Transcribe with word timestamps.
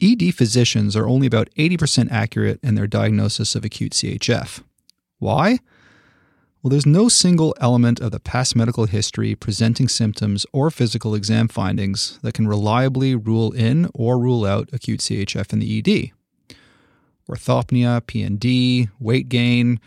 ED 0.00 0.34
physicians 0.34 0.94
are 0.94 1.08
only 1.08 1.26
about 1.26 1.48
80% 1.56 2.10
accurate 2.10 2.60
in 2.62 2.74
their 2.74 2.86
diagnosis 2.86 3.54
of 3.54 3.64
acute 3.64 3.92
CHF. 3.92 4.62
Why? 5.18 5.60
Well, 6.62 6.70
there's 6.70 6.84
no 6.84 7.08
single 7.08 7.54
element 7.60 8.00
of 8.00 8.10
the 8.10 8.20
past 8.20 8.56
medical 8.56 8.86
history, 8.86 9.34
presenting 9.34 9.88
symptoms, 9.88 10.44
or 10.52 10.70
physical 10.70 11.14
exam 11.14 11.48
findings 11.48 12.18
that 12.22 12.34
can 12.34 12.48
reliably 12.48 13.14
rule 13.14 13.52
in 13.52 13.88
or 13.94 14.18
rule 14.18 14.44
out 14.44 14.68
acute 14.72 15.00
CHF 15.00 15.52
in 15.52 15.60
the 15.60 15.78
ED. 15.78 16.10
Orthopnea, 17.30 18.00
PND, 18.02 18.90
weight 18.98 19.28
gain 19.28 19.80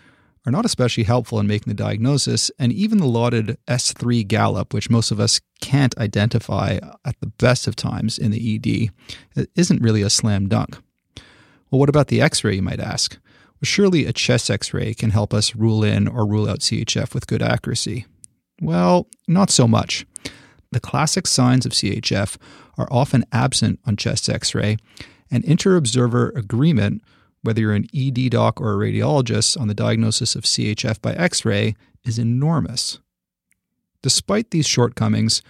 are 0.45 0.51
not 0.51 0.65
especially 0.65 1.03
helpful 1.03 1.39
in 1.39 1.47
making 1.47 1.69
the 1.69 1.83
diagnosis, 1.83 2.49
and 2.57 2.71
even 2.71 2.97
the 2.97 3.05
lauded 3.05 3.57
S3 3.67 4.27
gallop, 4.27 4.73
which 4.73 4.89
most 4.89 5.11
of 5.11 5.19
us 5.19 5.41
can't 5.61 5.97
identify 5.97 6.79
at 7.05 7.19
the 7.19 7.27
best 7.37 7.67
of 7.67 7.75
times 7.75 8.17
in 8.17 8.31
the 8.31 8.55
ED, 9.35 9.47
isn't 9.55 9.81
really 9.81 10.01
a 10.01 10.09
slam 10.09 10.47
dunk. 10.47 10.77
Well, 11.69 11.79
what 11.79 11.89
about 11.89 12.07
the 12.07 12.21
x 12.21 12.43
ray, 12.43 12.55
you 12.55 12.61
might 12.61 12.79
ask? 12.79 13.17
surely 13.61 14.05
a 14.05 14.13
chest 14.13 14.49
x 14.49 14.73
ray 14.73 14.93
can 14.93 15.09
help 15.09 15.33
us 15.33 15.53
rule 15.53 15.83
in 15.83 16.07
or 16.07 16.25
rule 16.25 16.49
out 16.49 16.59
CHF 16.59 17.13
with 17.13 17.27
good 17.27 17.41
accuracy. 17.41 18.05
Well, 18.61 19.07
not 19.27 19.49
so 19.49 19.67
much. 19.67 20.05
The 20.71 20.79
classic 20.79 21.27
signs 21.27 21.65
of 21.65 21.73
CHF 21.73 22.37
are 22.77 22.87
often 22.89 23.25
absent 23.31 23.79
on 23.85 23.97
chest 23.97 24.29
x 24.29 24.55
ray, 24.55 24.77
and 25.31 25.43
inter-observer 25.43 26.29
agreement, 26.35 27.03
whether 27.41 27.61
you're 27.61 27.73
an 27.73 27.87
ED 27.95 28.31
doc 28.31 28.59
or 28.59 28.73
a 28.73 28.91
radiologist, 28.91 29.59
on 29.59 29.67
the 29.67 29.73
diagnosis 29.73 30.35
of 30.35 30.43
CHF 30.43 31.01
by 31.01 31.13
x 31.13 31.45
ray 31.45 31.75
is 32.03 32.19
enormous. 32.19 32.99
Despite 34.01 34.51
these 34.51 34.67
shortcomings, 34.67 35.41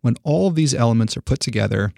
when 0.00 0.16
all 0.22 0.48
of 0.48 0.54
these 0.54 0.74
elements 0.74 1.16
are 1.16 1.22
put 1.22 1.40
together, 1.40 1.92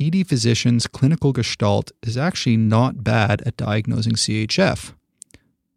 ED 0.00 0.26
physicians' 0.26 0.86
clinical 0.86 1.32
gestalt 1.32 1.92
is 2.02 2.16
actually 2.16 2.56
not 2.56 3.04
bad 3.04 3.42
at 3.42 3.56
diagnosing 3.56 4.14
CHF. 4.14 4.92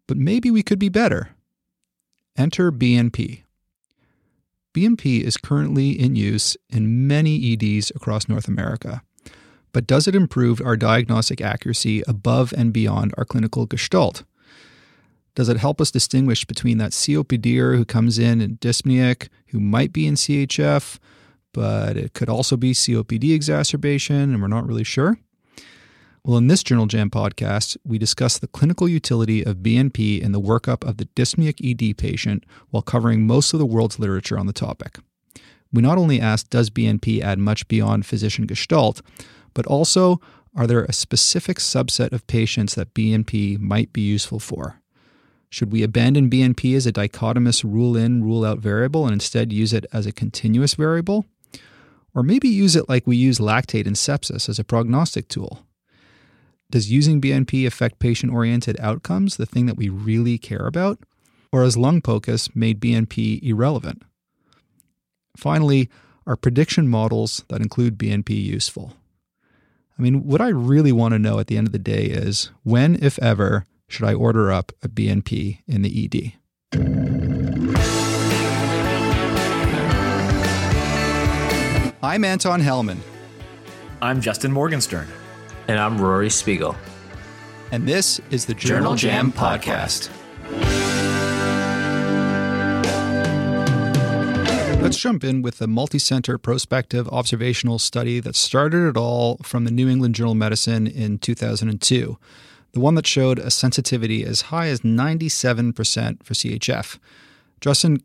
But 0.06 0.16
maybe 0.16 0.50
we 0.50 0.62
could 0.62 0.78
be 0.78 0.88
better. 0.88 1.30
Enter 2.36 2.72
BNP. 2.72 3.42
BNP 4.74 5.20
is 5.22 5.36
currently 5.36 5.90
in 5.90 6.16
use 6.16 6.56
in 6.68 7.06
many 7.06 7.52
EDs 7.52 7.90
across 7.94 8.28
North 8.28 8.48
America. 8.48 9.02
But 9.72 9.86
does 9.86 10.08
it 10.08 10.14
improve 10.14 10.60
our 10.60 10.76
diagnostic 10.76 11.40
accuracy 11.40 12.02
above 12.08 12.52
and 12.56 12.72
beyond 12.72 13.14
our 13.16 13.24
clinical 13.24 13.66
gestalt? 13.66 14.24
Does 15.34 15.48
it 15.48 15.58
help 15.58 15.80
us 15.80 15.90
distinguish 15.90 16.44
between 16.44 16.78
that 16.78 16.90
COPDer 16.90 17.76
who 17.76 17.84
comes 17.84 18.18
in 18.18 18.40
and 18.40 18.58
dyspneic, 18.58 19.28
who 19.48 19.60
might 19.60 19.92
be 19.92 20.06
in 20.06 20.14
CHF, 20.14 20.98
but 21.52 21.96
it 21.96 22.12
could 22.12 22.28
also 22.28 22.56
be 22.56 22.72
COPD 22.72 23.34
exacerbation, 23.34 24.16
and 24.16 24.42
we're 24.42 24.48
not 24.48 24.66
really 24.66 24.84
sure. 24.84 25.18
Well, 26.24 26.36
in 26.36 26.48
this 26.48 26.62
Journal 26.62 26.86
Jam 26.86 27.08
podcast, 27.08 27.76
we 27.84 27.98
discuss 27.98 28.36
the 28.36 28.48
clinical 28.48 28.88
utility 28.88 29.42
of 29.44 29.58
BNP 29.58 30.20
in 30.20 30.32
the 30.32 30.40
workup 30.40 30.86
of 30.86 30.96
the 30.96 31.06
dyspneic 31.06 31.58
ED 31.64 31.96
patient 31.96 32.44
while 32.70 32.82
covering 32.82 33.26
most 33.26 33.52
of 33.52 33.58
the 33.58 33.66
world's 33.66 33.98
literature 33.98 34.38
on 34.38 34.46
the 34.46 34.52
topic. 34.52 34.98
We 35.72 35.82
not 35.82 35.98
only 35.98 36.20
ask, 36.20 36.50
does 36.50 36.70
BNP 36.70 37.20
add 37.22 37.38
much 37.38 37.68
beyond 37.68 38.06
physician 38.06 38.46
gestalt, 38.46 39.02
but 39.58 39.66
also, 39.66 40.20
are 40.54 40.68
there 40.68 40.84
a 40.84 40.92
specific 40.92 41.56
subset 41.56 42.12
of 42.12 42.24
patients 42.28 42.76
that 42.76 42.94
BNP 42.94 43.58
might 43.58 43.92
be 43.92 44.02
useful 44.02 44.38
for? 44.38 44.80
Should 45.50 45.72
we 45.72 45.82
abandon 45.82 46.30
BNP 46.30 46.76
as 46.76 46.86
a 46.86 46.92
dichotomous 46.92 47.64
rule 47.64 47.96
in, 47.96 48.22
rule 48.22 48.44
out 48.44 48.60
variable 48.60 49.04
and 49.04 49.12
instead 49.12 49.52
use 49.52 49.72
it 49.72 49.84
as 49.92 50.06
a 50.06 50.12
continuous 50.12 50.74
variable? 50.74 51.26
Or 52.14 52.22
maybe 52.22 52.48
use 52.48 52.76
it 52.76 52.88
like 52.88 53.04
we 53.04 53.16
use 53.16 53.40
lactate 53.40 53.88
in 53.88 53.94
sepsis 53.94 54.48
as 54.48 54.60
a 54.60 54.64
prognostic 54.64 55.26
tool. 55.26 55.66
Does 56.70 56.88
using 56.88 57.20
BNP 57.20 57.66
affect 57.66 57.98
patient 57.98 58.32
oriented 58.32 58.78
outcomes, 58.78 59.38
the 59.38 59.44
thing 59.44 59.66
that 59.66 59.76
we 59.76 59.88
really 59.88 60.38
care 60.38 60.68
about? 60.68 61.00
Or 61.50 61.64
has 61.64 61.76
lung 61.76 62.00
POCUS 62.00 62.54
made 62.54 62.78
BNP 62.78 63.42
irrelevant? 63.42 64.04
Finally, 65.36 65.90
are 66.28 66.36
prediction 66.36 66.86
models 66.86 67.42
that 67.48 67.60
include 67.60 67.98
BNP 67.98 68.40
useful? 68.40 68.92
I 69.98 70.02
mean, 70.02 70.28
what 70.28 70.40
I 70.40 70.48
really 70.48 70.92
want 70.92 71.14
to 71.14 71.18
know 71.18 71.40
at 71.40 71.48
the 71.48 71.56
end 71.56 71.66
of 71.66 71.72
the 71.72 71.78
day 71.78 72.04
is 72.04 72.52
when, 72.62 73.02
if 73.02 73.18
ever, 73.18 73.66
should 73.88 74.06
I 74.06 74.14
order 74.14 74.52
up 74.52 74.70
a 74.80 74.88
BNP 74.88 75.58
in 75.66 75.82
the 75.82 76.04
ED? 76.04 76.34
I'm 82.00 82.24
Anton 82.24 82.60
Helman. 82.60 83.00
I'm 84.00 84.20
Justin 84.20 84.52
Morgenstern. 84.52 85.08
And 85.66 85.80
I'm 85.80 86.00
Rory 86.00 86.30
Spiegel. 86.30 86.76
And 87.72 87.88
this 87.88 88.20
is 88.30 88.46
the 88.46 88.54
Journal, 88.54 88.94
Journal 88.94 88.94
Jam, 88.94 89.32
Jam 89.32 89.32
Podcast. 89.32 90.10
Let's 94.80 94.96
jump 94.96 95.24
in 95.24 95.42
with 95.42 95.60
a 95.60 95.66
multi 95.66 95.98
center 95.98 96.38
prospective 96.38 97.08
observational 97.08 97.78
study 97.78 98.20
that 98.20 98.36
started 98.36 98.88
it 98.88 98.96
all 98.96 99.38
from 99.42 99.64
the 99.64 99.72
New 99.72 99.88
England 99.88 100.14
Journal 100.14 100.32
of 100.32 100.38
Medicine 100.38 100.86
in 100.86 101.18
2002. 101.18 102.16
The 102.72 102.80
one 102.80 102.94
that 102.94 103.06
showed 103.06 103.40
a 103.40 103.50
sensitivity 103.50 104.24
as 104.24 104.42
high 104.42 104.68
as 104.68 104.80
97% 104.80 106.22
for 106.22 106.32
CHF. 106.32 106.98
Justin, 107.60 108.02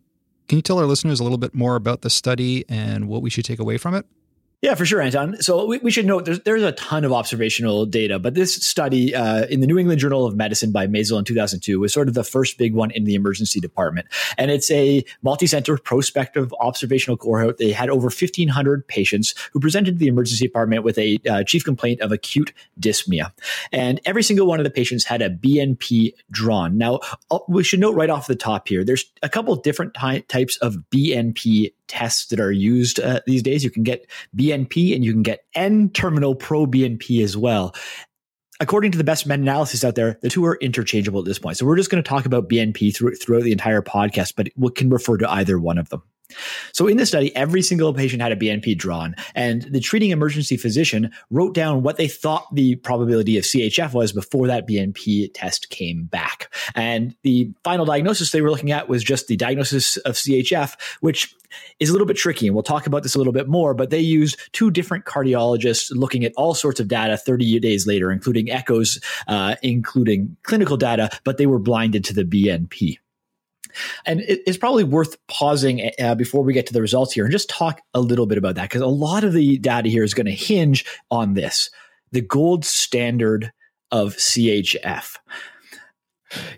can 0.47 0.57
you 0.57 0.61
tell 0.63 0.79
our 0.79 0.85
listeners 0.85 1.19
a 1.19 1.23
little 1.23 1.37
bit 1.37 1.53
more 1.53 1.75
about 1.75 2.01
the 2.01 2.09
study 2.09 2.65
and 2.67 3.07
what 3.07 3.21
we 3.21 3.29
should 3.29 3.45
take 3.45 3.59
away 3.59 3.77
from 3.77 3.93
it? 3.93 4.05
Yeah, 4.63 4.75
for 4.75 4.85
sure, 4.85 5.01
Anton. 5.01 5.41
So 5.41 5.65
we, 5.65 5.79
we, 5.79 5.91
should 5.91 6.05
note 6.05 6.23
there's, 6.23 6.39
there's 6.39 6.63
a 6.63 6.71
ton 6.71 7.03
of 7.03 7.11
observational 7.11 7.85
data, 7.85 8.17
but 8.17 8.33
this 8.33 8.55
study 8.55 9.13
uh, 9.13 9.45
in 9.47 9.59
the 9.59 9.67
New 9.67 9.77
England 9.77 9.99
Journal 9.99 10.25
of 10.25 10.37
Medicine 10.37 10.71
by 10.71 10.87
Maisel 10.87 11.19
in 11.19 11.25
2002 11.25 11.81
was 11.81 11.91
sort 11.91 12.07
of 12.07 12.13
the 12.13 12.23
first 12.23 12.57
big 12.57 12.73
one 12.73 12.89
in 12.91 13.03
the 13.03 13.13
emergency 13.13 13.59
department. 13.59 14.07
And 14.37 14.49
it's 14.49 14.71
a 14.71 15.03
multi-center 15.21 15.77
prospective 15.79 16.53
observational 16.61 17.17
cohort. 17.17 17.57
They 17.57 17.73
had 17.73 17.89
over 17.89 18.05
1,500 18.05 18.87
patients 18.87 19.35
who 19.51 19.59
presented 19.59 19.95
to 19.95 19.97
the 19.97 20.07
emergency 20.07 20.45
department 20.45 20.85
with 20.85 20.97
a 20.97 21.17
uh, 21.29 21.43
chief 21.43 21.65
complaint 21.65 21.99
of 21.99 22.13
acute 22.13 22.53
dyspnea. 22.79 23.33
And 23.73 23.99
every 24.05 24.23
single 24.23 24.47
one 24.47 24.61
of 24.61 24.63
the 24.63 24.69
patients 24.69 25.03
had 25.03 25.21
a 25.21 25.29
BNP 25.29 26.13
drawn. 26.31 26.77
Now, 26.77 27.01
uh, 27.29 27.39
we 27.49 27.65
should 27.65 27.81
note 27.81 27.95
right 27.95 28.09
off 28.09 28.27
the 28.27 28.35
top 28.35 28.69
here, 28.69 28.85
there's 28.85 29.11
a 29.21 29.27
couple 29.27 29.53
different 29.57 29.93
ty- 29.93 30.19
types 30.19 30.55
of 30.59 30.77
BNP 30.89 31.73
tests 31.93 32.25
that 32.27 32.39
are 32.39 32.51
used 32.51 32.99
uh, 32.99 33.21
these 33.27 33.43
days. 33.43 33.63
You 33.63 33.69
can 33.69 33.83
get 33.83 34.09
BNP 34.35 34.95
and 34.95 35.05
you 35.05 35.11
can 35.11 35.21
get 35.21 35.45
N 35.53 35.89
terminal 35.89 36.33
pro 36.33 36.65
BNP 36.65 37.23
as 37.23 37.37
well. 37.37 37.75
According 38.59 38.91
to 38.93 38.97
the 38.97 39.03
best 39.03 39.27
meta 39.27 39.41
analysis 39.41 39.83
out 39.83 39.95
there, 39.95 40.17
the 40.21 40.29
two 40.29 40.43
are 40.45 40.55
interchangeable 40.55 41.19
at 41.19 41.25
this 41.25 41.39
point. 41.39 41.57
So 41.57 41.65
we're 41.65 41.75
just 41.75 41.91
going 41.91 42.03
to 42.03 42.07
talk 42.07 42.25
about 42.25 42.49
BNP 42.49 42.95
through, 42.95 43.15
throughout 43.15 43.43
the 43.43 43.51
entire 43.51 43.81
podcast, 43.81 44.33
but 44.35 44.47
we 44.55 44.71
can 44.71 44.89
refer 44.89 45.17
to 45.17 45.31
either 45.31 45.59
one 45.59 45.77
of 45.77 45.89
them. 45.89 46.01
So 46.71 46.87
in 46.87 46.97
the 46.97 47.05
study, 47.05 47.35
every 47.35 47.61
single 47.61 47.93
patient 47.93 48.21
had 48.21 48.31
a 48.31 48.35
BNP 48.35 48.77
drawn, 48.77 49.15
and 49.35 49.63
the 49.63 49.79
treating 49.79 50.11
emergency 50.11 50.57
physician 50.57 51.11
wrote 51.29 51.53
down 51.53 51.83
what 51.83 51.97
they 51.97 52.07
thought 52.07 52.53
the 52.53 52.75
probability 52.77 53.37
of 53.37 53.43
CHF 53.43 53.93
was 53.93 54.11
before 54.11 54.47
that 54.47 54.67
BNP 54.67 55.31
test 55.33 55.69
came 55.69 56.05
back. 56.05 56.53
And 56.75 57.15
the 57.23 57.51
final 57.63 57.85
diagnosis 57.85 58.31
they 58.31 58.41
were 58.41 58.51
looking 58.51 58.71
at 58.71 58.89
was 58.89 59.03
just 59.03 59.27
the 59.27 59.35
diagnosis 59.35 59.97
of 59.97 60.15
CHF, 60.15 60.75
which 61.01 61.35
is 61.79 61.89
a 61.89 61.91
little 61.91 62.07
bit 62.07 62.17
tricky. 62.17 62.47
And 62.47 62.55
we'll 62.55 62.63
talk 62.63 62.87
about 62.87 63.03
this 63.03 63.15
a 63.15 63.17
little 63.17 63.33
bit 63.33 63.47
more, 63.47 63.73
but 63.73 63.89
they 63.89 63.99
used 63.99 64.39
two 64.53 64.71
different 64.71 65.05
cardiologists 65.05 65.91
looking 65.91 66.23
at 66.25 66.33
all 66.35 66.53
sorts 66.53 66.79
of 66.79 66.87
data 66.87 67.17
30 67.17 67.59
days 67.59 67.87
later, 67.87 68.11
including 68.11 68.49
echoes, 68.49 68.99
uh, 69.27 69.55
including 69.61 70.35
clinical 70.43 70.77
data, 70.77 71.09
but 71.23 71.37
they 71.37 71.45
were 71.45 71.59
blinded 71.59 72.03
to 72.05 72.13
the 72.13 72.23
BNP. 72.23 72.97
And 74.05 74.21
it's 74.27 74.57
probably 74.57 74.83
worth 74.83 75.15
pausing 75.27 75.91
uh, 75.99 76.15
before 76.15 76.43
we 76.43 76.53
get 76.53 76.67
to 76.67 76.73
the 76.73 76.81
results 76.81 77.13
here 77.13 77.25
and 77.25 77.31
just 77.31 77.49
talk 77.49 77.81
a 77.93 78.01
little 78.01 78.25
bit 78.25 78.37
about 78.37 78.55
that 78.55 78.69
because 78.69 78.81
a 78.81 78.87
lot 78.87 79.23
of 79.23 79.33
the 79.33 79.57
data 79.57 79.89
here 79.89 80.03
is 80.03 80.13
going 80.13 80.25
to 80.25 80.31
hinge 80.31 80.85
on 81.09 81.33
this 81.33 81.69
the 82.11 82.21
gold 82.21 82.63
standard 82.63 83.51
of 83.91 84.15
CHF. 84.15 85.17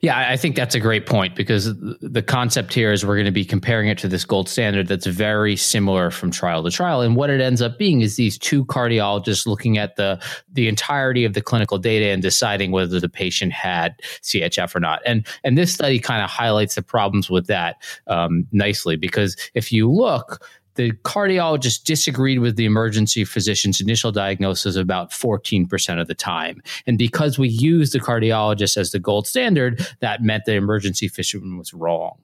Yeah, 0.02 0.18
I 0.30 0.38
think 0.38 0.56
that's 0.56 0.76
a 0.76 0.80
great 0.80 1.06
point 1.06 1.36
because 1.36 1.74
the 1.76 2.24
concept 2.26 2.74
here 2.74 2.92
is 2.92 3.06
we're 3.06 3.16
going 3.16 3.26
to 3.26 3.32
be 3.32 3.46
comparing 3.46 3.88
it 3.88 3.98
to 4.00 4.08
this 4.08 4.26
gold 4.26 4.50
standard 4.50 4.88
that's 4.88 5.06
very 5.06 5.56
similar 5.56 6.12
from 6.12 6.32
trial 6.32 6.64
to 6.64 6.72
trial. 6.72 7.02
And 7.02 7.16
what 7.16 7.30
it 7.30 7.42
ends 7.42 7.62
up 7.62 7.78
being 7.78 8.02
is 8.02 8.16
these 8.16 8.38
two 8.38 8.66
cardiologists 8.66 9.46
looking 9.46 9.78
at 9.78 9.96
the 9.96 10.22
the 10.52 10.68
entirety 10.68 11.26
of 11.26 11.34
the 11.34 11.42
clinical 11.42 11.78
data 11.78 12.06
and 12.08 12.22
deciding 12.22 12.72
whether 12.72 13.00
the 13.00 13.10
patient 13.10 13.52
had 13.54 13.96
CHF 14.22 14.76
or 14.76 14.80
not. 14.80 15.02
And 15.06 15.26
and 15.44 15.58
this 15.58 15.74
study 15.74 16.00
kind 16.00 16.24
of 16.24 16.30
highlights 16.30 16.76
the 16.76 16.82
problems 16.82 17.30
with 17.30 17.48
that 17.48 17.82
um, 18.08 18.48
nicely 18.52 18.96
because 18.96 19.36
if 19.54 19.72
you 19.72 19.92
look 19.92 20.46
the 20.76 20.92
cardiologist 21.04 21.84
disagreed 21.84 22.40
with 22.40 22.56
the 22.56 22.66
emergency 22.66 23.26
physician's 23.26 23.82
initial 23.82 24.12
diagnosis 24.12 24.76
about 24.76 25.12
14% 25.12 26.00
of 26.00 26.08
the 26.08 26.16
time. 26.16 26.62
And 26.86 26.98
because 26.98 27.40
we 27.40 27.48
used 27.48 27.94
the 27.94 28.00
cardiologist 28.00 28.78
as 28.78 28.92
the 28.92 29.00
gold 29.00 29.28
standard, 29.28 29.86
that 30.02 30.22
meant 30.22 30.46
the 30.46 30.54
emergency 30.54 31.08
physician 31.08 31.58
was 31.58 31.74
wrong. 31.74 32.18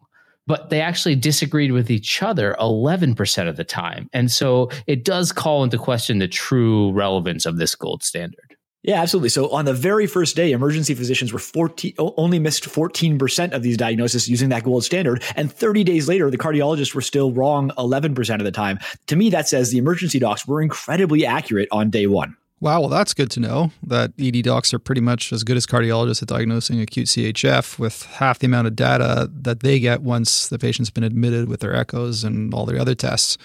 But 0.47 0.69
they 0.69 0.81
actually 0.81 1.15
disagreed 1.15 1.71
with 1.71 1.89
each 1.89 2.21
other 2.21 2.55
11% 2.59 3.47
of 3.47 3.57
the 3.57 3.63
time. 3.63 4.09
And 4.11 4.31
so 4.31 4.69
it 4.87 5.05
does 5.05 5.31
call 5.31 5.63
into 5.63 5.77
question 5.77 6.19
the 6.19 6.27
true 6.27 6.91
relevance 6.91 7.45
of 7.45 7.57
this 7.57 7.75
gold 7.75 8.03
standard. 8.03 8.50
Yeah, 8.83 8.99
absolutely. 8.99 9.29
So 9.29 9.49
on 9.49 9.65
the 9.65 9.73
very 9.73 10.07
first 10.07 10.35
day, 10.35 10.51
emergency 10.51 10.95
physicians 10.95 11.31
were 11.31 11.39
14, 11.39 11.93
only 11.99 12.39
missed 12.39 12.63
14% 12.63 13.51
of 13.51 13.61
these 13.61 13.77
diagnoses 13.77 14.27
using 14.27 14.49
that 14.49 14.63
gold 14.63 14.83
standard. 14.83 15.23
And 15.35 15.51
30 15.51 15.83
days 15.83 16.07
later, 16.07 16.31
the 16.31 16.37
cardiologists 16.37 16.95
were 16.95 17.01
still 17.01 17.31
wrong 17.31 17.69
11% 17.77 18.35
of 18.35 18.43
the 18.43 18.51
time. 18.51 18.79
To 19.07 19.15
me, 19.15 19.29
that 19.29 19.47
says 19.47 19.69
the 19.69 19.77
emergency 19.77 20.17
docs 20.17 20.47
were 20.47 20.61
incredibly 20.61 21.25
accurate 21.27 21.69
on 21.71 21.91
day 21.91 22.07
one. 22.07 22.35
Wow, 22.59 22.81
well, 22.81 22.89
that's 22.89 23.15
good 23.15 23.31
to 23.31 23.39
know 23.39 23.71
that 23.83 24.13
ED 24.19 24.43
docs 24.43 24.71
are 24.71 24.79
pretty 24.79 25.01
much 25.01 25.33
as 25.33 25.43
good 25.43 25.57
as 25.57 25.65
cardiologists 25.65 26.21
at 26.21 26.27
diagnosing 26.27 26.79
acute 26.79 27.07
CHF 27.07 27.79
with 27.79 28.05
half 28.05 28.37
the 28.37 28.45
amount 28.45 28.67
of 28.67 28.75
data 28.75 29.29
that 29.31 29.61
they 29.61 29.79
get 29.79 30.03
once 30.03 30.47
the 30.47 30.59
patient's 30.59 30.91
been 30.91 31.03
admitted 31.03 31.49
with 31.49 31.61
their 31.61 31.75
echoes 31.75 32.23
and 32.23 32.53
all 32.53 32.67
their 32.67 32.79
other 32.79 32.93
tests. 32.93 33.39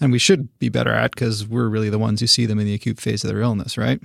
And 0.00 0.10
we 0.10 0.18
should 0.18 0.58
be 0.58 0.68
better 0.68 0.90
at 0.90 1.12
because 1.12 1.46
we're 1.46 1.68
really 1.68 1.90
the 1.90 1.98
ones 1.98 2.20
who 2.20 2.26
see 2.26 2.44
them 2.44 2.58
in 2.58 2.66
the 2.66 2.74
acute 2.74 3.00
phase 3.00 3.22
of 3.22 3.30
their 3.30 3.40
illness, 3.40 3.78
right? 3.78 4.00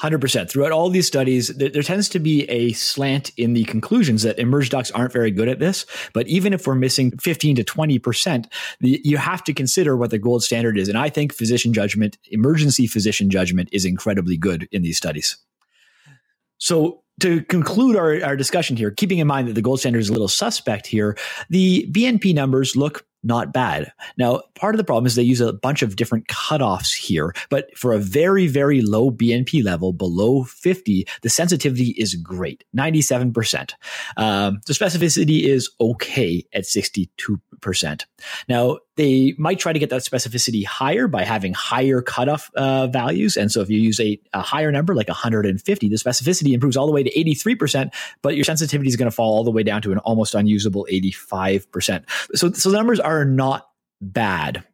100%. 0.00 0.48
Throughout 0.48 0.72
all 0.72 0.90
these 0.90 1.06
studies, 1.06 1.48
there, 1.48 1.70
there, 1.70 1.82
tends 1.82 2.08
to 2.10 2.20
be 2.20 2.44
a 2.44 2.72
slant 2.72 3.32
in 3.36 3.52
the 3.52 3.64
conclusions 3.64 4.22
that 4.22 4.38
emerge 4.38 4.70
docs 4.70 4.90
aren't 4.92 5.12
very 5.12 5.30
good 5.30 5.48
at 5.48 5.58
this. 5.58 5.86
But 6.12 6.28
even 6.28 6.52
if 6.52 6.66
we're 6.66 6.76
missing 6.76 7.16
15 7.18 7.56
to 7.56 7.64
20%, 7.64 8.46
the, 8.80 9.00
you 9.04 9.16
have 9.16 9.42
to 9.44 9.52
consider 9.52 9.96
what 9.96 10.10
the 10.10 10.18
gold 10.18 10.44
standard 10.44 10.78
is. 10.78 10.88
And 10.88 10.96
I 10.96 11.08
think 11.08 11.34
physician 11.34 11.72
judgment, 11.72 12.16
emergency 12.30 12.86
physician 12.86 13.28
judgment, 13.28 13.68
is 13.72 13.84
incredibly 13.84 14.36
good 14.36 14.68
in 14.70 14.82
these 14.82 14.96
studies. 14.96 15.36
So 16.58 17.02
to 17.20 17.42
conclude 17.44 17.96
our, 17.96 18.22
our 18.24 18.36
discussion 18.36 18.76
here, 18.76 18.92
keeping 18.92 19.18
in 19.18 19.26
mind 19.26 19.48
that 19.48 19.54
the 19.54 19.62
gold 19.62 19.80
standard 19.80 19.98
is 19.98 20.08
a 20.08 20.12
little 20.12 20.28
suspect 20.28 20.86
here, 20.86 21.16
the 21.50 21.88
BNP 21.90 22.34
numbers 22.34 22.76
look 22.76 23.04
not 23.22 23.52
bad. 23.52 23.92
Now, 24.16 24.42
part 24.54 24.74
of 24.74 24.78
the 24.78 24.84
problem 24.84 25.06
is 25.06 25.14
they 25.14 25.22
use 25.22 25.40
a 25.40 25.52
bunch 25.52 25.82
of 25.82 25.96
different 25.96 26.28
cutoffs 26.28 26.94
here, 26.94 27.34
but 27.50 27.76
for 27.76 27.92
a 27.92 27.98
very, 27.98 28.46
very 28.46 28.80
low 28.80 29.10
BNP 29.10 29.64
level 29.64 29.92
below 29.92 30.44
50, 30.44 31.06
the 31.22 31.28
sensitivity 31.28 31.94
is 31.96 32.14
great, 32.14 32.64
97%. 32.76 33.72
Um, 34.16 34.60
the 34.66 34.72
specificity 34.72 35.44
is 35.44 35.70
okay 35.80 36.44
at 36.52 36.64
62%. 36.64 37.08
Now, 38.48 38.78
they 38.96 39.34
might 39.38 39.58
try 39.58 39.72
to 39.72 39.78
get 39.78 39.90
that 39.90 40.02
specificity 40.02 40.64
higher 40.64 41.06
by 41.08 41.24
having 41.24 41.52
higher 41.52 42.02
cutoff 42.02 42.50
uh, 42.54 42.88
values. 42.88 43.36
And 43.36 43.50
so 43.50 43.60
if 43.60 43.70
you 43.70 43.78
use 43.78 44.00
a, 44.00 44.20
a 44.32 44.42
higher 44.42 44.72
number, 44.72 44.94
like 44.94 45.08
150, 45.08 45.88
the 45.88 45.96
specificity 45.96 46.52
improves 46.52 46.76
all 46.76 46.86
the 46.86 46.92
way 46.92 47.02
to 47.02 47.10
83%, 47.10 47.92
but 48.22 48.34
your 48.34 48.44
sensitivity 48.44 48.88
is 48.88 48.96
going 48.96 49.10
to 49.10 49.14
fall 49.14 49.34
all 49.34 49.44
the 49.44 49.50
way 49.50 49.62
down 49.62 49.82
to 49.82 49.92
an 49.92 49.98
almost 49.98 50.34
unusable 50.34 50.86
85%. 50.90 52.04
So, 52.34 52.52
so 52.52 52.70
the 52.70 52.76
numbers 52.76 53.00
are 53.00 53.24
not 53.24 53.68
bad. 54.00 54.64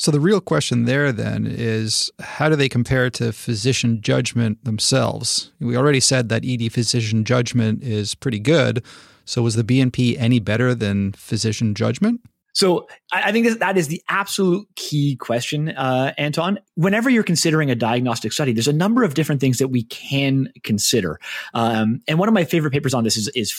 So 0.00 0.12
the 0.12 0.20
real 0.20 0.40
question 0.40 0.84
there 0.84 1.10
then 1.10 1.44
is 1.44 2.08
how 2.20 2.48
do 2.48 2.54
they 2.54 2.68
compare 2.68 3.10
to 3.10 3.32
physician 3.32 4.00
judgment 4.00 4.64
themselves? 4.64 5.50
We 5.58 5.76
already 5.76 5.98
said 5.98 6.28
that 6.28 6.44
ED 6.46 6.72
physician 6.72 7.24
judgment 7.24 7.82
is 7.82 8.14
pretty 8.14 8.38
good. 8.38 8.84
So 9.28 9.42
was 9.42 9.56
the 9.56 9.64
BNP 9.64 10.16
any 10.18 10.40
better 10.40 10.74
than 10.74 11.12
physician 11.12 11.74
judgment? 11.74 12.22
So 12.54 12.88
I 13.12 13.30
think 13.30 13.58
that 13.58 13.76
is 13.76 13.88
the 13.88 14.02
absolute 14.08 14.66
key 14.74 15.16
question, 15.16 15.68
uh, 15.68 16.14
Anton. 16.16 16.58
Whenever 16.74 17.10
you're 17.10 17.22
considering 17.22 17.70
a 17.70 17.74
diagnostic 17.74 18.32
study, 18.32 18.52
there's 18.52 18.66
a 18.66 18.72
number 18.72 19.04
of 19.04 19.12
different 19.12 19.40
things 19.42 19.58
that 19.58 19.68
we 19.68 19.84
can 19.84 20.48
consider. 20.64 21.20
Um, 21.52 22.00
and 22.08 22.18
one 22.18 22.26
of 22.26 22.34
my 22.34 22.44
favorite 22.44 22.72
papers 22.72 22.94
on 22.94 23.04
this 23.04 23.18
is, 23.18 23.28
is 23.36 23.52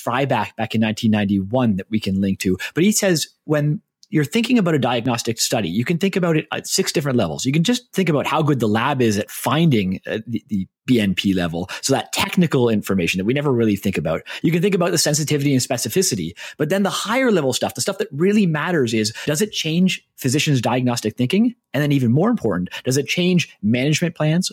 back 0.57 0.75
in 0.75 0.81
1991 0.81 1.75
that 1.75 1.89
we 1.89 1.99
can 1.99 2.19
link 2.19 2.39
to. 2.39 2.57
But 2.73 2.83
he 2.83 2.91
says 2.91 3.27
when 3.45 3.79
you're 4.09 4.25
thinking 4.25 4.57
about 4.57 4.75
a 4.75 4.79
diagnostic 4.79 5.39
study, 5.39 5.69
you 5.69 5.85
can 5.85 5.97
think 5.97 6.15
about 6.15 6.35
it 6.35 6.47
at 6.51 6.67
six 6.67 6.91
different 6.91 7.17
levels. 7.17 7.45
You 7.45 7.51
can 7.51 7.63
just 7.63 7.91
think 7.93 8.09
about 8.09 8.25
how 8.25 8.41
good 8.41 8.59
the 8.59 8.67
lab 8.67 9.01
is 9.01 9.17
at 9.17 9.29
finding 9.29 9.99
uh, 10.07 10.19
the, 10.27 10.43
the, 10.47 10.67
BNP 10.89 11.35
level. 11.35 11.69
So 11.83 11.93
that 11.93 12.11
technical 12.13 12.67
information 12.67 13.19
that 13.19 13.25
we 13.25 13.33
never 13.35 13.51
really 13.51 13.75
think 13.75 13.95
about. 13.95 14.23
You 14.41 14.51
can 14.51 14.59
think 14.59 14.73
about 14.73 14.89
the 14.89 14.97
sensitivity 14.97 15.53
and 15.53 15.61
specificity, 15.61 16.31
but 16.57 16.69
then 16.69 16.81
the 16.81 16.89
higher 16.89 17.31
level 17.31 17.53
stuff, 17.53 17.75
the 17.75 17.81
stuff 17.81 17.99
that 17.99 18.07
really 18.11 18.47
matters 18.47 18.91
is 18.91 19.13
does 19.27 19.39
it 19.39 19.51
change 19.51 20.03
physicians' 20.15 20.61
diagnostic 20.61 21.15
thinking? 21.15 21.53
And 21.75 21.83
then 21.83 21.91
even 21.91 22.11
more 22.11 22.31
important, 22.31 22.69
does 22.85 22.97
it 22.97 23.05
change 23.05 23.55
management 23.61 24.15
plans? 24.15 24.51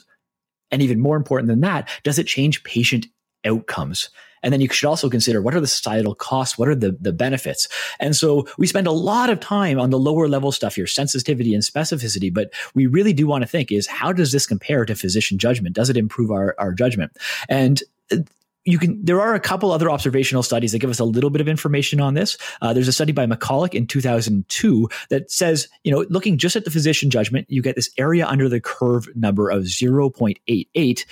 And 0.70 0.82
even 0.82 1.00
more 1.00 1.16
important 1.16 1.48
than 1.48 1.60
that, 1.60 1.88
does 2.02 2.18
it 2.18 2.26
change 2.26 2.62
patient 2.64 3.06
outcomes? 3.46 4.10
And 4.42 4.52
then 4.52 4.60
you 4.60 4.68
should 4.68 4.88
also 4.88 5.08
consider 5.10 5.42
what 5.42 5.54
are 5.54 5.60
the 5.60 5.66
societal 5.66 6.14
costs? 6.14 6.58
What 6.58 6.68
are 6.68 6.74
the, 6.74 6.96
the 7.00 7.12
benefits? 7.12 7.68
And 8.00 8.14
so 8.14 8.46
we 8.58 8.66
spend 8.66 8.86
a 8.86 8.92
lot 8.92 9.30
of 9.30 9.40
time 9.40 9.78
on 9.78 9.90
the 9.90 9.98
lower 9.98 10.28
level 10.28 10.52
stuff 10.52 10.76
here, 10.76 10.86
sensitivity 10.86 11.54
and 11.54 11.62
specificity, 11.62 12.32
but 12.32 12.50
we 12.74 12.86
really 12.86 13.12
do 13.12 13.26
want 13.26 13.42
to 13.42 13.48
think 13.48 13.72
is 13.72 13.86
how 13.86 14.12
does 14.12 14.32
this 14.32 14.46
compare 14.46 14.84
to 14.84 14.94
physician 14.94 15.38
judgment? 15.38 15.74
Does 15.74 15.90
it 15.90 15.96
improve 15.96 16.30
our, 16.30 16.54
our 16.58 16.72
judgment? 16.72 17.16
And 17.48 17.82
uh, 18.12 18.18
you 18.66 18.78
can 18.78 19.02
there 19.02 19.20
are 19.20 19.34
a 19.34 19.40
couple 19.40 19.70
other 19.70 19.88
observational 19.88 20.42
studies 20.42 20.72
that 20.72 20.80
give 20.80 20.90
us 20.90 20.98
a 20.98 21.04
little 21.04 21.30
bit 21.30 21.40
of 21.40 21.48
information 21.48 22.00
on 22.00 22.14
this 22.14 22.36
uh, 22.60 22.72
there's 22.72 22.88
a 22.88 22.92
study 22.92 23.12
by 23.12 23.24
McCullough 23.24 23.72
in 23.72 23.86
2002 23.86 24.88
that 25.08 25.30
says 25.30 25.68
you 25.84 25.92
know 25.92 26.04
looking 26.10 26.36
just 26.36 26.56
at 26.56 26.64
the 26.64 26.70
physician 26.70 27.08
judgment 27.08 27.46
you 27.48 27.62
get 27.62 27.76
this 27.76 27.90
area 27.96 28.26
under 28.26 28.48
the 28.48 28.60
curve 28.60 29.08
number 29.14 29.48
of 29.48 29.62
0.88 29.62 31.04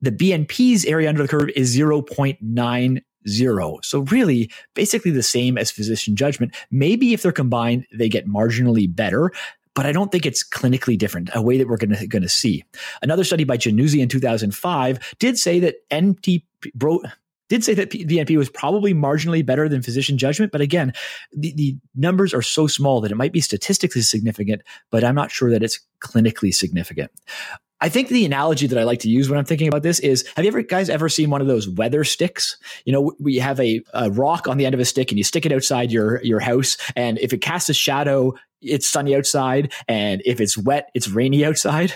the 0.00 0.12
BNP's 0.12 0.84
area 0.84 1.08
under 1.08 1.22
the 1.22 1.28
curve 1.28 1.50
is 1.56 1.76
0.90. 1.76 3.84
So 3.84 4.00
really, 4.00 4.50
basically 4.74 5.10
the 5.10 5.22
same 5.22 5.58
as 5.58 5.70
physician 5.70 6.16
judgment. 6.16 6.54
Maybe 6.70 7.12
if 7.12 7.22
they're 7.22 7.32
combined, 7.32 7.86
they 7.92 8.08
get 8.08 8.26
marginally 8.26 8.94
better. 8.94 9.32
But 9.74 9.84
I 9.84 9.92
don't 9.92 10.10
think 10.10 10.24
it's 10.24 10.48
clinically 10.48 10.96
different, 10.96 11.28
a 11.34 11.42
way 11.42 11.58
that 11.58 11.68
we're 11.68 11.76
going 11.76 12.22
to 12.22 12.28
see. 12.28 12.64
Another 13.02 13.24
study 13.24 13.44
by 13.44 13.58
Januzzi 13.58 14.00
in 14.00 14.08
2005 14.08 15.16
did 15.18 15.38
say 15.38 15.60
that 15.60 15.76
NT 15.94 16.42
pro, 16.78 17.02
did 17.48 17.62
say 17.62 17.74
that 17.74 17.90
BNP 17.90 18.36
was 18.36 18.48
probably 18.48 18.94
marginally 18.94 19.44
better 19.44 19.68
than 19.68 19.82
physician 19.82 20.18
judgment. 20.18 20.50
But 20.50 20.62
again, 20.62 20.92
the, 21.32 21.52
the 21.54 21.76
numbers 21.94 22.34
are 22.34 22.42
so 22.42 22.66
small 22.66 23.00
that 23.02 23.12
it 23.12 23.16
might 23.16 23.32
be 23.32 23.40
statistically 23.40 24.02
significant, 24.02 24.62
but 24.90 25.04
I'm 25.04 25.14
not 25.14 25.30
sure 25.30 25.50
that 25.50 25.62
it's 25.62 25.78
clinically 26.00 26.54
significant. 26.54 27.10
I 27.80 27.90
think 27.90 28.08
the 28.08 28.24
analogy 28.24 28.66
that 28.66 28.78
I 28.78 28.84
like 28.84 29.00
to 29.00 29.08
use 29.10 29.28
when 29.28 29.38
I'm 29.38 29.44
thinking 29.44 29.68
about 29.68 29.82
this 29.82 29.98
is 29.98 30.26
have 30.34 30.44
you 30.44 30.48
ever 30.50 30.62
guys 30.62 30.88
ever 30.88 31.08
seen 31.08 31.28
one 31.28 31.42
of 31.42 31.46
those 31.46 31.68
weather 31.68 32.04
sticks? 32.04 32.56
You 32.86 32.92
know, 32.92 33.14
we 33.18 33.36
have 33.36 33.60
a, 33.60 33.82
a, 33.92 34.10
rock 34.10 34.48
on 34.48 34.56
the 34.56 34.64
end 34.64 34.74
of 34.74 34.80
a 34.80 34.84
stick 34.84 35.10
and 35.10 35.18
you 35.18 35.24
stick 35.24 35.44
it 35.44 35.52
outside 35.52 35.92
your 35.92 36.22
your 36.22 36.40
house 36.40 36.78
and 36.96 37.18
if 37.18 37.32
it 37.34 37.38
casts 37.38 37.68
a 37.68 37.74
shadow, 37.74 38.34
it's 38.62 38.88
sunny 38.88 39.14
outside 39.14 39.72
and 39.88 40.22
if 40.24 40.40
it's 40.40 40.56
wet, 40.56 40.90
it's 40.94 41.08
rainy 41.08 41.44
outside. 41.44 41.92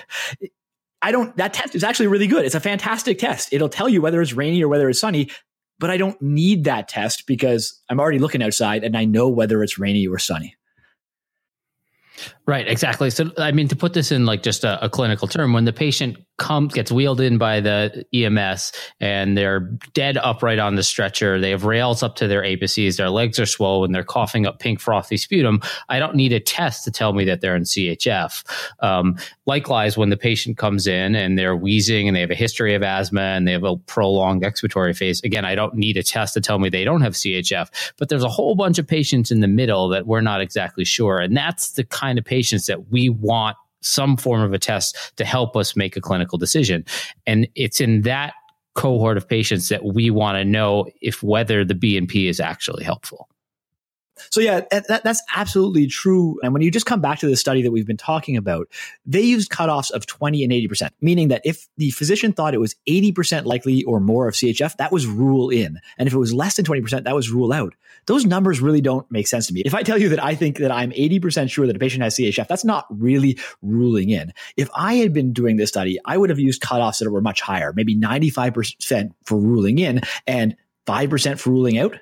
I 1.02 1.12
don't 1.12 1.34
that 1.38 1.54
test 1.54 1.74
is 1.74 1.82
actually 1.82 2.08
really 2.08 2.26
good. 2.26 2.44
It's 2.44 2.54
a 2.54 2.60
fantastic 2.60 3.18
test. 3.18 3.52
It'll 3.52 3.70
tell 3.70 3.88
you 3.88 4.02
whether 4.02 4.20
it's 4.20 4.34
rainy 4.34 4.62
or 4.62 4.68
whether 4.68 4.90
it's 4.90 5.00
sunny, 5.00 5.30
but 5.78 5.88
I 5.88 5.96
don't 5.96 6.20
need 6.20 6.64
that 6.64 6.88
test 6.88 7.26
because 7.26 7.80
I'm 7.88 8.00
already 8.00 8.18
looking 8.18 8.42
outside 8.42 8.84
and 8.84 8.96
I 8.98 9.06
know 9.06 9.28
whether 9.28 9.62
it's 9.62 9.78
rainy 9.78 10.06
or 10.06 10.18
sunny. 10.18 10.56
Right, 12.50 12.66
exactly. 12.66 13.10
So, 13.10 13.30
I 13.38 13.52
mean, 13.52 13.68
to 13.68 13.76
put 13.76 13.94
this 13.94 14.10
in 14.10 14.26
like 14.26 14.42
just 14.42 14.64
a, 14.64 14.84
a, 14.84 14.88
clinical 14.88 15.28
term, 15.28 15.52
when 15.52 15.66
the 15.66 15.72
patient 15.72 16.16
comes, 16.36 16.74
gets 16.74 16.90
wheeled 16.90 17.20
in 17.20 17.38
by 17.38 17.60
the 17.60 18.04
EMS 18.12 18.72
and 18.98 19.38
they're 19.38 19.60
dead 19.92 20.16
upright 20.16 20.58
on 20.58 20.74
the 20.74 20.82
stretcher, 20.82 21.38
they 21.38 21.50
have 21.50 21.64
rales 21.64 22.02
up 22.02 22.16
to 22.16 22.26
their 22.26 22.42
apices, 22.42 22.96
their 22.96 23.08
legs 23.08 23.38
are 23.38 23.46
swollen, 23.46 23.92
they're 23.92 24.02
coughing 24.02 24.46
up 24.48 24.58
pink 24.58 24.80
frothy 24.80 25.16
sputum. 25.16 25.60
I 25.88 26.00
don't 26.00 26.16
need 26.16 26.32
a 26.32 26.40
test 26.40 26.82
to 26.86 26.90
tell 26.90 27.12
me 27.12 27.24
that 27.26 27.40
they're 27.40 27.54
in 27.54 27.62
CHF. 27.62 28.42
Um, 28.80 29.16
likewise, 29.46 29.96
when 29.96 30.10
the 30.10 30.16
patient 30.16 30.58
comes 30.58 30.88
in 30.88 31.14
and 31.14 31.38
they're 31.38 31.54
wheezing 31.54 32.08
and 32.08 32.16
they 32.16 32.20
have 32.20 32.32
a 32.32 32.34
history 32.34 32.74
of 32.74 32.82
asthma 32.82 33.20
and 33.20 33.46
they 33.46 33.52
have 33.52 33.62
a 33.62 33.76
prolonged 33.76 34.42
expiratory 34.42 34.96
phase, 34.96 35.22
again, 35.22 35.44
I 35.44 35.54
don't 35.54 35.76
need 35.76 35.96
a 35.96 36.02
test 36.02 36.34
to 36.34 36.40
tell 36.40 36.58
me 36.58 36.68
they 36.68 36.84
don't 36.84 37.02
have 37.02 37.12
CHF. 37.12 37.92
But 37.96 38.08
there's 38.08 38.24
a 38.24 38.28
whole 38.28 38.56
bunch 38.56 38.80
of 38.80 38.88
patients 38.88 39.30
in 39.30 39.38
the 39.38 39.46
middle 39.46 39.88
that 39.90 40.08
we're 40.08 40.20
not 40.20 40.40
exactly 40.40 40.84
sure. 40.84 41.18
And 41.18 41.36
that's 41.36 41.72
the 41.72 41.84
kind 41.84 42.18
of 42.18 42.24
patient 42.24 42.39
patients 42.40 42.66
that 42.66 42.90
we 42.90 43.10
want 43.10 43.54
some 43.82 44.16
form 44.16 44.40
of 44.40 44.54
a 44.54 44.58
test 44.58 44.96
to 45.16 45.24
help 45.24 45.56
us 45.56 45.76
make 45.76 45.94
a 45.94 46.00
clinical 46.00 46.38
decision. 46.38 46.84
And 47.26 47.46
it's 47.54 47.80
in 47.80 48.02
that 48.02 48.32
cohort 48.74 49.18
of 49.18 49.28
patients 49.28 49.68
that 49.68 49.84
we 49.84 50.10
want 50.10 50.36
to 50.36 50.44
know 50.44 50.86
if 51.02 51.22
whether 51.22 51.66
the 51.66 51.74
BNP 51.74 52.30
is 52.30 52.40
actually 52.40 52.82
helpful. 52.82 53.28
So 54.30 54.40
yeah, 54.40 54.60
that, 54.70 55.02
that's 55.02 55.22
absolutely 55.34 55.86
true. 55.86 56.38
And 56.42 56.52
when 56.52 56.62
you 56.62 56.70
just 56.70 56.86
come 56.86 57.00
back 57.00 57.18
to 57.20 57.26
the 57.26 57.36
study 57.36 57.62
that 57.62 57.70
we've 57.70 57.86
been 57.86 57.96
talking 57.96 58.36
about, 58.36 58.68
they 59.06 59.20
used 59.20 59.50
cutoffs 59.50 59.90
of 59.90 60.06
20 60.06 60.44
and 60.44 60.52
80%, 60.52 60.90
meaning 61.00 61.28
that 61.28 61.42
if 61.44 61.68
the 61.76 61.90
physician 61.90 62.32
thought 62.32 62.54
it 62.54 62.60
was 62.60 62.74
80% 62.88 63.44
likely 63.44 63.84
or 63.84 64.00
more 64.00 64.28
of 64.28 64.34
CHF, 64.34 64.76
that 64.76 64.92
was 64.92 65.06
rule 65.06 65.50
in. 65.50 65.80
And 65.98 66.06
if 66.06 66.14
it 66.14 66.18
was 66.18 66.32
less 66.32 66.56
than 66.56 66.64
20%, 66.64 67.04
that 67.04 67.14
was 67.14 67.30
rule 67.30 67.52
out. 67.52 67.74
Those 68.06 68.24
numbers 68.24 68.60
really 68.60 68.80
don't 68.80 69.10
make 69.10 69.26
sense 69.26 69.46
to 69.48 69.54
me. 69.54 69.62
If 69.64 69.74
I 69.74 69.82
tell 69.82 69.98
you 69.98 70.08
that 70.10 70.22
I 70.22 70.34
think 70.34 70.58
that 70.58 70.70
I'm 70.70 70.90
80% 70.90 71.50
sure 71.50 71.66
that 71.66 71.76
a 71.76 71.78
patient 71.78 72.02
has 72.02 72.16
CHF, 72.16 72.48
that's 72.48 72.64
not 72.64 72.86
really 72.90 73.38
ruling 73.62 74.10
in. 74.10 74.32
If 74.56 74.68
I 74.74 74.94
had 74.94 75.12
been 75.12 75.32
doing 75.32 75.56
this 75.56 75.68
study, 75.68 75.98
I 76.04 76.16
would 76.16 76.30
have 76.30 76.38
used 76.38 76.62
cutoffs 76.62 76.98
that 76.98 77.10
were 77.10 77.20
much 77.20 77.40
higher, 77.40 77.72
maybe 77.74 77.96
95% 77.96 79.10
for 79.24 79.38
ruling 79.38 79.78
in 79.78 80.00
and 80.26 80.56
5% 80.86 81.38
for 81.38 81.50
ruling 81.50 81.78
out 81.78 81.96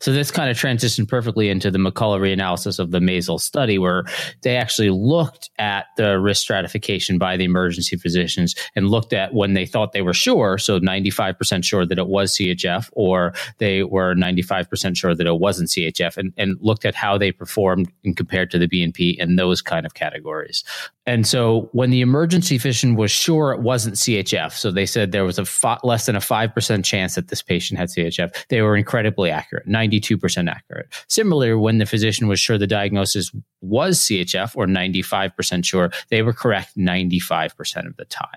So 0.00 0.12
this 0.12 0.30
kind 0.30 0.50
of 0.50 0.56
transitioned 0.56 1.08
perfectly 1.08 1.48
into 1.48 1.70
the 1.70 1.78
McCullough 1.78 2.20
reanalysis 2.20 2.78
of 2.78 2.90
the 2.90 3.00
Maisel 3.00 3.40
study, 3.40 3.78
where 3.78 4.04
they 4.42 4.56
actually 4.56 4.90
looked 4.90 5.50
at 5.58 5.86
the 5.96 6.18
risk 6.18 6.42
stratification 6.42 7.18
by 7.18 7.36
the 7.36 7.44
emergency 7.44 7.96
physicians 7.96 8.54
and 8.74 8.88
looked 8.88 9.12
at 9.12 9.34
when 9.34 9.54
they 9.54 9.66
thought 9.66 9.92
they 9.92 10.02
were 10.02 10.14
sure, 10.14 10.58
so 10.58 10.80
95% 10.80 11.64
sure 11.64 11.84
that 11.84 11.98
it 11.98 12.08
was 12.08 12.34
CHF, 12.36 12.88
or 12.92 13.34
they 13.58 13.82
were 13.82 14.14
95% 14.14 14.96
sure 14.96 15.14
that 15.14 15.26
it 15.26 15.38
wasn't 15.38 15.68
CHF, 15.68 16.16
and, 16.16 16.32
and 16.36 16.56
looked 16.60 16.84
at 16.84 16.94
how 16.94 17.18
they 17.18 17.30
performed 17.30 17.92
and 18.04 18.16
compared 18.16 18.50
to 18.50 18.58
the 18.58 18.68
BNP 18.68 19.16
in 19.18 19.36
those 19.36 19.60
kind 19.62 19.84
of 19.84 19.94
categories. 19.94 20.64
And 21.06 21.26
so 21.26 21.68
when 21.72 21.90
the 21.90 22.02
emergency 22.02 22.56
physician 22.56 22.94
was 22.94 23.10
sure 23.10 23.52
it 23.52 23.60
wasn't 23.60 23.96
CHF, 23.96 24.52
so 24.52 24.70
they 24.70 24.86
said 24.86 25.10
there 25.10 25.24
was 25.24 25.38
a 25.38 25.42
f- 25.42 25.80
less 25.82 26.06
than 26.06 26.14
a 26.14 26.20
5% 26.20 26.84
chance 26.84 27.16
that 27.16 27.28
this 27.28 27.42
patient 27.42 27.80
had 27.80 27.88
CHF, 27.88 28.46
they 28.48 28.62
were 28.62 28.76
incredibly 28.76 29.30
accurate, 29.30 29.66
92% 29.90 30.50
accurate. 30.50 30.88
Similarly, 31.08 31.54
when 31.54 31.78
the 31.78 31.86
physician 31.86 32.28
was 32.28 32.40
sure 32.40 32.58
the 32.58 32.66
diagnosis 32.66 33.32
was 33.60 33.98
CHF 33.98 34.56
or 34.56 34.66
95% 34.66 35.64
sure, 35.64 35.90
they 36.08 36.22
were 36.22 36.32
correct 36.32 36.76
95% 36.76 37.86
of 37.86 37.96
the 37.96 38.04
time. 38.06 38.28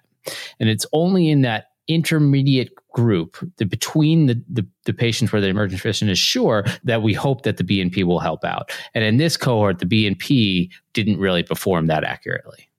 And 0.60 0.70
it's 0.70 0.86
only 0.94 1.30
in 1.30 1.42
that 1.42 1.68
intermediate 1.88 2.72
group 2.94 3.38
the, 3.58 3.66
between 3.66 4.28
the, 4.28 4.42
the, 4.50 4.66
the 4.86 4.94
patients 4.94 5.34
where 5.34 5.42
the 5.42 5.48
emergency 5.48 5.82
physician 5.82 6.10
is 6.10 6.20
sure 6.20 6.64
that 6.84 7.02
we 7.02 7.14
hope 7.14 7.44
that 7.44 7.58
the 7.58 7.64
BNP 7.64 8.04
will 8.04 8.20
help 8.20 8.46
out. 8.46 8.72
And 8.94 9.04
in 9.04 9.18
this 9.18 9.36
cohort, 9.36 9.80
the 9.80 9.86
BNP 9.86 10.70
didn't 10.94 11.20
really 11.20 11.44
perform 11.44 11.88
that 11.88 12.04
accurately. 12.04 12.70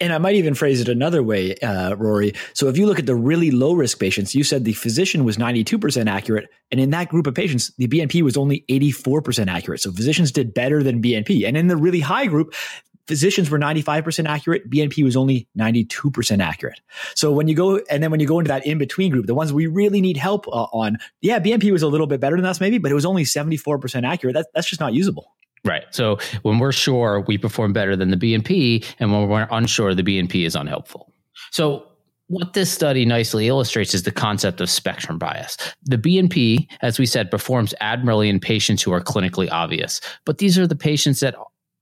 And 0.00 0.12
I 0.12 0.18
might 0.18 0.34
even 0.34 0.54
phrase 0.54 0.80
it 0.80 0.88
another 0.88 1.22
way, 1.22 1.54
uh, 1.56 1.94
Rory. 1.94 2.32
So 2.52 2.68
if 2.68 2.76
you 2.76 2.86
look 2.86 2.98
at 2.98 3.06
the 3.06 3.14
really 3.14 3.50
low 3.50 3.72
risk 3.72 3.98
patients, 3.98 4.34
you 4.34 4.44
said 4.44 4.64
the 4.64 4.72
physician 4.72 5.24
was 5.24 5.36
92% 5.36 6.08
accurate. 6.08 6.48
And 6.70 6.80
in 6.80 6.90
that 6.90 7.08
group 7.08 7.26
of 7.26 7.34
patients, 7.34 7.72
the 7.78 7.88
BNP 7.88 8.22
was 8.22 8.36
only 8.36 8.64
84% 8.68 9.48
accurate. 9.48 9.80
So 9.80 9.92
physicians 9.92 10.32
did 10.32 10.52
better 10.52 10.82
than 10.82 11.02
BNP. 11.02 11.46
And 11.46 11.56
in 11.56 11.68
the 11.68 11.76
really 11.76 12.00
high 12.00 12.26
group, 12.26 12.54
physicians 13.06 13.50
were 13.50 13.58
95% 13.58 14.26
accurate. 14.26 14.68
BNP 14.68 15.04
was 15.04 15.16
only 15.16 15.48
92% 15.56 16.42
accurate. 16.42 16.80
So 17.14 17.32
when 17.32 17.48
you 17.48 17.54
go, 17.54 17.80
and 17.90 18.02
then 18.02 18.10
when 18.10 18.20
you 18.20 18.26
go 18.26 18.38
into 18.38 18.48
that 18.48 18.66
in 18.66 18.78
between 18.78 19.12
group, 19.12 19.26
the 19.26 19.34
ones 19.34 19.52
we 19.52 19.66
really 19.66 20.00
need 20.00 20.16
help 20.16 20.46
uh, 20.48 20.66
on, 20.72 20.98
yeah, 21.20 21.38
BNP 21.38 21.70
was 21.70 21.82
a 21.82 21.88
little 21.88 22.06
bit 22.06 22.20
better 22.20 22.36
than 22.36 22.44
us 22.44 22.60
maybe, 22.60 22.78
but 22.78 22.90
it 22.90 22.94
was 22.94 23.06
only 23.06 23.24
74% 23.24 24.06
accurate. 24.06 24.34
That, 24.34 24.48
that's 24.54 24.68
just 24.68 24.80
not 24.80 24.92
usable. 24.92 25.35
Right. 25.66 25.84
So 25.90 26.18
when 26.42 26.60
we're 26.60 26.72
sure, 26.72 27.20
we 27.26 27.38
perform 27.38 27.72
better 27.72 27.96
than 27.96 28.10
the 28.10 28.16
BNP, 28.16 28.86
and 29.00 29.12
when 29.12 29.28
we're 29.28 29.48
unsure, 29.50 29.94
the 29.94 30.02
BNP 30.02 30.46
is 30.46 30.54
unhelpful. 30.54 31.12
So 31.50 31.86
what 32.28 32.54
this 32.54 32.72
study 32.72 33.04
nicely 33.04 33.48
illustrates 33.48 33.92
is 33.92 34.04
the 34.04 34.12
concept 34.12 34.60
of 34.60 34.70
spectrum 34.70 35.18
bias. 35.18 35.56
The 35.82 35.98
BNP, 35.98 36.68
as 36.82 36.98
we 36.98 37.06
said, 37.06 37.30
performs 37.30 37.74
admirably 37.80 38.28
in 38.28 38.40
patients 38.40 38.82
who 38.82 38.92
are 38.92 39.00
clinically 39.00 39.50
obvious, 39.50 40.00
but 40.24 40.38
these 40.38 40.56
are 40.56 40.66
the 40.66 40.76
patients 40.76 41.20
that 41.20 41.34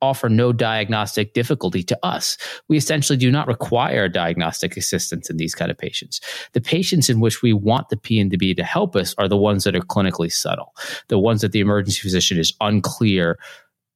offer 0.03 0.29
no 0.29 0.53
diagnostic 0.53 1.33
difficulty 1.33 1.83
to 1.83 1.99
us. 2.03 2.37
We 2.69 2.76
essentially 2.76 3.17
do 3.17 3.31
not 3.31 3.47
require 3.47 4.07
diagnostic 4.09 4.76
assistance 4.76 5.31
in 5.31 5.38
these 5.38 5.55
kind 5.55 5.71
of 5.71 5.79
patients. 5.79 6.21
The 6.53 6.61
patients 6.61 7.09
in 7.09 7.21
which 7.21 7.41
we 7.41 7.55
want 7.55 7.88
the 7.88 7.97
PNDB 7.97 8.55
to 8.57 8.64
help 8.64 8.97
us 8.97 9.14
are 9.17 9.29
the 9.29 9.37
ones 9.37 9.64
that 9.64 9.75
are 9.75 9.81
clinically 9.81 10.31
subtle, 10.31 10.75
the 11.09 11.19
ones 11.19 11.41
that 11.41 11.53
the 11.53 11.61
emergency 11.61 12.00
physician 12.00 12.38
is 12.38 12.53
unclear 12.61 13.38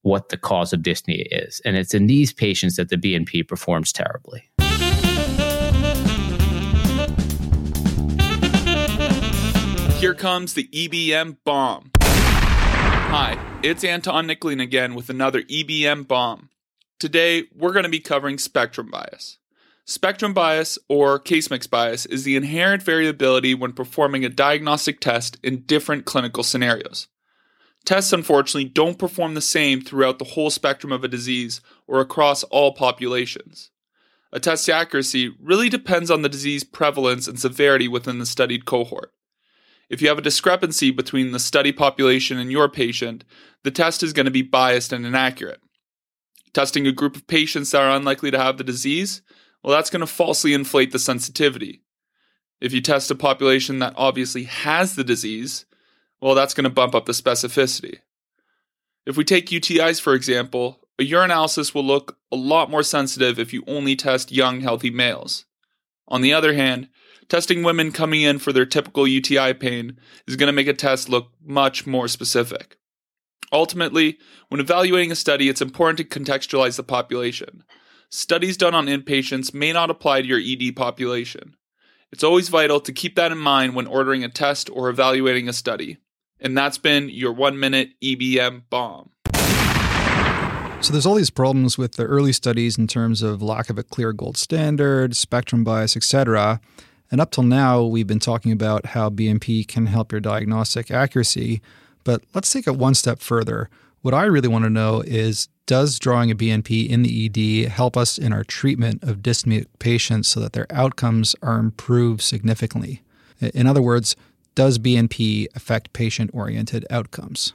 what 0.03 0.29
the 0.29 0.37
cause 0.37 0.73
of 0.73 0.81
dyspnea 0.81 1.27
is. 1.31 1.61
And 1.65 1.77
it's 1.77 1.95
in 1.95 2.07
these 2.07 2.33
patients 2.33 2.77
that 2.77 2.89
the 2.89 2.97
BNP 2.97 3.47
performs 3.47 3.93
terribly. 3.93 4.51
Here 9.99 10.15
comes 10.15 10.55
the 10.55 10.69
EBM 10.69 11.39
bomb. 11.45 11.91
Hi, 12.01 13.59
it's 13.65 13.83
Anton 13.83 14.27
Nickling 14.27 14.61
again 14.61 14.95
with 14.95 15.11
another 15.11 15.43
EBM 15.43 16.07
bomb. 16.07 16.51
Today, 17.01 17.45
we're 17.57 17.73
going 17.73 17.85
to 17.85 17.89
be 17.89 18.01
covering 18.01 18.39
spectrum 18.39 18.91
bias. 18.91 19.39
Spectrum 19.85 20.35
bias, 20.35 20.79
or 20.89 21.19
case 21.19 21.51
mix 21.51 21.67
bias, 21.67 22.05
is 22.07 22.25
the 22.25 22.37
inherent 22.37 22.83
variability 22.83 23.55
when 23.55 23.73
performing 23.73 24.25
a 24.25 24.29
diagnostic 24.29 25.01
test 25.01 25.39
in 25.43 25.63
different 25.63 26.05
clinical 26.05 26.43
scenarios. 26.43 27.09
Tests, 27.89 28.13
unfortunately, 28.13 28.69
don't 28.69 28.99
perform 28.99 29.33
the 29.33 29.41
same 29.41 29.81
throughout 29.81 30.19
the 30.19 30.27
whole 30.27 30.51
spectrum 30.51 30.93
of 30.93 31.05
a 31.05 31.09
disease 31.09 31.63
or 31.87 32.01
across 32.01 32.43
all 32.43 32.75
populations. 32.75 33.71
A 34.31 34.39
test's 34.39 34.69
accuracy 34.69 35.35
really 35.41 35.71
depends 35.71 36.11
on 36.11 36.21
the 36.21 36.29
disease 36.29 36.65
prevalence 36.65 37.27
and 37.27 37.41
severity 37.41 37.89
within 37.89 38.19
the 38.19 38.27
studied 38.27 38.67
cohort. 38.67 39.15
If 39.89 40.03
you 40.03 40.09
have 40.09 40.19
a 40.19 40.21
discrepancy 40.21 40.91
between 40.91 41.33
the 41.33 41.39
study 41.39 41.73
population 41.73 42.39
and 42.39 42.53
your 42.53 42.69
patient, 42.69 43.25
the 43.65 43.71
test 43.71 44.03
is 44.03 44.13
going 44.13 44.27
to 44.27 44.31
be 44.31 44.43
biased 44.43 44.93
and 44.93 45.07
inaccurate. 45.07 45.63
Testing 46.53 46.87
a 46.87 46.93
group 46.93 47.17
of 47.17 47.27
patients 47.27 47.71
that 47.71 47.81
are 47.81 47.97
unlikely 47.97 48.31
to 48.33 48.39
have 48.39 48.59
the 48.59 48.65
disease, 48.65 49.23
well, 49.65 49.75
that's 49.75 49.89
going 49.89 50.01
to 50.01 50.07
falsely 50.07 50.53
inflate 50.53 50.93
the 50.93 50.99
sensitivity. 50.99 51.81
If 52.61 52.75
you 52.75 52.83
test 52.83 53.11
a 53.11 53.15
population 53.15 53.79
that 53.79 53.95
obviously 53.97 54.43
has 54.43 54.95
the 54.95 55.05
disease, 55.05 55.65
well, 56.21 56.35
that's 56.35 56.55
going 56.55 56.65
to 56.65 56.71
bump 56.71 56.95
up 56.95 57.07
the 57.07 57.13
specificity. 57.13 57.99
If 59.07 59.17
we 59.17 59.25
take 59.25 59.47
UTIs, 59.47 60.01
for 60.01 60.15
example, 60.15 60.81
a 60.99 61.09
urinalysis 61.09 61.75
will 61.75 61.85
look 61.85 62.19
a 62.33 62.37
lot 62.37 62.71
more 62.71 62.83
sensitive 62.83 63.39
if 63.39 63.53
you 63.53 63.63
only 63.67 63.97
test 63.97 64.33
young, 64.33 64.61
healthy 64.61 64.91
males. 64.91 65.45
On 66.09 66.21
the 66.21 66.33
other 66.33 66.55
hand, 66.55 66.89
testing 67.29 67.63
women 67.63 67.93
coming 67.93 68.23
in 68.23 68.39
for 68.39 68.53
their 68.53 68.67
typical 68.67 69.07
UTI 69.07 69.55
pain 69.55 69.99
is 70.27 70.37
going 70.37 70.49
to 70.49 70.53
make 70.53 70.67
a 70.67 70.75
test 70.75 71.09
look 71.09 71.31
much 71.43 71.87
more 71.87 72.09
specific. 72.09 72.79
Ultimately, 73.53 74.19
when 74.49 74.61
evaluating 74.61 75.13
a 75.13 75.17
study, 75.17 75.49
it's 75.49 75.63
important 75.63 75.99
to 75.99 76.19
contextualize 76.19 76.77
the 76.77 76.83
population. 76.83 77.65
Studies 78.11 78.57
done 78.57 78.75
on 78.75 78.87
inpatients 78.87 79.55
may 79.55 79.73
not 79.73 79.91
apply 79.91 80.23
to 80.23 80.29
your 80.29 80.41
ED 80.41 80.75
population. 80.77 81.55
It's 82.11 82.25
always 82.25 82.49
vital 82.49 82.81
to 82.81 82.93
keep 82.93 83.17
that 83.17 83.33
in 83.33 83.39
mind 83.39 83.75
when 83.75 83.87
ordering 83.87 84.25
a 84.25 84.29
test 84.29 84.71
or 84.71 84.89
evaluating 84.89 85.49
a 85.49 85.53
study. 85.53 85.99
And 86.41 86.57
that's 86.57 86.79
been 86.79 87.09
your 87.09 87.33
one 87.33 87.59
minute 87.59 87.91
EBM 88.03 88.63
bomb. 88.71 89.11
So 90.81 90.93
there's 90.93 91.07
all 91.07 91.17
these 91.17 91.31
problems 91.31 91.77
with 91.77 91.95
the 91.95 92.05
early 92.05 92.33
studies 92.33 92.79
in 92.79 92.87
terms 92.87 93.21
of 93.21 93.43
lack 93.43 93.69
of 93.69 93.79
a 93.79 93.83
clear 93.83 94.13
gold 94.13 94.37
standard, 94.37 95.17
spectrum 95.17 95.65
bias, 95.65 95.97
etc. 95.97 96.61
And 97.11 97.21
up 97.21 97.33
till 97.33 97.43
now, 97.43 97.83
we've 97.83 98.07
been 98.07 98.21
talking 98.21 98.53
about 98.53 98.87
how 98.87 99.11
BNP 99.11 99.67
can 99.67 99.87
help 99.87 100.13
your 100.13 100.21
diagnostic 100.21 100.91
accuracy. 100.91 101.61
But 102.05 102.23
let's 102.33 102.53
take 102.53 102.69
it 102.69 102.77
one 102.77 102.95
step 102.95 103.21
further. 103.21 103.69
What 104.03 104.15
I 104.15 104.25
really 104.25 104.49
want 104.49 104.65
to 104.65 104.71
know 104.71 105.03
is 105.05 105.49
does 105.67 105.99
drawing 105.99 106.31
a 106.31 106.37
BNP 106.37 106.89
in 106.89 107.03
the 107.03 107.27
ED 107.27 107.69
help 107.71 107.97
us 107.97 108.17
in 108.17 108.33
our 108.33 108.45
treatment 108.45 109.03
of 109.03 109.19
dyspneic 109.19 109.67
patients 109.81 110.29
so 110.29 110.39
that 110.41 110.53
their 110.53 110.67
outcomes 110.71 111.35
are 111.43 111.59
improved 111.59 112.23
significantly? 112.23 113.03
In 113.41 113.67
other 113.67 113.83
words, 113.83 114.17
does 114.59 114.77
BNP 114.81 115.47
affect 115.55 115.93
patient 115.93 116.33
oriented 116.35 116.85
outcomes? 116.91 117.53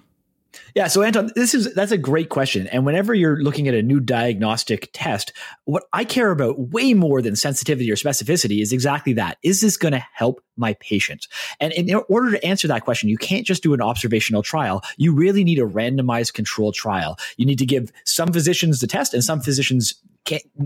Yeah, 0.73 0.87
so 0.87 1.01
Anton, 1.01 1.31
this 1.35 1.53
is 1.53 1.73
that's 1.73 1.91
a 1.91 1.97
great 1.97 2.29
question. 2.29 2.65
And 2.67 2.85
whenever 2.85 3.13
you're 3.13 3.43
looking 3.43 3.67
at 3.67 3.73
a 3.73 3.81
new 3.81 3.99
diagnostic 3.99 4.89
test, 4.93 5.33
what 5.65 5.83
I 5.91 6.05
care 6.05 6.31
about 6.31 6.57
way 6.69 6.93
more 6.93 7.21
than 7.21 7.35
sensitivity 7.35 7.91
or 7.91 7.95
specificity 7.95 8.61
is 8.61 8.71
exactly 8.71 9.11
that. 9.13 9.37
Is 9.43 9.59
this 9.59 9.75
going 9.75 9.91
to 9.91 10.05
help 10.13 10.41
my 10.55 10.75
patient? 10.75 11.27
And 11.59 11.73
in 11.73 11.93
order 12.07 12.31
to 12.31 12.45
answer 12.45 12.69
that 12.69 12.85
question, 12.85 13.09
you 13.09 13.17
can't 13.17 13.45
just 13.45 13.63
do 13.63 13.73
an 13.73 13.81
observational 13.81 14.41
trial. 14.41 14.81
You 14.95 15.13
really 15.13 15.43
need 15.43 15.59
a 15.59 15.63
randomized 15.63 16.35
controlled 16.35 16.75
trial. 16.75 17.19
You 17.35 17.45
need 17.45 17.59
to 17.59 17.65
give 17.65 17.91
some 18.05 18.31
physicians 18.31 18.79
the 18.79 18.87
test 18.87 19.13
and 19.13 19.25
some 19.25 19.41
physicians 19.41 20.01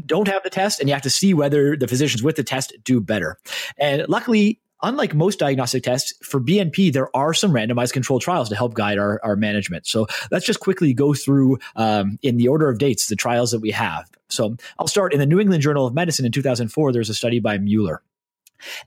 don't 0.06 0.28
have 0.28 0.44
the 0.44 0.52
test, 0.52 0.80
and 0.80 0.88
you 0.88 0.94
have 0.94 1.02
to 1.02 1.10
see 1.10 1.34
whether 1.34 1.76
the 1.76 1.88
physicians 1.88 2.22
with 2.22 2.36
the 2.36 2.44
test 2.44 2.74
do 2.84 3.02
better. 3.02 3.40
And 3.80 4.08
luckily, 4.08 4.62
unlike 4.82 5.14
most 5.14 5.40
diagnostic 5.40 5.84
tests, 5.84 6.14
for 6.24 6.40
BNP, 6.40 6.92
there 6.94 7.16
are 7.16 7.34
some 7.34 7.52
randomized 7.52 7.94
controlled 7.94 8.22
trials 8.22 8.50
to 8.50 8.56
help 8.56 8.74
guide 8.74 8.98
our, 8.98 9.20
our 9.24 9.36
management. 9.36 9.88
So 9.88 10.08
let's 10.32 10.46
just 10.46 10.60
quickly 10.60 10.94
go 10.94 11.14
through 11.14 11.60
um, 11.76 12.20
in 12.22 12.38
the 12.38 12.48
order 12.48 12.70
of 12.70 12.78
dates 12.78 13.08
the 13.08 13.16
trials 13.16 13.52
that 13.52 13.60
we 13.60 13.72
have. 13.72 14.10
So 14.30 14.58
I'll 14.80 14.88
start 14.88 15.14
in 15.14 15.20
the 15.20 15.26
New 15.26 15.40
England 15.40 15.64
Journal 15.64 15.86
of 15.86 15.94
Medicine 15.94 16.26
in 16.26 16.32
2004. 16.32 16.92
There's 16.92 17.10
a 17.10 17.14
study 17.14 17.40
by 17.40 17.58
Mueller. 17.58 18.02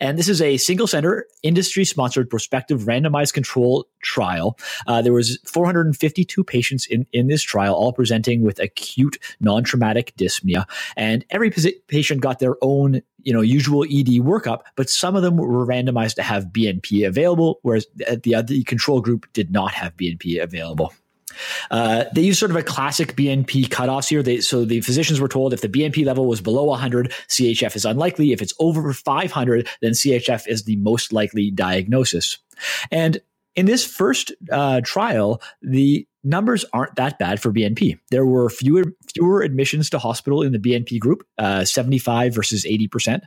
And 0.01 0.19
this 0.19 0.29
is 0.29 0.41
a 0.41 0.57
single 0.57 0.87
center, 0.87 1.27
industry 1.43 1.85
sponsored 1.85 2.31
prospective 2.31 2.83
randomized 2.83 3.33
control 3.33 3.87
trial. 4.03 4.59
Uh, 4.87 5.03
there 5.03 5.13
was 5.13 5.39
452 5.47 6.45
patients 6.45 6.87
in, 6.87 7.07
in 7.13 7.29
this 7.29 7.43
trial, 7.43 7.75
all 7.75 7.93
presenting 7.93 8.43
with 8.43 8.59
acute 8.59 9.19
non-traumatic 9.41 10.15
dyspnea. 10.17 10.65
And 10.97 11.25
every 11.31 11.51
patient 11.89 12.21
got 12.21 12.39
their 12.39 12.57
own 12.63 13.03
you 13.23 13.33
know 13.33 13.41
usual 13.41 13.85
ED 13.85 14.23
workup, 14.25 14.63
but 14.77 14.89
some 14.89 15.17
of 15.17 15.23
them 15.23 15.37
were 15.37 15.67
randomized 15.67 16.15
to 16.15 16.23
have 16.23 16.47
BNP 16.47 17.07
available, 17.07 17.59
whereas 17.63 17.87
the, 17.95 18.43
the 18.47 18.65
control 18.65 19.01
group 19.01 19.31
did 19.33 19.51
not 19.51 19.73
have 19.73 19.97
BNP 19.97 20.43
available. 20.43 20.93
Uh, 21.71 22.05
they 22.15 22.23
use 22.23 22.39
sort 22.39 22.51
of 22.51 22.57
a 22.57 22.63
classic 22.63 23.17
BNP 23.17 23.69
cutoffs 23.69 24.09
here. 24.09 24.23
They, 24.23 24.41
so 24.41 24.65
the 24.65 24.81
physicians 24.81 25.21
were 25.21 25.29
told 25.29 25.53
if 25.53 25.61
the 25.61 25.69
BNP 25.69 26.05
level 26.05 26.27
was 26.27 26.41
below 26.41 26.65
100, 26.65 27.13
CHF 27.29 27.77
is 27.77 27.85
unlikely. 27.85 28.33
If 28.33 28.43
it's 28.43 28.55
over 28.59 28.93
500, 28.93 29.69
then 29.83 29.93
CHF 29.93 30.47
is 30.47 30.65
the 30.65 30.77
most 30.77 31.13
likely 31.13 31.51
diagnosis. 31.51 32.39
And 32.91 33.21
in 33.57 33.67
this 33.67 33.85
first 33.85 34.33
uh, 34.53 34.81
trial, 34.85 35.43
the 35.63 36.07
numbers 36.23 36.65
aren't 36.73 36.97
that 36.97 37.19
bad 37.19 37.41
for 37.41 37.53
BNP. 37.53 37.99
There 38.11 38.27
were 38.27 38.51
fewer 38.51 38.85
fewer 39.15 39.43
admissions 39.43 39.91
to 39.91 39.99
hospital 39.99 40.43
in 40.43 40.53
the 40.53 40.59
BNP 40.59 40.99
group, 41.01 41.27
uh, 41.39 41.65
75 41.65 42.35
versus 42.35 42.65
80%. 42.65 43.23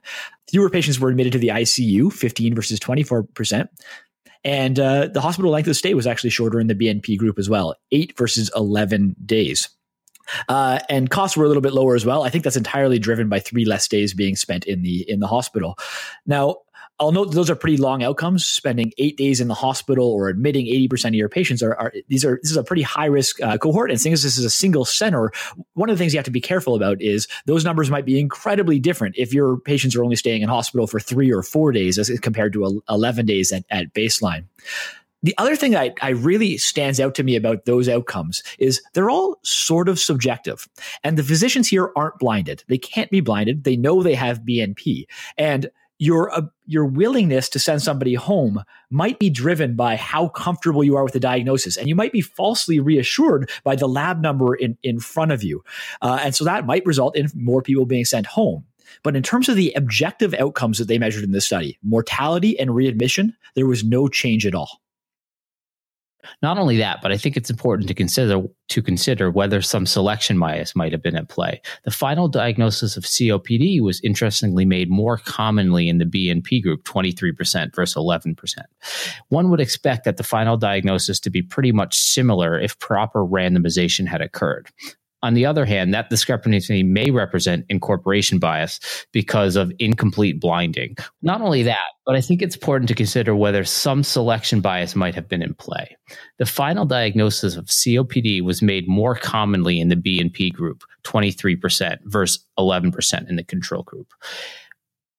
Fewer 0.49 0.69
patients 0.69 0.99
were 0.99 1.09
admitted 1.09 1.33
to 1.33 1.39
the 1.39 1.49
ICU, 1.49 2.11
15 2.13 2.55
versus 2.55 2.79
24%. 2.79 3.67
And 4.43 4.79
uh, 4.79 5.07
the 5.07 5.21
hospital 5.21 5.51
length 5.51 5.67
of 5.67 5.75
stay 5.75 5.93
was 5.93 6.07
actually 6.07 6.31
shorter 6.31 6.59
in 6.59 6.67
the 6.67 6.75
BNP 6.75 7.17
group 7.17 7.39
as 7.39 7.49
well, 7.49 7.75
8 7.91 8.17
versus 8.17 8.51
11 8.55 9.15
days. 9.25 9.69
Uh, 10.47 10.79
and 10.89 11.09
costs 11.09 11.35
were 11.35 11.45
a 11.45 11.47
little 11.47 11.61
bit 11.61 11.73
lower 11.73 11.95
as 11.95 12.05
well. 12.05 12.23
I 12.23 12.29
think 12.29 12.43
that's 12.43 12.55
entirely 12.55 12.99
driven 12.99 13.29
by 13.29 13.39
three 13.39 13.65
less 13.65 13.87
days 13.87 14.13
being 14.13 14.35
spent 14.35 14.65
in 14.65 14.81
the 14.81 15.09
in 15.09 15.19
the 15.19 15.27
hospital. 15.27 15.77
Now, 16.25 16.57
I'll 16.99 17.11
note 17.11 17.31
those 17.31 17.49
are 17.49 17.55
pretty 17.55 17.77
long 17.77 18.03
outcomes. 18.03 18.45
Spending 18.45 18.93
eight 18.97 19.17
days 19.17 19.41
in 19.41 19.47
the 19.47 19.53
hospital 19.53 20.07
or 20.07 20.29
admitting 20.29 20.67
80% 20.67 21.09
of 21.09 21.13
your 21.15 21.29
patients 21.29 21.63
are, 21.63 21.75
are 21.75 21.93
these 22.07 22.23
are 22.23 22.39
this 22.41 22.51
is 22.51 22.57
a 22.57 22.63
pretty 22.63 22.83
high 22.83 23.07
risk 23.07 23.41
uh, 23.41 23.57
cohort. 23.57 23.89
And 23.89 23.99
since 23.99 24.21
this 24.23 24.37
is 24.37 24.45
a 24.45 24.49
single 24.49 24.85
center, 24.85 25.31
one 25.73 25.89
of 25.89 25.97
the 25.97 26.01
things 26.01 26.13
you 26.13 26.19
have 26.19 26.25
to 26.25 26.31
be 26.31 26.41
careful 26.41 26.75
about 26.75 27.01
is 27.01 27.27
those 27.45 27.65
numbers 27.65 27.89
might 27.89 28.05
be 28.05 28.19
incredibly 28.19 28.79
different 28.79 29.15
if 29.17 29.33
your 29.33 29.57
patients 29.57 29.95
are 29.95 30.03
only 30.03 30.15
staying 30.15 30.43
in 30.43 30.49
hospital 30.49 30.85
for 30.85 30.99
three 30.99 31.31
or 31.31 31.41
four 31.41 31.71
days 31.71 31.97
as 31.97 32.09
compared 32.19 32.53
to 32.53 32.81
11 32.89 33.25
days 33.25 33.51
at, 33.51 33.65
at 33.69 33.93
baseline. 33.93 34.45
The 35.23 35.33
other 35.37 35.55
thing 35.55 35.71
that 35.71 35.81
I, 35.81 35.93
I 36.01 36.09
really 36.09 36.57
stands 36.57 36.99
out 36.99 37.15
to 37.15 37.23
me 37.23 37.37
about 37.37 37.65
those 37.65 37.87
outcomes 37.87 38.43
is 38.59 38.81
they're 38.93 39.09
all 39.09 39.39
sort 39.41 39.87
of 39.87 39.97
subjective. 39.97 40.67
And 41.03 41.17
the 41.17 41.23
physicians 41.23 41.69
here 41.69 41.91
aren't 41.95 42.19
blinded. 42.19 42.63
They 42.67 42.77
can't 42.77 43.09
be 43.09 43.21
blinded. 43.21 43.63
They 43.63 43.77
know 43.77 44.03
they 44.03 44.15
have 44.15 44.41
BNP. 44.41 45.05
And 45.37 45.71
your 45.99 46.31
uh, 46.31 46.41
your 46.65 46.85
willingness 46.85 47.49
to 47.49 47.59
send 47.59 47.81
somebody 47.81 48.13
home 48.13 48.63
might 48.89 49.19
be 49.19 49.29
driven 49.29 49.75
by 49.75 49.95
how 49.95 50.27
comfortable 50.29 50.83
you 50.83 50.95
are 50.95 51.03
with 51.03 51.13
the 51.13 51.19
diagnosis, 51.19 51.77
and 51.77 51.87
you 51.87 51.95
might 51.95 52.11
be 52.11 52.21
falsely 52.21 52.79
reassured 52.79 53.49
by 53.63 53.75
the 53.75 53.87
lab 53.87 54.21
number 54.21 54.55
in 54.55 54.77
in 54.83 54.99
front 54.99 55.31
of 55.31 55.43
you, 55.43 55.63
uh, 56.01 56.19
and 56.21 56.35
so 56.35 56.43
that 56.43 56.65
might 56.65 56.85
result 56.85 57.15
in 57.15 57.29
more 57.35 57.61
people 57.61 57.85
being 57.85 58.05
sent 58.05 58.25
home. 58.25 58.65
But 59.01 59.15
in 59.15 59.23
terms 59.23 59.49
of 59.49 59.55
the 59.55 59.73
objective 59.75 60.33
outcomes 60.33 60.77
that 60.77 60.87
they 60.87 60.99
measured 60.99 61.23
in 61.23 61.31
this 61.31 61.45
study, 61.45 61.79
mortality 61.81 62.59
and 62.59 62.75
readmission, 62.75 63.35
there 63.55 63.65
was 63.65 63.83
no 63.83 64.07
change 64.07 64.45
at 64.45 64.55
all. 64.55 64.82
Not 66.41 66.57
only 66.57 66.77
that, 66.77 67.01
but 67.01 67.11
I 67.11 67.17
think 67.17 67.37
it's 67.37 67.49
important 67.49 67.87
to 67.87 67.93
consider 67.93 68.43
to 68.69 68.81
consider 68.81 69.29
whether 69.29 69.61
some 69.61 69.85
selection 69.85 70.39
bias 70.39 70.75
might 70.75 70.91
have 70.91 71.01
been 71.01 71.15
at 71.15 71.29
play. 71.29 71.61
The 71.83 71.91
final 71.91 72.27
diagnosis 72.27 72.97
of 72.97 73.03
COPD 73.03 73.81
was 73.81 74.01
interestingly 74.01 74.65
made 74.65 74.89
more 74.89 75.17
commonly 75.17 75.89
in 75.89 75.97
the 75.97 76.05
BNP 76.05 76.63
group, 76.63 76.83
23% 76.83 77.75
versus 77.75 77.95
11%. 77.95 78.35
One 79.29 79.49
would 79.49 79.59
expect 79.59 80.05
that 80.05 80.17
the 80.17 80.23
final 80.23 80.57
diagnosis 80.57 81.19
to 81.21 81.29
be 81.29 81.41
pretty 81.41 81.71
much 81.71 81.97
similar 81.97 82.59
if 82.59 82.79
proper 82.79 83.23
randomization 83.25 84.07
had 84.07 84.21
occurred. 84.21 84.69
On 85.23 85.33
the 85.33 85.45
other 85.45 85.65
hand, 85.65 85.93
that 85.93 86.09
discrepancy 86.09 86.83
may 86.83 87.09
represent 87.09 87.65
incorporation 87.69 88.39
bias 88.39 88.79
because 89.13 89.55
of 89.55 89.71
incomplete 89.79 90.41
blinding. 90.41 90.97
Not 91.21 91.41
only 91.41 91.63
that, 91.63 91.93
but 92.05 92.15
I 92.15 92.21
think 92.21 92.41
it's 92.41 92.55
important 92.55 92.89
to 92.89 92.95
consider 92.95 93.33
whether 93.33 93.63
some 93.63 94.03
selection 94.03 94.59
bias 94.59 94.95
might 94.95 95.15
have 95.15 95.29
been 95.29 95.41
in 95.41 95.53
play. 95.53 95.95
The 96.39 96.45
final 96.45 96.85
diagnosis 96.85 97.55
of 97.55 97.67
COPD 97.67 98.43
was 98.43 98.61
made 98.61 98.87
more 98.89 99.15
commonly 99.15 99.79
in 99.79 99.87
the 99.87 99.95
BNP 99.95 100.51
group, 100.51 100.83
23% 101.05 101.99
versus 102.03 102.45
11% 102.59 103.29
in 103.29 103.37
the 103.37 103.43
control 103.43 103.83
group 103.83 104.13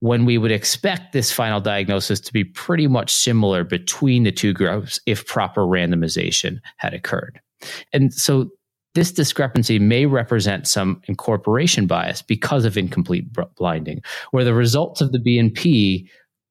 when 0.00 0.26
we 0.26 0.36
would 0.36 0.50
expect 0.52 1.14
this 1.14 1.32
final 1.32 1.62
diagnosis 1.62 2.20
to 2.20 2.30
be 2.30 2.44
pretty 2.44 2.86
much 2.86 3.10
similar 3.10 3.64
between 3.64 4.24
the 4.24 4.32
two 4.32 4.52
groups 4.52 5.00
if 5.06 5.26
proper 5.26 5.62
randomization 5.62 6.60
had 6.76 6.92
occurred. 6.92 7.40
And 7.90 8.12
so 8.12 8.50
this 8.94 9.12
discrepancy 9.12 9.78
may 9.78 10.06
represent 10.06 10.66
some 10.66 11.02
incorporation 11.08 11.86
bias 11.86 12.22
because 12.22 12.64
of 12.64 12.76
incomplete 12.76 13.26
blinding, 13.56 14.02
where 14.30 14.44
the 14.44 14.54
results 14.54 15.00
of 15.00 15.12
the 15.12 15.18
BNP 15.18 16.08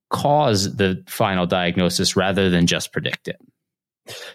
cause 0.10 0.76
the 0.76 1.04
final 1.08 1.46
diagnosis 1.46 2.16
rather 2.16 2.50
than 2.50 2.68
just 2.68 2.92
predict 2.92 3.27
it. 3.27 3.38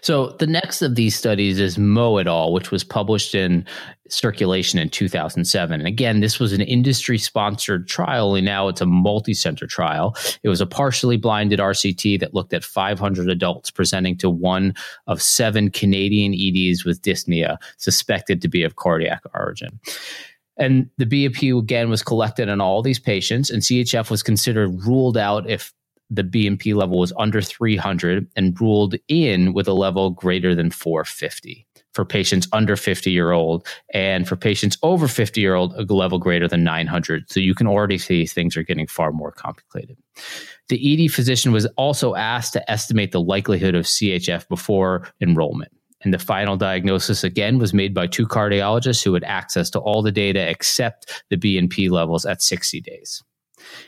So 0.01 0.29
the 0.39 0.47
next 0.47 0.81
of 0.81 0.95
these 0.95 1.15
studies 1.15 1.59
is 1.59 1.77
Moe 1.77 2.17
et 2.17 2.27
al., 2.27 2.53
which 2.53 2.71
was 2.71 2.83
published 2.83 3.35
in 3.35 3.65
Circulation 4.09 4.79
in 4.79 4.89
2007. 4.89 5.79
And 5.79 5.87
again, 5.87 6.19
this 6.19 6.39
was 6.39 6.51
an 6.51 6.61
industry 6.61 7.19
sponsored 7.19 7.87
trial, 7.87 8.33
and 8.33 8.43
now 8.43 8.67
it's 8.67 8.81
a 8.81 8.85
multi 8.87 9.35
center 9.35 9.67
trial. 9.67 10.15
It 10.41 10.49
was 10.49 10.61
a 10.61 10.65
partially 10.65 11.17
blinded 11.17 11.59
RCT 11.59 12.19
that 12.19 12.33
looked 12.33 12.53
at 12.53 12.63
500 12.63 13.29
adults 13.29 13.69
presenting 13.69 14.17
to 14.17 14.29
one 14.29 14.73
of 15.05 15.21
seven 15.21 15.69
Canadian 15.69 16.33
EDs 16.33 16.83
with 16.83 17.03
dyspnea 17.03 17.57
suspected 17.77 18.41
to 18.41 18.47
be 18.47 18.63
of 18.63 18.77
cardiac 18.77 19.21
origin. 19.35 19.79
And 20.57 20.89
the 20.97 21.05
BNP 21.05 21.57
again 21.57 21.89
was 21.89 22.03
collected 22.03 22.49
on 22.49 22.59
all 22.59 22.81
these 22.81 22.99
patients, 22.99 23.49
and 23.49 23.61
CHF 23.61 24.09
was 24.09 24.23
considered 24.23 24.69
ruled 24.85 25.17
out 25.17 25.49
if 25.49 25.71
the 26.09 26.23
BNP 26.23 26.75
level 26.75 26.99
was 26.99 27.13
under 27.17 27.41
300 27.41 28.27
and 28.35 28.59
ruled 28.59 28.95
in 29.07 29.53
with 29.53 29.67
a 29.67 29.73
level 29.73 30.09
greater 30.09 30.55
than 30.55 30.71
450 30.71 31.67
for 31.93 32.05
patients 32.05 32.47
under 32.53 32.75
50 32.75 33.11
year 33.11 33.31
old 33.31 33.67
and 33.93 34.27
for 34.27 34.35
patients 34.35 34.77
over 34.83 35.07
50 35.07 35.41
year 35.41 35.55
old 35.55 35.73
a 35.73 35.93
level 35.93 36.19
greater 36.19 36.47
than 36.47 36.63
900 36.63 37.29
so 37.29 37.39
you 37.39 37.55
can 37.55 37.67
already 37.67 37.97
see 37.97 38.25
things 38.25 38.55
are 38.57 38.63
getting 38.63 38.87
far 38.87 39.11
more 39.11 39.31
complicated. 39.31 39.97
The 40.69 41.05
ed 41.05 41.11
physician 41.11 41.51
was 41.51 41.65
also 41.77 42.15
asked 42.15 42.53
to 42.53 42.71
estimate 42.71 43.11
the 43.11 43.21
likelihood 43.21 43.75
of 43.75 43.85
chf 43.85 44.47
before 44.47 45.07
enrollment. 45.21 45.71
And 46.01 46.13
the 46.13 46.19
final 46.19 46.55
diagnosis 46.55 47.25
again 47.25 47.57
was 47.57 47.73
made 47.73 47.93
by 47.93 48.07
two 48.07 48.25
cardiologists 48.25 49.03
who 49.03 49.13
had 49.13 49.25
access 49.25 49.69
to 49.71 49.79
all 49.79 50.01
the 50.01 50.11
data 50.11 50.47
except 50.47 51.23
the 51.29 51.37
bnp 51.37 51.89
levels 51.89 52.25
at 52.25 52.41
60 52.41 52.81
days 52.81 53.23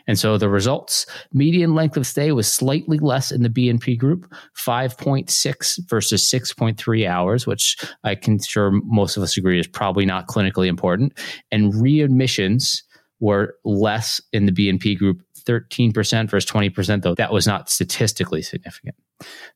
and 0.08 0.18
so 0.18 0.38
the 0.38 0.50
results 0.50 1.06
median 1.34 1.76
length 1.76 1.98
of 1.98 2.08
stay 2.08 2.32
was 2.32 2.52
slightly 2.52 2.98
less 3.00 3.32
in 3.32 3.44
the 3.44 3.50
BNP 3.50 3.98
group, 3.98 4.32
5.6 4.58 5.90
versus 5.90 6.24
6.3 6.24 7.08
hours, 7.08 7.48
which 7.48 7.78
I 8.04 8.16
can 8.16 8.40
sure 8.40 8.72
most 8.72 9.18
of 9.18 9.24
us 9.24 9.38
agree 9.38 9.60
is 9.60 9.68
probably 9.68 10.06
not 10.06 10.28
clinically 10.28 10.68
important. 10.68 11.18
And 11.52 11.74
readmissions 11.74 12.84
were 13.20 13.56
less 13.64 14.20
in 14.34 14.46
the 14.46 14.52
BNP 14.52 14.98
group, 14.98 15.22
13% 15.46 16.30
versus 16.30 16.50
20%, 16.50 17.02
though 17.04 17.16
that 17.16 17.32
was 17.32 17.48
not 17.48 17.70
statistically 17.70 18.42
significant. 18.42 18.96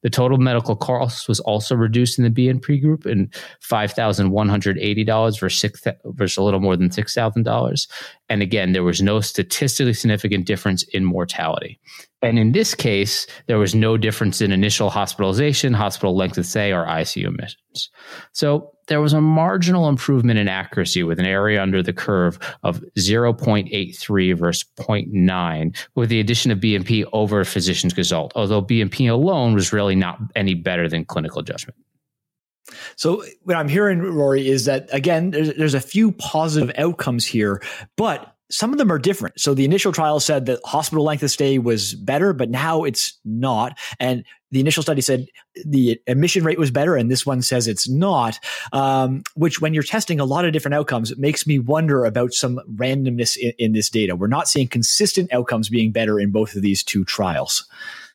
The 0.02 0.10
total 0.10 0.38
medical 0.38 0.76
cost 0.76 1.28
was 1.28 1.40
also 1.42 1.76
reduced 1.76 2.20
in 2.20 2.24
the 2.24 2.30
BNP 2.30 2.82
group 2.82 3.06
in 3.06 3.30
$5,180 3.64 5.40
versus, 5.40 5.60
six, 5.60 5.84
versus 6.06 6.38
a 6.38 6.44
little 6.44 6.60
more 6.60 6.76
than 6.76 6.90
$6,000. 6.90 7.88
And 8.30 8.42
again, 8.42 8.74
there 8.74 8.84
was 8.84 9.02
no 9.02 9.20
statistically 9.22 9.94
significant 9.94 10.46
difference 10.46 10.84
in 10.84 11.06
mortality. 11.06 11.80
And 12.22 12.40
in 12.40 12.54
this 12.54 12.74
case, 12.74 13.28
there 13.48 13.60
was 13.60 13.76
no 13.76 13.98
difference 13.98 14.42
in 14.42 14.52
initial 14.52 14.90
hospitalization, 14.90 15.74
hospital 15.74 16.16
length 16.16 16.38
of 16.38 16.46
stay, 16.46 16.74
or 16.74 16.86
ICU 16.86 17.28
admissions. 17.28 17.90
So 18.34 18.75
there 18.88 19.02
was 19.02 19.14
a 19.14 19.22
marginal 19.22 19.90
improvement 19.90 20.40
in 20.40 20.48
accuracy 20.48 21.04
with 21.04 21.20
an 21.20 21.26
area 21.26 21.62
under 21.62 21.82
the 21.82 21.94
curve 21.94 22.40
of 22.64 22.84
0.83 22.98 24.38
versus 24.38 24.66
0.9 24.78 25.78
with 25.96 26.10
the 26.10 26.20
addition 26.20 26.52
of 26.52 26.60
BNP 26.60 27.06
over 27.14 27.44
physician's 27.44 27.98
result, 27.98 28.32
although 28.36 28.62
BNP 28.62 29.10
alone 29.10 29.54
was 29.54 29.74
really 29.74 29.96
not 29.96 30.20
any 30.36 30.54
better 30.54 30.88
than 30.88 31.06
clinical 31.06 31.42
judgment. 31.42 31.78
So 32.96 33.24
what 33.44 33.58
I'm 33.58 33.70
hearing, 33.70 34.00
Rory, 34.00 34.48
is 34.48 34.66
that 34.66 34.88
again, 34.92 35.32
there's, 35.32 35.54
there's 35.56 35.74
a 35.74 35.82
few 35.82 36.12
positive 36.14 36.74
outcomes 36.78 37.26
here, 37.26 37.62
but 37.96 38.35
some 38.52 38.72
of 38.72 38.78
them 38.78 38.92
are 38.92 39.00
different. 39.00 39.40
So 39.40 39.54
the 39.54 39.66
initial 39.66 39.92
trial 39.92 40.20
said 40.20 40.46
that 40.46 40.60
hospital 40.64 41.04
length 41.04 41.24
of 41.24 41.32
stay 41.32 41.58
was 41.58 41.96
better, 41.96 42.34
but 42.34 42.50
now 42.50 42.84
it's 42.84 43.20
not. 43.26 43.78
And 44.00 44.24
the 44.52 44.60
initial 44.60 44.84
study 44.84 45.02
said 45.02 45.28
the 45.66 46.00
admission 46.08 46.44
rate 46.44 46.60
was 46.60 46.72
better, 46.72 46.96
and 46.96 47.10
this 47.10 47.26
one 47.26 47.42
says 47.42 47.68
it's 47.68 47.90
not. 47.90 48.40
Um, 48.72 49.24
which, 49.36 49.60
when 49.60 49.74
you're 49.74 49.84
testing 49.84 50.20
a 50.20 50.26
lot 50.26 50.46
of 50.46 50.54
different 50.54 50.76
outcomes, 50.76 51.12
it 51.12 51.18
makes 51.18 51.48
me 51.48 51.60
wonder 51.60 52.06
about 52.06 52.34
some 52.34 52.60
randomness 52.76 53.36
in, 53.36 53.54
in 53.58 53.72
this 53.74 53.90
data. 53.90 54.16
We're 54.16 54.28
not 54.28 54.48
seeing 54.48 54.68
consistent 54.68 55.34
outcomes 55.34 55.68
being 55.68 55.92
better 55.92 56.20
in 56.20 56.32
both 56.32 56.56
of 56.56 56.62
these 56.62 56.84
two 56.84 57.04
trials 57.04 57.68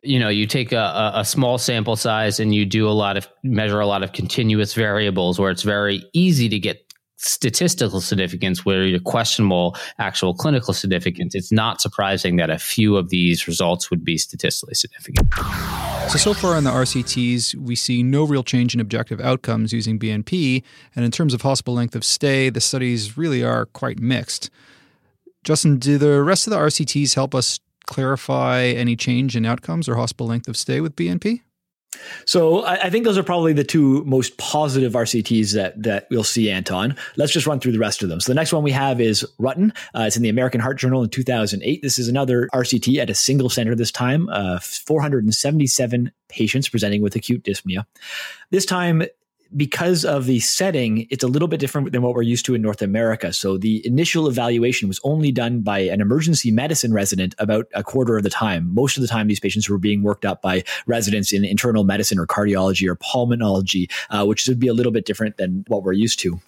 you 0.03 0.19
know 0.19 0.31
you 0.31 0.47
take 0.47 0.73
a, 0.73 1.13
a, 1.15 1.25
small 1.25 1.59
sample 1.59 1.95
size 1.95 2.41
and 2.41 2.55
you 2.55 2.65
do 2.65 2.89
a 2.89 2.93
lot 2.93 3.19
of 3.19 3.29
measure 3.43 3.81
a 3.81 3.87
lot 3.87 4.03
of 4.03 4.13
continuous 4.13 4.73
variables 4.73 5.39
where 5.39 5.51
it's 5.51 5.63
very 5.63 6.03
easy 6.15 6.49
to 6.49 6.59
get 6.59 6.90
statistical 7.23 8.01
significance 8.01 8.65
where 8.65 8.85
you're 8.85 9.01
questionable 9.01 9.77
actual 9.99 10.35
clinical 10.35 10.73
significance 10.73 11.35
it's 11.35 11.53
not 11.53 11.81
surprising 11.81 12.37
that 12.37 12.51
a 12.51 12.59
few 12.59 12.97
of 12.97 13.11
these 13.11 13.47
results 13.47 13.91
would 13.91 14.05
be 14.05 14.17
statistically 14.17 14.75
significant 14.75 15.29
so 16.09 16.19
so 16.19 16.35
far 16.35 16.57
in 16.57 16.65
the 16.65 16.71
rcts 16.71 17.55
we 17.55 17.75
see 17.75 18.03
no 18.03 18.25
real 18.25 18.43
change 18.43 18.75
in 18.75 18.81
objective 18.81 19.21
outcomes 19.21 19.73
using 19.73 19.99
bnp 19.99 20.63
and 20.97 21.05
in 21.05 21.11
terms 21.11 21.35
of 21.35 21.43
hospital 21.43 21.75
length 21.75 21.95
of 21.95 22.05
stay 22.05 22.49
the 22.49 22.61
studies 22.61 23.17
really 23.17 23.43
are 23.45 23.67
quite 23.67 24.01
mixed 24.01 24.51
justin 25.45 25.79
do 25.79 25.99
the 25.99 26.23
rest 26.23 26.47
of 26.47 26.53
the 26.53 26.59
rcts 26.59 27.15
help 27.15 27.35
us 27.35 27.61
clarify 27.91 28.63
any 28.63 28.97
change 28.97 29.37
in 29.37 29.45
outcomes 29.45 29.89
or 29.89 29.97
hospital 29.97 30.29
length 30.29 30.49
of 30.49 30.57
stay 30.57 30.81
with 30.81 30.97
BNP? 30.97 31.41
So 32.25 32.63
I, 32.63 32.87
I, 32.87 32.91
think 32.91 33.05
those 33.05 33.19
are 33.19 33.23
probably 33.23 33.53
the 33.53 33.65
two 33.65 34.05
most 34.05 34.37
positive 34.37 34.93
RCTs 34.93 35.55
that 35.55 35.83
that 35.83 36.07
we'll 36.11 36.25
see, 36.25 36.51
Anton. 36.51 36.97
Let's 37.17 37.33
just 37.33 37.47
run 37.47 37.61
through 37.61 37.73
the 37.73 37.79
rest 37.79 38.03
of 38.03 38.09
them. 38.09 38.21
So 38.21 38.31
the 38.31 38.37
next 38.37 38.53
one 38.53 38.63
we 38.63 38.73
have 38.73 39.01
is 39.01 39.27
Rutten. 39.41 39.77
Uh, 39.95 40.03
it's 40.03 40.17
in 40.17 40.23
the 40.23 40.29
American 40.29 40.61
Heart 40.61 40.79
Journal 40.79 41.03
in 41.03 41.11
2008. 41.11 41.83
This 41.83 41.99
is 41.99 42.09
another 42.09 42.49
RCT 42.53 42.99
at 42.99 43.11
a 43.11 43.15
single 43.15 43.49
center 43.49 43.75
this 43.75 43.93
time. 43.93 44.29
Uh, 44.31 44.59
477 44.61 46.13
patients 46.29 46.69
presenting 46.69 47.03
with 47.03 47.17
acute 47.17 47.43
dyspnea. 47.43 47.85
This 48.51 48.65
time 48.65 49.03
because 49.57 50.05
of 50.05 50.27
the 50.27 50.41
setting, 50.41 51.07
it's 51.11 51.25
a 51.25 51.29
little 51.29 51.49
bit 51.49 51.61
different 51.61 51.91
than 51.93 52.03
what 52.03 52.15
we're 52.15 52.23
used 52.23 52.45
to 52.47 52.55
in 52.55 52.63
North 52.63 52.83
America. 52.83 53.33
So 53.33 53.59
the 53.59 53.85
initial 53.87 54.29
evaluation 54.29 54.89
was 54.89 55.01
only 55.03 55.33
done 55.33 55.61
by 55.61 55.81
an 55.81 56.01
emergency 56.01 56.51
medicine 56.51 56.93
resident 56.93 57.35
about 57.39 57.67
a 57.75 57.83
quarter 57.83 58.17
of 58.17 58.23
the 58.23 58.31
time. 58.31 58.73
Most 58.75 58.97
of 58.97 59.01
the 59.01 59.09
time, 59.09 59.29
these 59.29 59.41
patients 59.41 59.69
were 59.69 59.79
being 59.79 60.03
worked 60.03 60.25
up 60.25 60.41
by 60.43 60.63
residents 60.87 61.33
in 61.33 61.45
internal 61.45 61.85
medicine 61.85 62.19
or 62.19 62.27
cardiology 62.27 62.89
or 62.89 62.97
pulmonology, 62.97 63.91
uh, 64.11 64.25
which 64.25 64.47
would 64.47 64.61
be 64.61 64.69
a 64.69 64.75
little 64.75 64.93
bit 64.93 65.05
different 65.05 65.37
than 65.37 65.65
what 65.69 65.83
we're 65.83 65.93
used 65.93 66.21
to 66.21 66.41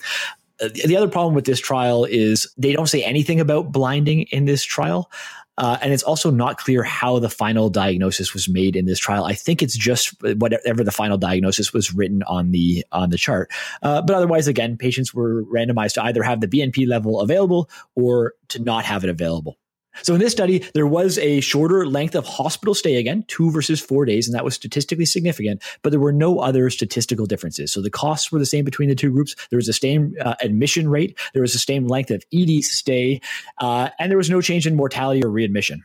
uh, 0.62 0.69
the 0.87 0.97
other 0.97 1.09
problem 1.09 1.35
with 1.35 1.45
this 1.45 1.61
trial 1.61 2.05
is 2.05 2.47
they 2.57 2.73
don't 2.73 2.87
say 2.87 3.03
anything 3.03 3.41
about 3.41 3.73
blinding 3.73 4.23
in 4.31 4.45
this 4.45 4.62
trial. 4.62 5.11
Uh, 5.59 5.79
and 5.83 5.93
it's 5.93 6.03
also 6.03 6.31
not 6.31 6.57
clear 6.57 6.83
how 6.83 7.19
the 7.19 7.29
final 7.29 7.69
diagnosis 7.69 8.33
was 8.33 8.49
made 8.49 8.75
in 8.75 8.87
this 8.87 8.99
trial. 8.99 9.25
I 9.25 9.35
think 9.35 9.62
it's 9.62 9.77
just 9.77 10.15
whatever 10.23 10.83
the 10.83 10.91
final 10.91 11.19
diagnosis 11.19 11.73
was 11.73 11.93
written 11.93 12.23
on 12.25 12.53
the 12.53 12.85
on 12.91 13.11
the 13.11 13.19
chart. 13.19 13.51
Uh, 13.83 14.01
but 14.01 14.17
otherwise, 14.17 14.49
again, 14.49 14.77
patients 14.77 15.12
were 15.12 15.45
randomized 15.45 15.95
to 15.95 16.05
either 16.05 16.23
have 16.23 16.41
the 16.41 16.49
BNP 16.49 16.87
level 16.88 17.21
available 17.21 17.69
or 17.95 18.35
to 18.49 18.62
not 18.62 18.85
have 18.85 19.05
it 19.05 19.11
available. 19.11 19.59
So 20.02 20.14
in 20.14 20.20
this 20.20 20.33
study, 20.33 20.64
there 20.74 20.87
was 20.87 21.18
a 21.18 21.40
shorter 21.40 21.87
length 21.87 22.14
of 22.14 22.26
hospital 22.26 22.74
stay 22.74 22.96
again, 22.96 23.24
two 23.28 23.50
versus 23.50 23.81
four 23.81 24.05
days, 24.05 24.26
and 24.26 24.35
that 24.35 24.44
was 24.44 24.55
statistically 24.55 25.05
significant, 25.05 25.62
but 25.83 25.90
there 25.90 26.00
were 26.00 26.12
no 26.12 26.40
other 26.40 26.70
statistical 26.70 27.26
differences. 27.26 27.72
So 27.72 27.83
the 27.83 27.90
costs 27.90 28.33
were 28.33 28.38
the 28.38 28.46
same 28.46 28.64
between 28.64 28.88
the 28.88 28.94
two 28.94 29.11
groups. 29.11 29.35
There 29.50 29.59
was 29.59 29.66
the 29.66 29.72
same 29.72 30.14
uh, 30.20 30.35
admission 30.40 30.88
rate, 30.88 31.18
there 31.35 31.42
was 31.42 31.52
the 31.52 31.59
same 31.59 31.87
length 31.87 32.11
of 32.11 32.24
ED 32.33 32.64
stay, 32.64 33.20
uh, 33.59 33.90
and 33.98 34.11
there 34.11 34.18
was 34.18 34.31
no 34.31 34.40
change 34.40 34.66
in 34.66 34.74
mortality 34.74 35.22
or 35.22 35.31
readmission. 35.31 35.85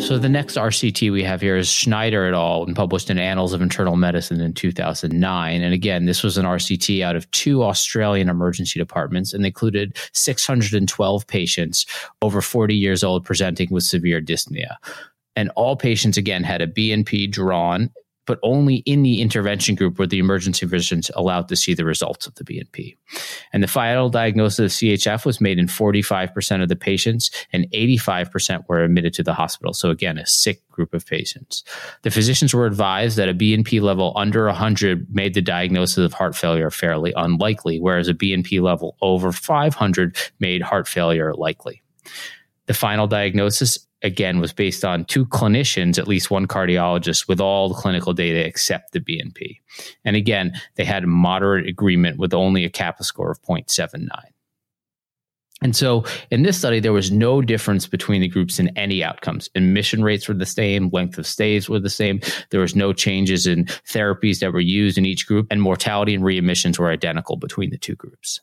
So 0.00 0.16
the 0.16 0.28
next 0.28 0.56
RCT 0.56 1.10
we 1.12 1.24
have 1.24 1.40
here 1.40 1.56
is 1.56 1.68
Schneider 1.68 2.26
et 2.26 2.32
al. 2.32 2.64
and 2.64 2.74
published 2.74 3.10
in 3.10 3.18
Annals 3.18 3.52
of 3.52 3.60
Internal 3.60 3.96
Medicine 3.96 4.40
in 4.40 4.54
2009. 4.54 5.62
And 5.62 5.74
again, 5.74 6.06
this 6.06 6.22
was 6.22 6.38
an 6.38 6.46
RCT 6.46 7.02
out 7.02 7.16
of 7.16 7.30
two 7.32 7.64
Australian 7.64 8.28
emergency 8.28 8.78
departments 8.78 9.34
and 9.34 9.44
included 9.44 9.98
612 10.12 11.26
patients 11.26 11.84
over 12.22 12.40
40 12.40 12.74
years 12.74 13.02
old 13.02 13.24
presenting 13.24 13.68
with 13.70 13.84
severe 13.84 14.20
dyspnea. 14.20 14.76
And 15.36 15.50
all 15.56 15.76
patients 15.76 16.16
again 16.16 16.44
had 16.44 16.62
a 16.62 16.66
BNP 16.66 17.30
drawn 17.30 17.90
but 18.28 18.38
only 18.42 18.76
in 18.86 19.02
the 19.02 19.20
intervention 19.20 19.74
group 19.74 19.98
were 19.98 20.06
the 20.06 20.18
emergency 20.18 20.66
physicians 20.66 21.10
allowed 21.16 21.48
to 21.48 21.56
see 21.56 21.74
the 21.74 21.84
results 21.84 22.26
of 22.26 22.34
the 22.34 22.44
BNP. 22.44 22.96
And 23.52 23.62
the 23.62 23.68
final 23.68 24.10
diagnosis 24.10 24.58
of 24.58 24.78
CHF 24.78 25.24
was 25.24 25.40
made 25.40 25.58
in 25.58 25.66
45% 25.66 26.62
of 26.62 26.68
the 26.68 26.76
patients, 26.76 27.30
and 27.52 27.66
85% 27.72 28.68
were 28.68 28.84
admitted 28.84 29.14
to 29.14 29.22
the 29.22 29.32
hospital. 29.32 29.72
So, 29.72 29.88
again, 29.88 30.18
a 30.18 30.26
sick 30.26 30.60
group 30.68 30.92
of 30.92 31.06
patients. 31.06 31.64
The 32.02 32.10
physicians 32.10 32.52
were 32.52 32.66
advised 32.66 33.16
that 33.16 33.30
a 33.30 33.34
BNP 33.34 33.80
level 33.80 34.12
under 34.14 34.44
100 34.44 35.06
made 35.10 35.32
the 35.32 35.40
diagnosis 35.40 35.98
of 35.98 36.12
heart 36.12 36.36
failure 36.36 36.70
fairly 36.70 37.14
unlikely, 37.16 37.80
whereas 37.80 38.08
a 38.08 38.14
BNP 38.14 38.60
level 38.60 38.96
over 39.00 39.32
500 39.32 40.16
made 40.38 40.60
heart 40.60 40.86
failure 40.86 41.32
likely. 41.34 41.82
The 42.66 42.74
final 42.74 43.06
diagnosis 43.06 43.87
again 44.02 44.40
was 44.40 44.52
based 44.52 44.84
on 44.84 45.04
two 45.04 45.26
clinicians, 45.26 45.98
at 45.98 46.08
least 46.08 46.30
one 46.30 46.46
cardiologist, 46.46 47.28
with 47.28 47.40
all 47.40 47.68
the 47.68 47.74
clinical 47.74 48.12
data 48.12 48.44
except 48.44 48.92
the 48.92 49.00
BNP. 49.00 49.58
And 50.04 50.16
again, 50.16 50.52
they 50.76 50.84
had 50.84 51.06
moderate 51.06 51.66
agreement 51.66 52.18
with 52.18 52.34
only 52.34 52.64
a 52.64 52.70
kappa 52.70 53.04
score 53.04 53.30
of 53.30 53.42
0.79. 53.42 54.08
And 55.60 55.74
so 55.74 56.04
in 56.30 56.42
this 56.42 56.56
study, 56.56 56.78
there 56.78 56.92
was 56.92 57.10
no 57.10 57.42
difference 57.42 57.86
between 57.86 58.20
the 58.20 58.28
groups 58.28 58.60
in 58.60 58.68
any 58.78 59.02
outcomes. 59.02 59.50
Admission 59.56 60.04
rates 60.04 60.28
were 60.28 60.34
the 60.34 60.46
same, 60.46 60.88
length 60.92 61.18
of 61.18 61.26
stays 61.26 61.68
were 61.68 61.80
the 61.80 61.90
same. 61.90 62.20
There 62.50 62.60
was 62.60 62.76
no 62.76 62.92
changes 62.92 63.46
in 63.46 63.64
therapies 63.64 64.38
that 64.38 64.52
were 64.52 64.60
used 64.60 64.98
in 64.98 65.06
each 65.06 65.26
group, 65.26 65.48
and 65.50 65.60
mortality 65.60 66.14
and 66.14 66.22
readmissions 66.22 66.78
were 66.78 66.90
identical 66.90 67.36
between 67.36 67.70
the 67.70 67.78
two 67.78 67.96
groups. 67.96 68.40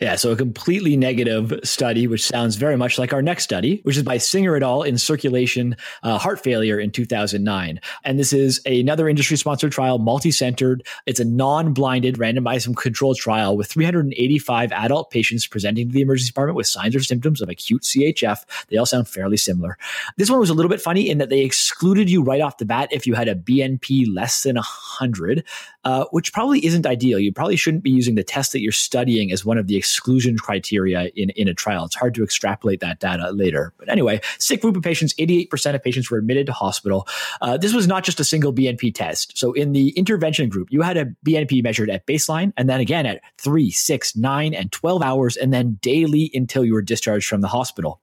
Yeah, 0.00 0.16
so 0.16 0.32
a 0.32 0.36
completely 0.36 0.96
negative 0.96 1.60
study, 1.62 2.06
which 2.06 2.24
sounds 2.24 2.56
very 2.56 2.78
much 2.78 2.98
like 2.98 3.12
our 3.12 3.20
next 3.20 3.44
study, 3.44 3.80
which 3.82 3.98
is 3.98 4.02
by 4.02 4.16
Singer 4.16 4.56
et 4.56 4.62
al. 4.62 4.82
in 4.82 4.96
Circulation 4.96 5.76
uh, 6.02 6.16
Heart 6.16 6.40
Failure 6.40 6.80
in 6.80 6.90
2009. 6.90 7.78
And 8.02 8.18
this 8.18 8.32
is 8.32 8.62
another 8.64 9.10
industry 9.10 9.36
sponsored 9.36 9.72
trial, 9.72 9.98
multi 9.98 10.30
centered. 10.30 10.86
It's 11.04 11.20
a 11.20 11.24
non 11.26 11.74
blinded, 11.74 12.16
randomized 12.16 12.74
controlled 12.78 13.18
trial 13.18 13.58
with 13.58 13.66
385 13.66 14.72
adult 14.72 15.10
patients 15.10 15.46
presenting 15.46 15.88
to 15.88 15.92
the 15.92 16.00
emergency 16.00 16.30
department 16.30 16.56
with 16.56 16.66
signs 16.66 16.96
or 16.96 17.00
symptoms 17.00 17.42
of 17.42 17.50
acute 17.50 17.82
CHF. 17.82 18.66
They 18.68 18.78
all 18.78 18.86
sound 18.86 19.06
fairly 19.06 19.36
similar. 19.36 19.76
This 20.16 20.30
one 20.30 20.40
was 20.40 20.48
a 20.48 20.54
little 20.54 20.70
bit 20.70 20.80
funny 20.80 21.10
in 21.10 21.18
that 21.18 21.28
they 21.28 21.40
excluded 21.40 22.08
you 22.08 22.22
right 22.22 22.40
off 22.40 22.56
the 22.56 22.64
bat 22.64 22.88
if 22.90 23.06
you 23.06 23.12
had 23.12 23.28
a 23.28 23.34
BNP 23.34 24.06
less 24.10 24.44
than 24.44 24.56
100, 24.56 25.44
uh, 25.84 26.06
which 26.10 26.32
probably 26.32 26.64
isn't 26.64 26.86
ideal. 26.86 27.18
You 27.18 27.34
probably 27.34 27.56
shouldn't 27.56 27.82
be 27.82 27.90
using 27.90 28.14
the 28.14 28.24
test 28.24 28.52
that 28.52 28.62
you're 28.62 28.72
studying 28.72 29.30
as 29.30 29.44
one 29.44 29.58
of 29.58 29.66
the 29.66 29.76
exclusion 29.90 30.38
criteria 30.38 31.10
in, 31.16 31.30
in 31.30 31.48
a 31.48 31.54
trial. 31.54 31.84
It's 31.84 31.96
hard 31.96 32.14
to 32.14 32.22
extrapolate 32.22 32.78
that 32.80 33.00
data 33.00 33.30
later. 33.32 33.72
But 33.76 33.88
anyway, 33.88 34.20
sick 34.38 34.62
group 34.62 34.76
of 34.76 34.82
patients, 34.82 35.14
88% 35.14 35.74
of 35.74 35.82
patients 35.82 36.10
were 36.10 36.18
admitted 36.18 36.46
to 36.46 36.52
hospital. 36.52 37.08
Uh, 37.40 37.56
this 37.56 37.74
was 37.74 37.88
not 37.88 38.04
just 38.04 38.20
a 38.20 38.24
single 38.24 38.52
BNP 38.52 38.94
test. 38.94 39.36
So 39.36 39.52
in 39.52 39.72
the 39.72 39.90
intervention 39.90 40.48
group, 40.48 40.68
you 40.70 40.82
had 40.82 40.96
a 40.96 41.06
BNP 41.26 41.64
measured 41.64 41.90
at 41.90 42.06
baseline 42.06 42.52
and 42.56 42.68
then 42.68 42.80
again 42.80 43.04
at 43.04 43.20
three, 43.36 43.72
six, 43.72 44.14
nine, 44.14 44.54
and 44.54 44.70
12 44.70 45.02
hours, 45.02 45.36
and 45.36 45.52
then 45.52 45.78
daily 45.82 46.30
until 46.34 46.64
you 46.64 46.74
were 46.74 46.82
discharged 46.82 47.26
from 47.26 47.40
the 47.40 47.48
hospital. 47.48 48.00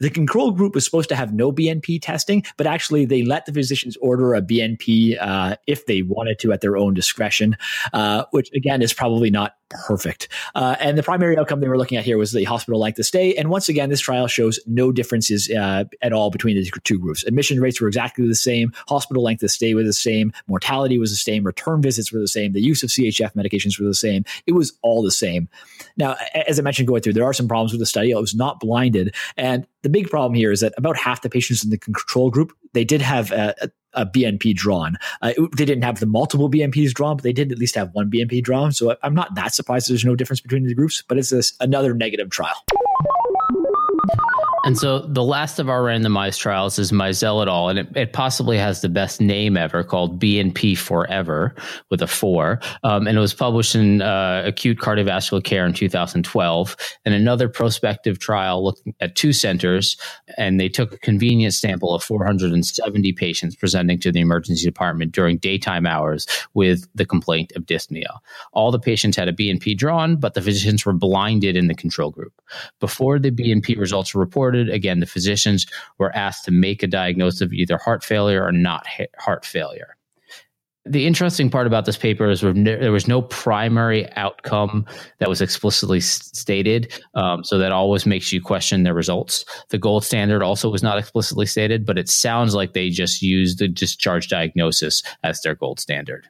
The 0.00 0.10
control 0.10 0.50
group 0.50 0.74
was 0.74 0.84
supposed 0.84 1.08
to 1.10 1.16
have 1.16 1.32
no 1.32 1.52
BNP 1.52 2.00
testing, 2.02 2.44
but 2.56 2.66
actually 2.66 3.04
they 3.06 3.22
let 3.22 3.46
the 3.46 3.52
physicians 3.52 3.96
order 3.98 4.34
a 4.34 4.42
BNP 4.42 5.16
uh, 5.20 5.56
if 5.66 5.86
they 5.86 6.02
wanted 6.02 6.38
to 6.40 6.52
at 6.52 6.60
their 6.60 6.76
own 6.76 6.94
discretion, 6.94 7.56
uh, 7.92 8.24
which 8.32 8.50
again 8.54 8.82
is 8.82 8.92
probably 8.92 9.30
not 9.30 9.54
perfect. 9.86 10.28
Uh, 10.54 10.76
and 10.80 10.96
the 10.96 11.02
primary 11.02 11.36
outcome 11.36 11.60
they 11.60 11.68
were 11.68 11.78
looking 11.78 11.98
at 11.98 12.04
here 12.04 12.18
was 12.18 12.32
the 12.32 12.44
hospital 12.44 12.80
length 12.80 12.98
of 12.98 13.06
stay. 13.06 13.34
And 13.34 13.50
once 13.50 13.68
again, 13.68 13.90
this 13.90 14.00
trial 14.00 14.26
shows 14.26 14.60
no 14.66 14.92
differences 14.92 15.50
uh, 15.50 15.84
at 16.02 16.12
all 16.12 16.30
between 16.30 16.56
the 16.56 16.64
two 16.84 16.98
groups. 16.98 17.24
Admission 17.24 17.60
rates 17.60 17.80
were 17.80 17.88
exactly 17.88 18.26
the 18.26 18.34
same. 18.34 18.72
Hospital 18.88 19.22
length 19.22 19.42
of 19.42 19.50
stay 19.50 19.74
was 19.74 19.86
the 19.86 19.92
same. 19.92 20.32
Mortality 20.46 20.98
was 20.98 21.10
the 21.10 21.16
same. 21.16 21.44
Return 21.44 21.82
visits 21.82 22.12
were 22.12 22.20
the 22.20 22.28
same. 22.28 22.52
The 22.52 22.62
use 22.62 22.82
of 22.82 22.90
CHF 22.90 23.34
medications 23.34 23.78
were 23.80 23.86
the 23.86 23.94
same. 23.94 24.24
It 24.46 24.52
was 24.52 24.72
all 24.82 25.02
the 25.02 25.10
same. 25.10 25.48
Now, 25.96 26.16
as 26.46 26.58
I 26.58 26.62
mentioned 26.62 26.88
going 26.88 27.02
through, 27.02 27.14
there 27.14 27.24
are 27.24 27.34
some 27.34 27.48
problems 27.48 27.72
with 27.72 27.80
the 27.80 27.86
study. 27.86 28.10
It 28.10 28.16
was 28.16 28.34
not 28.34 28.60
blinded. 28.60 29.14
And 29.36 29.66
the 29.82 29.88
big 29.88 30.08
problem 30.08 30.34
here 30.34 30.50
is 30.50 30.60
that 30.60 30.74
about 30.76 30.96
half 30.96 31.22
the 31.22 31.30
patients 31.30 31.64
in 31.64 31.70
the 31.70 31.78
control 31.78 32.30
group, 32.30 32.52
they 32.72 32.84
did 32.84 33.02
have 33.02 33.30
a, 33.32 33.54
a 33.60 33.70
BNP 34.04 34.54
drawn. 34.54 34.96
Uh, 35.22 35.32
they 35.56 35.64
didn't 35.64 35.84
have 35.84 36.00
the 36.00 36.06
multiple 36.06 36.50
BNPs 36.50 36.92
drawn, 36.92 37.16
but 37.16 37.22
they 37.22 37.32
did 37.32 37.52
at 37.52 37.58
least 37.58 37.74
have 37.74 37.94
one 37.94 38.10
BNP 38.10 38.42
drawn. 38.42 38.72
So 38.72 38.96
I'm 39.02 39.14
not 39.14 39.34
that 39.34 39.54
surprised 39.54 39.90
there's 39.90 40.04
no 40.04 40.16
difference 40.16 40.40
between 40.40 40.66
the 40.66 40.74
groups, 40.74 41.02
but 41.06 41.18
it's 41.18 41.30
this, 41.30 41.54
another 41.60 41.94
negative 41.94 42.30
trial. 42.30 42.64
And 44.64 44.78
so 44.78 45.00
the 45.00 45.22
last 45.22 45.58
of 45.58 45.68
our 45.68 45.82
randomized 45.82 46.38
trials 46.38 46.78
is 46.78 46.90
al. 46.90 47.68
And 47.68 47.78
it, 47.78 47.88
it 47.94 48.12
possibly 48.14 48.56
has 48.56 48.80
the 48.80 48.88
best 48.88 49.20
name 49.20 49.58
ever 49.58 49.84
called 49.84 50.18
BNP 50.18 50.78
Forever 50.78 51.54
with 51.90 52.00
a 52.00 52.06
four. 52.06 52.60
Um, 52.82 53.06
and 53.06 53.18
it 53.18 53.20
was 53.20 53.34
published 53.34 53.74
in 53.74 54.00
uh, 54.00 54.42
Acute 54.46 54.78
Cardiovascular 54.78 55.44
Care 55.44 55.66
in 55.66 55.74
2012. 55.74 56.76
And 57.04 57.14
another 57.14 57.46
prospective 57.48 58.18
trial 58.18 58.64
looking 58.64 58.94
at 59.00 59.16
two 59.16 59.34
centers. 59.34 59.98
And 60.38 60.58
they 60.58 60.70
took 60.70 60.94
a 60.94 60.98
convenient 60.98 61.52
sample 61.52 61.94
of 61.94 62.02
470 62.02 63.12
patients 63.12 63.56
presenting 63.56 64.00
to 64.00 64.10
the 64.10 64.20
emergency 64.20 64.64
department 64.64 65.12
during 65.12 65.36
daytime 65.36 65.86
hours 65.86 66.26
with 66.54 66.88
the 66.94 67.04
complaint 67.04 67.52
of 67.54 67.66
dyspnea. 67.66 68.18
All 68.54 68.70
the 68.70 68.78
patients 68.78 69.18
had 69.18 69.28
a 69.28 69.32
BNP 69.32 69.76
drawn, 69.76 70.16
but 70.16 70.32
the 70.32 70.40
physicians 70.40 70.86
were 70.86 70.94
blinded 70.94 71.54
in 71.54 71.66
the 71.66 71.74
control 71.74 72.10
group. 72.10 72.32
Before 72.80 73.18
the 73.18 73.30
BNP 73.30 73.78
results 73.78 74.14
were 74.14 74.20
reported, 74.20 74.53
Again, 74.54 75.00
the 75.00 75.06
physicians 75.06 75.66
were 75.98 76.14
asked 76.16 76.44
to 76.46 76.50
make 76.50 76.82
a 76.82 76.86
diagnosis 76.86 77.40
of 77.40 77.52
either 77.52 77.78
heart 77.78 78.04
failure 78.04 78.44
or 78.44 78.52
not 78.52 78.86
heart 79.18 79.44
failure. 79.44 79.96
The 80.86 81.06
interesting 81.06 81.48
part 81.48 81.66
about 81.66 81.86
this 81.86 81.96
paper 81.96 82.28
is 82.28 82.42
there 82.42 82.92
was 82.92 83.08
no 83.08 83.22
primary 83.22 84.06
outcome 84.16 84.84
that 85.18 85.30
was 85.30 85.40
explicitly 85.40 86.00
stated, 86.00 86.92
um, 87.14 87.42
so 87.42 87.56
that 87.56 87.72
always 87.72 88.04
makes 88.04 88.34
you 88.34 88.42
question 88.42 88.82
the 88.82 88.92
results. 88.92 89.46
The 89.70 89.78
gold 89.78 90.04
standard 90.04 90.42
also 90.42 90.68
was 90.68 90.82
not 90.82 90.98
explicitly 90.98 91.46
stated, 91.46 91.86
but 91.86 91.96
it 91.96 92.10
sounds 92.10 92.54
like 92.54 92.74
they 92.74 92.90
just 92.90 93.22
used 93.22 93.60
the 93.60 93.68
discharge 93.68 94.28
diagnosis 94.28 95.02
as 95.22 95.40
their 95.40 95.54
gold 95.54 95.80
standard. 95.80 96.28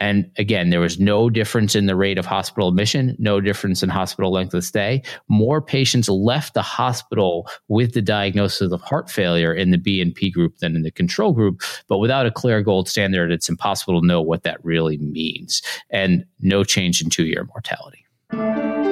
And 0.00 0.30
again, 0.38 0.70
there 0.70 0.80
was 0.80 0.98
no 0.98 1.30
difference 1.30 1.74
in 1.74 1.86
the 1.86 1.96
rate 1.96 2.18
of 2.18 2.26
hospital 2.26 2.68
admission, 2.68 3.16
no 3.18 3.40
difference 3.40 3.82
in 3.82 3.88
hospital 3.88 4.32
length 4.32 4.54
of 4.54 4.64
stay. 4.64 5.02
More 5.28 5.62
patients 5.62 6.08
left 6.08 6.54
the 6.54 6.62
hospital 6.62 7.48
with 7.68 7.94
the 7.94 8.02
diagnosis 8.02 8.72
of 8.72 8.80
heart 8.82 9.10
failure 9.10 9.54
in 9.54 9.70
the 9.70 9.78
BNP 9.78 10.32
group 10.32 10.58
than 10.58 10.74
in 10.76 10.82
the 10.82 10.90
control 10.90 11.32
group. 11.32 11.62
But 11.88 11.98
without 11.98 12.26
a 12.26 12.30
clear 12.30 12.62
gold 12.62 12.88
standard, 12.88 13.30
it's 13.30 13.48
impossible 13.48 14.00
to 14.00 14.06
know 14.06 14.20
what 14.20 14.42
that 14.42 14.62
really 14.64 14.98
means. 14.98 15.62
And 15.90 16.24
no 16.40 16.64
change 16.64 17.00
in 17.00 17.08
two 17.08 17.26
year 17.26 17.46
mortality. 17.46 18.83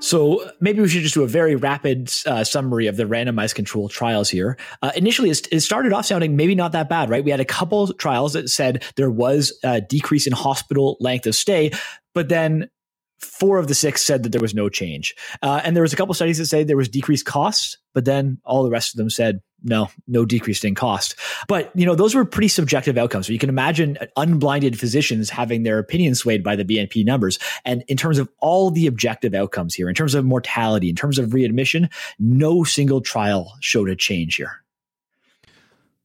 So 0.00 0.48
maybe 0.60 0.80
we 0.80 0.88
should 0.88 1.02
just 1.02 1.14
do 1.14 1.24
a 1.24 1.28
very 1.28 1.56
rapid 1.56 2.12
uh, 2.24 2.44
summary 2.44 2.86
of 2.86 2.96
the 2.96 3.04
randomized 3.04 3.54
control 3.54 3.88
trials 3.88 4.30
here. 4.30 4.56
Uh, 4.80 4.92
initially, 4.94 5.30
it 5.30 5.60
started 5.60 5.92
off 5.92 6.06
sounding 6.06 6.36
maybe 6.36 6.54
not 6.54 6.72
that 6.72 6.88
bad, 6.88 7.10
right? 7.10 7.24
We 7.24 7.30
had 7.32 7.40
a 7.40 7.44
couple 7.44 7.92
trials 7.94 8.32
that 8.34 8.48
said 8.48 8.84
there 8.96 9.10
was 9.10 9.58
a 9.64 9.80
decrease 9.80 10.26
in 10.26 10.32
hospital 10.32 10.96
length 11.00 11.26
of 11.26 11.34
stay, 11.34 11.72
but 12.14 12.28
then 12.28 12.70
four 13.18 13.58
of 13.58 13.66
the 13.66 13.74
six 13.74 14.04
said 14.04 14.22
that 14.22 14.30
there 14.30 14.40
was 14.40 14.54
no 14.54 14.68
change. 14.68 15.14
Uh, 15.42 15.60
and 15.64 15.74
there 15.74 15.82
was 15.82 15.92
a 15.92 15.96
couple 15.96 16.14
studies 16.14 16.38
that 16.38 16.46
say 16.46 16.62
there 16.62 16.76
was 16.76 16.88
decreased 16.88 17.26
costs, 17.26 17.76
but 17.92 18.04
then 18.04 18.38
all 18.44 18.62
the 18.62 18.70
rest 18.70 18.94
of 18.94 18.98
them 18.98 19.10
said 19.10 19.40
no, 19.62 19.90
no 20.06 20.24
decrease 20.24 20.62
in 20.64 20.74
cost. 20.74 21.14
But 21.48 21.70
you 21.74 21.84
know, 21.84 21.94
those 21.94 22.14
were 22.14 22.24
pretty 22.24 22.48
subjective 22.48 22.96
outcomes. 22.96 23.26
So 23.26 23.32
you 23.32 23.38
can 23.38 23.48
imagine 23.48 23.98
unblinded 24.16 24.78
physicians 24.78 25.30
having 25.30 25.62
their 25.62 25.78
opinion 25.78 26.14
swayed 26.14 26.44
by 26.44 26.56
the 26.56 26.64
BNP 26.64 27.04
numbers. 27.04 27.38
And 27.64 27.84
in 27.88 27.96
terms 27.96 28.18
of 28.18 28.28
all 28.38 28.70
the 28.70 28.86
objective 28.86 29.34
outcomes 29.34 29.74
here, 29.74 29.88
in 29.88 29.94
terms 29.94 30.14
of 30.14 30.24
mortality, 30.24 30.88
in 30.88 30.96
terms 30.96 31.18
of 31.18 31.34
readmission, 31.34 31.90
no 32.18 32.64
single 32.64 33.00
trial 33.00 33.52
showed 33.60 33.88
a 33.88 33.96
change 33.96 34.36
here. 34.36 34.62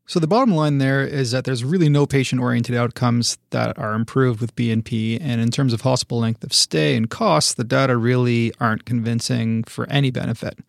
So 0.06 0.20
the 0.20 0.28
bottom 0.28 0.54
line 0.54 0.80
there 0.80 1.02
is 1.02 1.32
that 1.32 1.46
there's 1.46 1.64
really 1.64 1.88
no 1.88 2.06
patient-oriented 2.06 2.76
outcomes 2.76 3.38
that 3.52 3.80
are 3.80 3.94
improved 3.94 4.42
with 4.42 4.54
BNP, 4.54 5.18
and 5.22 5.40
in 5.40 5.50
terms 5.50 5.72
of 5.72 5.82
hospital 5.82 6.20
length 6.20 6.44
of 6.44 6.54
stay 6.54 6.98
and 6.98 7.10
costs, 7.10 7.54
the 7.54 7.64
data 7.64 7.96
really 7.96 8.54
aren't 8.60 8.84
convincing 8.84 9.64
for 9.64 9.90
any 9.90 10.12
benefit. 10.12 10.60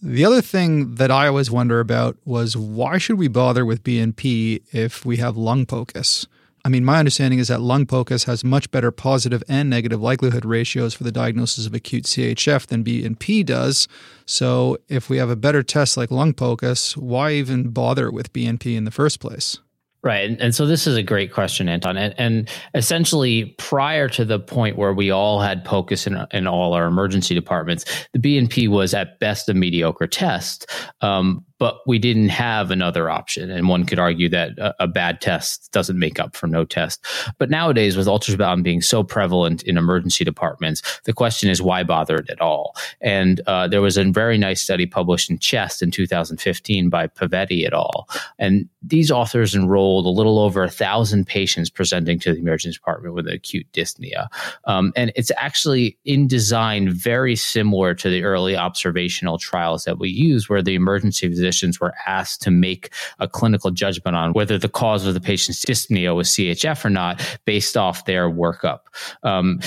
The 0.00 0.24
other 0.24 0.40
thing 0.40 0.94
that 0.94 1.10
I 1.10 1.26
always 1.26 1.50
wonder 1.50 1.80
about 1.80 2.16
was 2.24 2.56
why 2.56 2.98
should 2.98 3.18
we 3.18 3.26
bother 3.26 3.64
with 3.64 3.82
BNP 3.82 4.62
if 4.70 5.04
we 5.04 5.16
have 5.16 5.36
lung 5.36 5.66
POCUS? 5.66 6.26
I 6.64 6.68
mean, 6.68 6.84
my 6.84 6.98
understanding 6.98 7.40
is 7.40 7.48
that 7.48 7.60
lung 7.60 7.84
POCUS 7.84 8.24
has 8.24 8.44
much 8.44 8.70
better 8.70 8.92
positive 8.92 9.42
and 9.48 9.68
negative 9.68 10.00
likelihood 10.00 10.44
ratios 10.44 10.94
for 10.94 11.02
the 11.02 11.10
diagnosis 11.10 11.66
of 11.66 11.74
acute 11.74 12.04
CHF 12.04 12.66
than 12.66 12.84
BNP 12.84 13.44
does. 13.44 13.88
So, 14.24 14.76
if 14.88 15.08
we 15.08 15.16
have 15.16 15.30
a 15.30 15.36
better 15.36 15.64
test 15.64 15.96
like 15.96 16.12
lung 16.12 16.32
POCUS, 16.32 16.96
why 16.96 17.32
even 17.32 17.70
bother 17.70 18.10
with 18.10 18.32
BNP 18.32 18.76
in 18.76 18.84
the 18.84 18.90
first 18.92 19.18
place? 19.18 19.58
Right. 20.02 20.30
And, 20.30 20.40
and, 20.40 20.54
so 20.54 20.64
this 20.64 20.86
is 20.86 20.96
a 20.96 21.02
great 21.02 21.32
question, 21.32 21.68
Anton. 21.68 21.96
And, 21.96 22.14
and, 22.18 22.48
essentially, 22.72 23.46
prior 23.58 24.08
to 24.10 24.24
the 24.24 24.38
point 24.38 24.76
where 24.76 24.92
we 24.92 25.10
all 25.10 25.40
had 25.40 25.64
POCUS 25.64 26.06
in, 26.06 26.24
in 26.30 26.46
all 26.46 26.72
our 26.72 26.86
emergency 26.86 27.34
departments, 27.34 27.84
the 28.12 28.20
BNP 28.20 28.68
was 28.68 28.94
at 28.94 29.18
best 29.18 29.48
a 29.48 29.54
mediocre 29.54 30.06
test. 30.06 30.70
Um, 31.00 31.44
but 31.58 31.80
we 31.86 31.98
didn't 31.98 32.28
have 32.28 32.70
another 32.70 33.10
option. 33.10 33.50
And 33.50 33.68
one 33.68 33.84
could 33.84 33.98
argue 33.98 34.28
that 34.28 34.58
a, 34.58 34.84
a, 34.84 34.88
bad 34.88 35.20
test 35.20 35.70
doesn't 35.72 35.98
make 35.98 36.18
up 36.18 36.34
for 36.34 36.46
no 36.46 36.64
test. 36.64 37.04
But 37.38 37.50
nowadays, 37.50 37.96
with 37.96 38.06
ultrasound 38.06 38.62
being 38.62 38.80
so 38.80 39.02
prevalent 39.02 39.62
in 39.64 39.76
emergency 39.76 40.24
departments, 40.24 41.00
the 41.04 41.12
question 41.12 41.50
is 41.50 41.60
why 41.60 41.82
bother 41.82 42.16
it 42.16 42.30
at 42.30 42.40
all? 42.40 42.74
And 43.00 43.40
uh, 43.46 43.68
there 43.68 43.82
was 43.82 43.96
a 43.96 44.04
very 44.04 44.38
nice 44.38 44.62
study 44.62 44.86
published 44.86 45.30
in 45.30 45.38
Chest 45.38 45.82
in 45.82 45.90
2015 45.90 46.88
by 46.88 47.06
Pivetta 47.06 47.66
et 47.66 47.72
al. 47.72 48.08
And 48.38 48.68
these 48.82 49.10
authors 49.10 49.54
enrolled 49.54 50.06
a 50.06 50.10
little 50.10 50.38
over 50.38 50.62
a 50.62 50.70
thousand 50.70 51.26
patients 51.26 51.70
presenting 51.70 52.18
to 52.20 52.32
the 52.32 52.38
emergency 52.38 52.76
department 52.76 53.14
with 53.14 53.26
acute 53.26 53.66
dyspnea. 53.72 54.28
Um, 54.64 54.92
and 54.96 55.12
it's 55.16 55.32
actually 55.36 55.98
in 56.04 56.28
design 56.28 56.90
very 56.90 57.36
similar 57.36 57.94
to 57.94 58.08
the 58.08 58.22
early 58.22 58.56
observational 58.56 59.38
trials 59.38 59.84
that 59.84 59.98
we 59.98 60.08
use, 60.08 60.48
where 60.48 60.62
the 60.62 60.74
emergency 60.74 61.28
physicians 61.48 61.80
were 61.80 61.94
asked 62.06 62.42
to 62.42 62.50
make 62.50 62.90
a 63.18 63.26
clinical 63.26 63.70
judgment 63.70 64.14
on 64.14 64.32
whether 64.32 64.58
the 64.58 64.68
cause 64.68 65.06
of 65.06 65.14
the 65.14 65.20
patient's 65.20 65.64
dyspnea 65.64 66.14
was 66.14 66.28
CHF 66.28 66.84
or 66.84 66.90
not 66.90 67.22
based 67.46 67.76
off 67.76 68.04
their 68.04 68.30
workup. 68.30 68.80
Um, 69.22 69.60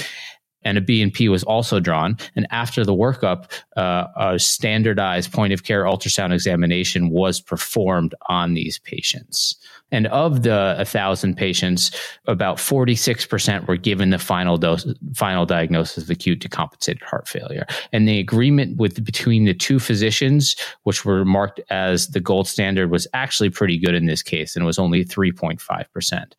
and 0.64 0.78
a 0.78 0.82
BNP 0.82 1.30
was 1.30 1.44
also 1.44 1.80
drawn. 1.80 2.18
And 2.36 2.48
after 2.52 2.84
the 2.84 2.94
workup, 2.94 3.52
uh, 3.78 4.08
a 4.16 4.40
standardized 4.40 5.32
point 5.32 5.54
of 5.54 5.64
care 5.64 5.84
ultrasound 5.84 6.34
examination 6.34 7.10
was 7.10 7.40
performed 7.42 8.16
on 8.28 8.54
these 8.54 8.80
patients. 8.80 9.56
And 9.92 10.08
of 10.08 10.44
the 10.44 10.76
1,000 10.78 11.36
patients, 11.36 11.92
about 12.26 12.58
46% 12.58 13.68
were 13.68 13.76
given 13.76 14.10
the 14.10 14.18
final 14.18 14.58
dose, 14.58 14.88
final 15.14 15.46
diagnosis 15.46 16.04
of 16.06 16.10
acute 16.10 16.40
decompensated 16.40 17.04
heart 17.04 17.28
failure. 17.28 17.66
And 17.92 18.08
the 18.08 18.20
agreement 18.20 18.78
with 18.78 19.04
between 19.04 19.46
the 19.46 19.54
two 19.54 19.80
physicians, 19.80 20.56
which 20.84 21.04
were 21.04 21.26
marked 21.26 21.60
as 21.70 22.08
the 22.08 22.22
gold 22.22 22.48
standard, 22.48 22.90
was 22.90 23.06
actually 23.14 23.50
pretty 23.50 23.78
good 23.78 23.96
in 23.96 24.06
this 24.06 24.24
case, 24.24 24.56
and 24.56 24.64
it 24.64 24.66
was 24.66 24.80
only 24.80 25.04
3.5% 25.04 26.34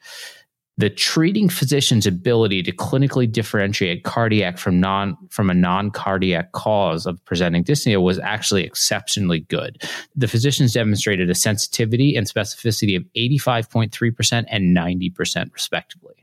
the 0.79 0.89
treating 0.89 1.49
physician's 1.49 2.07
ability 2.07 2.63
to 2.63 2.73
clinically 2.73 3.31
differentiate 3.31 4.05
cardiac 4.05 4.59
from 4.59 4.81
non 4.81 5.17
from 5.29 5.51
a 5.51 5.55
non-cardiac 5.55 6.53
cause 6.53 7.07
of 7.07 7.23
presenting 7.25 7.63
dyspnea 7.63 8.03
was 8.03 8.19
actually 8.19 8.65
exceptionally 8.65 9.41
good. 9.41 9.83
The 10.17 10.29
physicians 10.29 10.73
demonstrated 10.73 11.29
a 11.29 11.35
sensitivity 11.35 12.17
and 12.17 12.27
specificity 12.27 12.97
of 12.97 13.05
85.3% 13.17 14.45
and 14.49 14.77
90% 14.77 15.53
respectively. 15.53 16.15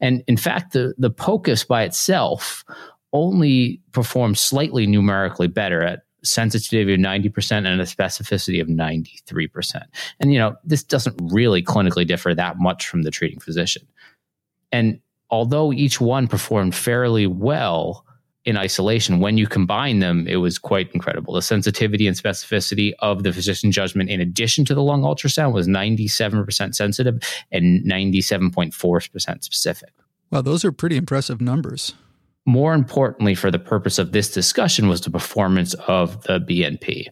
And 0.00 0.22
in 0.28 0.36
fact, 0.36 0.72
the, 0.72 0.94
the 0.96 1.10
POCUS 1.10 1.64
by 1.64 1.82
itself 1.82 2.64
only 3.12 3.80
performed 3.92 4.38
slightly 4.38 4.86
numerically 4.86 5.48
better 5.48 5.82
at 5.82 6.02
sensitivity 6.28 6.94
of 6.94 7.00
90% 7.00 7.66
and 7.66 7.80
a 7.80 7.84
specificity 7.84 8.60
of 8.60 8.68
93%. 8.68 9.82
And, 10.20 10.32
you 10.32 10.38
know, 10.38 10.56
this 10.64 10.82
doesn't 10.82 11.16
really 11.32 11.62
clinically 11.62 12.06
differ 12.06 12.34
that 12.34 12.58
much 12.58 12.86
from 12.86 13.02
the 13.02 13.10
treating 13.10 13.40
physician. 13.40 13.86
And 14.70 15.00
although 15.30 15.72
each 15.72 16.00
one 16.00 16.28
performed 16.28 16.74
fairly 16.74 17.26
well 17.26 18.04
in 18.44 18.56
isolation, 18.56 19.20
when 19.20 19.36
you 19.36 19.46
combine 19.46 19.98
them, 19.98 20.26
it 20.26 20.36
was 20.36 20.58
quite 20.58 20.90
incredible. 20.92 21.34
The 21.34 21.42
sensitivity 21.42 22.06
and 22.06 22.16
specificity 22.16 22.92
of 23.00 23.22
the 23.22 23.32
physician 23.32 23.72
judgment, 23.72 24.08
in 24.08 24.20
addition 24.20 24.64
to 24.66 24.74
the 24.74 24.82
lung 24.82 25.02
ultrasound, 25.02 25.52
was 25.52 25.68
97% 25.68 26.74
sensitive 26.74 27.18
and 27.52 27.84
97.4% 27.84 29.44
specific. 29.44 29.92
Wow, 30.30 30.42
those 30.42 30.64
are 30.64 30.72
pretty 30.72 30.96
impressive 30.96 31.40
numbers. 31.40 31.94
More 32.48 32.72
importantly, 32.72 33.34
for 33.34 33.50
the 33.50 33.58
purpose 33.58 33.98
of 33.98 34.12
this 34.12 34.32
discussion, 34.32 34.88
was 34.88 35.02
the 35.02 35.10
performance 35.10 35.74
of 35.86 36.22
the 36.22 36.40
BNP. 36.40 37.08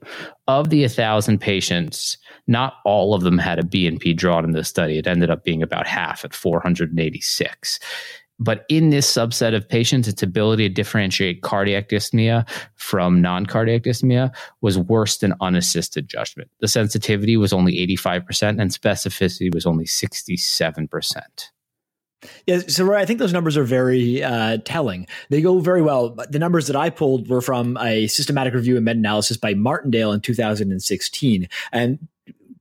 Of 0.49 0.71
the 0.71 0.81
1,000 0.81 1.39
patients, 1.39 2.17
not 2.47 2.77
all 2.87 3.13
of 3.13 3.23
them 3.23 3.37
had 3.37 3.59
a 3.59 3.63
BNP 3.63 4.17
drawn 4.17 4.45
in 4.45 4.53
the 4.53 4.65
study. 4.65 4.97
It 4.97 5.07
ended 5.07 5.29
up 5.29 5.45
being 5.45 5.63
about 5.63 5.87
half 5.87 6.25
at 6.25 6.33
486. 6.33 7.79
But 8.39 8.65
in 8.71 8.89
this 8.89 9.13
subset 9.13 9.55
of 9.55 9.69
patients, 9.69 10.09
its 10.09 10.23
ability 10.23 10.71
to 10.71 10.75
differentiate 10.75 11.43
cardiac 11.43 11.91
dyspnea 11.91 12.49
from 12.77 13.21
non 13.21 13.45
cardiac 13.45 13.83
dyspnea 13.83 14.35
was 14.63 14.79
worse 14.79 15.19
than 15.19 15.35
unassisted 15.43 16.09
judgment. 16.09 16.51
The 16.61 16.69
sensitivity 16.69 17.37
was 17.37 17.53
only 17.53 17.87
85% 17.87 18.59
and 18.59 18.71
specificity 18.71 19.53
was 19.53 19.67
only 19.67 19.85
67%. 19.85 21.51
Yeah, 22.47 22.61
so 22.67 22.95
I 22.95 23.05
think 23.05 23.19
those 23.19 23.33
numbers 23.33 23.57
are 23.57 23.65
very 23.65 24.23
uh, 24.23 24.59
telling. 24.65 25.07
They 25.31 25.43
go 25.43 25.61
very 25.61 25.83
well. 25.83 26.17
The 26.31 26.39
numbers 26.39 26.67
that 26.67 26.77
I 26.77 26.91
pulled 26.91 27.29
were 27.29 27.43
from 27.43 27.77
a 27.77 28.07
systematic 28.07 28.55
review 28.55 28.77
and 28.77 28.85
meta 28.85 28.99
analysis 28.99 29.37
by 29.37 29.55
Martindale 29.55 30.13
in 30.13 30.21
2016. 30.21 31.49
And 31.73 32.09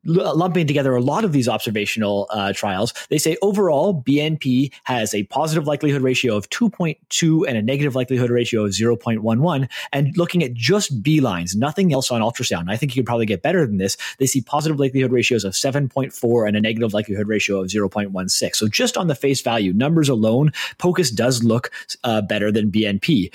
lumping 0.05 0.67
together 0.67 0.95
a 0.95 1.01
lot 1.01 1.23
of 1.23 1.31
these 1.31 1.47
observational 1.47 2.27
uh, 2.29 2.53
trials, 2.53 2.93
they 3.09 3.17
say 3.17 3.37
overall 3.41 4.01
BNP 4.01 4.71
has 4.83 5.13
a 5.13 5.23
positive 5.23 5.67
likelihood 5.67 6.01
ratio 6.01 6.35
of 6.35 6.49
2.2 6.49 7.47
and 7.47 7.57
a 7.57 7.61
negative 7.61 7.95
likelihood 7.95 8.29
ratio 8.29 8.65
of 8.65 8.71
0.11. 8.71 9.69
And 9.91 10.17
looking 10.17 10.43
at 10.43 10.53
just 10.53 11.01
B 11.01 11.19
lines, 11.19 11.55
nothing 11.55 11.93
else 11.93 12.11
on 12.11 12.21
ultrasound, 12.21 12.69
I 12.69 12.77
think 12.77 12.95
you 12.95 13.01
could 13.01 13.07
probably 13.07 13.25
get 13.25 13.41
better 13.41 13.65
than 13.65 13.77
this. 13.77 13.97
They 14.19 14.25
see 14.25 14.41
positive 14.41 14.79
likelihood 14.79 15.11
ratios 15.11 15.43
of 15.43 15.53
7.4 15.53 16.47
and 16.47 16.57
a 16.57 16.61
negative 16.61 16.93
likelihood 16.93 17.27
ratio 17.27 17.61
of 17.61 17.67
0.16. 17.67 18.55
So 18.55 18.67
just 18.67 18.97
on 18.97 19.07
the 19.07 19.15
face 19.15 19.41
value, 19.41 19.73
numbers 19.73 20.09
alone, 20.09 20.51
POCUS 20.77 21.11
does 21.11 21.43
look 21.43 21.71
uh, 22.03 22.21
better 22.21 22.51
than 22.51 22.71
BNP. 22.71 23.31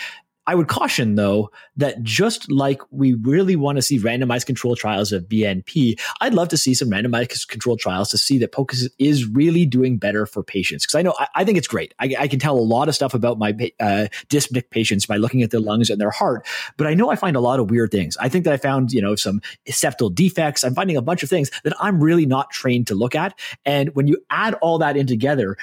I 0.50 0.56
would 0.56 0.66
caution 0.66 1.14
though 1.14 1.52
that 1.76 2.02
just 2.02 2.50
like 2.50 2.82
we 2.90 3.14
really 3.14 3.54
want 3.54 3.76
to 3.76 3.82
see 3.82 4.00
randomized 4.00 4.46
control 4.46 4.74
trials 4.74 5.12
of 5.12 5.28
BNP, 5.28 5.96
I'd 6.20 6.34
love 6.34 6.48
to 6.48 6.56
see 6.56 6.74
some 6.74 6.90
randomized 6.90 7.46
control 7.46 7.76
trials 7.76 8.10
to 8.10 8.18
see 8.18 8.36
that 8.38 8.50
POCUS 8.50 8.88
is 8.98 9.28
really 9.28 9.64
doing 9.64 9.96
better 9.96 10.26
for 10.26 10.42
patients. 10.42 10.84
Because 10.84 10.96
I 10.96 11.02
know 11.02 11.14
I, 11.20 11.28
I, 11.36 11.44
think 11.44 11.56
it's 11.56 11.68
great. 11.68 11.94
I, 12.00 12.16
I, 12.18 12.26
can 12.26 12.40
tell 12.40 12.58
a 12.58 12.58
lot 12.58 12.88
of 12.88 12.96
stuff 12.96 13.14
about 13.14 13.38
my 13.38 13.50
uh, 13.78 14.08
dyspneic 14.28 14.70
patients 14.70 15.06
by 15.06 15.18
looking 15.18 15.42
at 15.42 15.52
their 15.52 15.60
lungs 15.60 15.88
and 15.88 16.00
their 16.00 16.10
heart, 16.10 16.44
but 16.76 16.88
I 16.88 16.94
know 16.94 17.12
I 17.12 17.14
find 17.14 17.36
a 17.36 17.40
lot 17.40 17.60
of 17.60 17.70
weird 17.70 17.92
things. 17.92 18.16
I 18.16 18.28
think 18.28 18.44
that 18.44 18.52
I 18.52 18.56
found 18.56 18.90
you 18.90 19.00
know 19.00 19.14
some 19.14 19.40
septal 19.68 20.12
defects. 20.12 20.64
I'm 20.64 20.74
finding 20.74 20.96
a 20.96 21.02
bunch 21.02 21.22
of 21.22 21.28
things 21.28 21.52
that 21.62 21.74
I'm 21.78 22.02
really 22.02 22.26
not 22.26 22.50
trained 22.50 22.88
to 22.88 22.96
look 22.96 23.14
at. 23.14 23.38
And 23.64 23.94
when 23.94 24.08
you 24.08 24.18
add 24.30 24.54
all 24.54 24.78
that 24.78 24.96
in 24.96 25.06
together, 25.06 25.56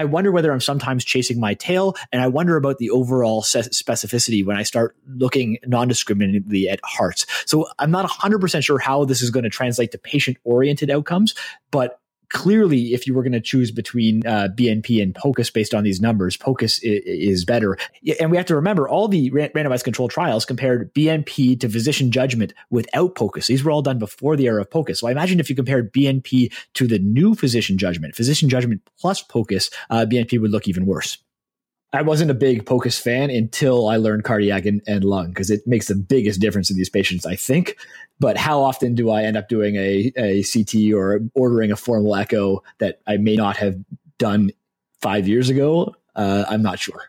I 0.00 0.04
wonder 0.04 0.32
whether 0.32 0.50
I'm 0.50 0.60
sometimes 0.60 1.04
chasing 1.04 1.38
my 1.38 1.52
tail, 1.52 1.94
and 2.10 2.22
I 2.22 2.28
wonder 2.28 2.56
about 2.56 2.78
the 2.78 2.88
overall 2.88 3.42
specificity 3.42 4.42
when 4.42 4.56
I 4.56 4.62
start 4.62 4.96
looking 5.06 5.58
non-discriminately 5.66 6.70
at 6.70 6.80
hearts. 6.82 7.26
So 7.44 7.66
I'm 7.78 7.90
not 7.90 8.08
100% 8.08 8.64
sure 8.64 8.78
how 8.78 9.04
this 9.04 9.20
is 9.20 9.30
going 9.30 9.44
to 9.44 9.50
translate 9.50 9.92
to 9.92 9.98
patient-oriented 9.98 10.90
outcomes, 10.90 11.34
but 11.70 11.99
clearly, 12.30 12.94
if 12.94 13.06
you 13.06 13.14
were 13.14 13.22
going 13.22 13.32
to 13.32 13.40
choose 13.40 13.70
between 13.70 14.26
uh, 14.26 14.48
BNP 14.54 15.02
and 15.02 15.14
POCUS 15.14 15.50
based 15.50 15.74
on 15.74 15.84
these 15.84 16.00
numbers, 16.00 16.36
POCUS 16.36 16.78
is, 16.82 17.02
is 17.04 17.44
better. 17.44 17.76
And 18.18 18.30
we 18.30 18.36
have 18.36 18.46
to 18.46 18.54
remember 18.54 18.88
all 18.88 19.08
the 19.08 19.30
randomized 19.30 19.84
controlled 19.84 20.10
trials 20.10 20.44
compared 20.44 20.92
BNP 20.94 21.60
to 21.60 21.68
physician 21.68 22.10
judgment 22.10 22.54
without 22.70 23.14
POCUS. 23.14 23.48
These 23.48 23.64
were 23.64 23.70
all 23.70 23.82
done 23.82 23.98
before 23.98 24.36
the 24.36 24.46
era 24.46 24.62
of 24.62 24.70
POCUS. 24.70 25.00
So 25.00 25.08
I 25.08 25.10
imagine 25.10 25.40
if 25.40 25.50
you 25.50 25.56
compared 25.56 25.92
BNP 25.92 26.52
to 26.74 26.86
the 26.86 26.98
new 26.98 27.34
physician 27.34 27.76
judgment, 27.76 28.14
physician 28.14 28.48
judgment 28.48 28.82
plus 28.98 29.22
POCUS, 29.22 29.70
uh, 29.90 30.06
BNP 30.08 30.40
would 30.40 30.50
look 30.50 30.68
even 30.68 30.86
worse. 30.86 31.18
I 31.92 32.02
wasn't 32.02 32.30
a 32.30 32.34
big 32.34 32.66
POCUS 32.66 33.00
fan 33.00 33.30
until 33.30 33.88
I 33.88 33.96
learned 33.96 34.24
cardiac 34.24 34.64
and, 34.64 34.80
and 34.86 35.02
lung 35.02 35.28
because 35.28 35.50
it 35.50 35.66
makes 35.66 35.88
the 35.88 35.96
biggest 35.96 36.40
difference 36.40 36.70
in 36.70 36.76
these 36.76 36.88
patients, 36.88 37.26
I 37.26 37.34
think. 37.34 37.76
But 38.20 38.36
how 38.36 38.60
often 38.60 38.94
do 38.94 39.10
I 39.10 39.24
end 39.24 39.36
up 39.36 39.48
doing 39.48 39.76
a, 39.76 40.12
a 40.16 40.44
CT 40.44 40.92
or 40.94 41.20
ordering 41.34 41.72
a 41.72 41.76
formal 41.76 42.14
echo 42.14 42.62
that 42.78 43.00
I 43.06 43.16
may 43.16 43.34
not 43.34 43.56
have 43.56 43.76
done 44.18 44.52
five 45.00 45.26
years 45.26 45.48
ago? 45.48 45.96
Uh, 46.14 46.44
I'm 46.48 46.62
not 46.62 46.78
sure. 46.78 47.08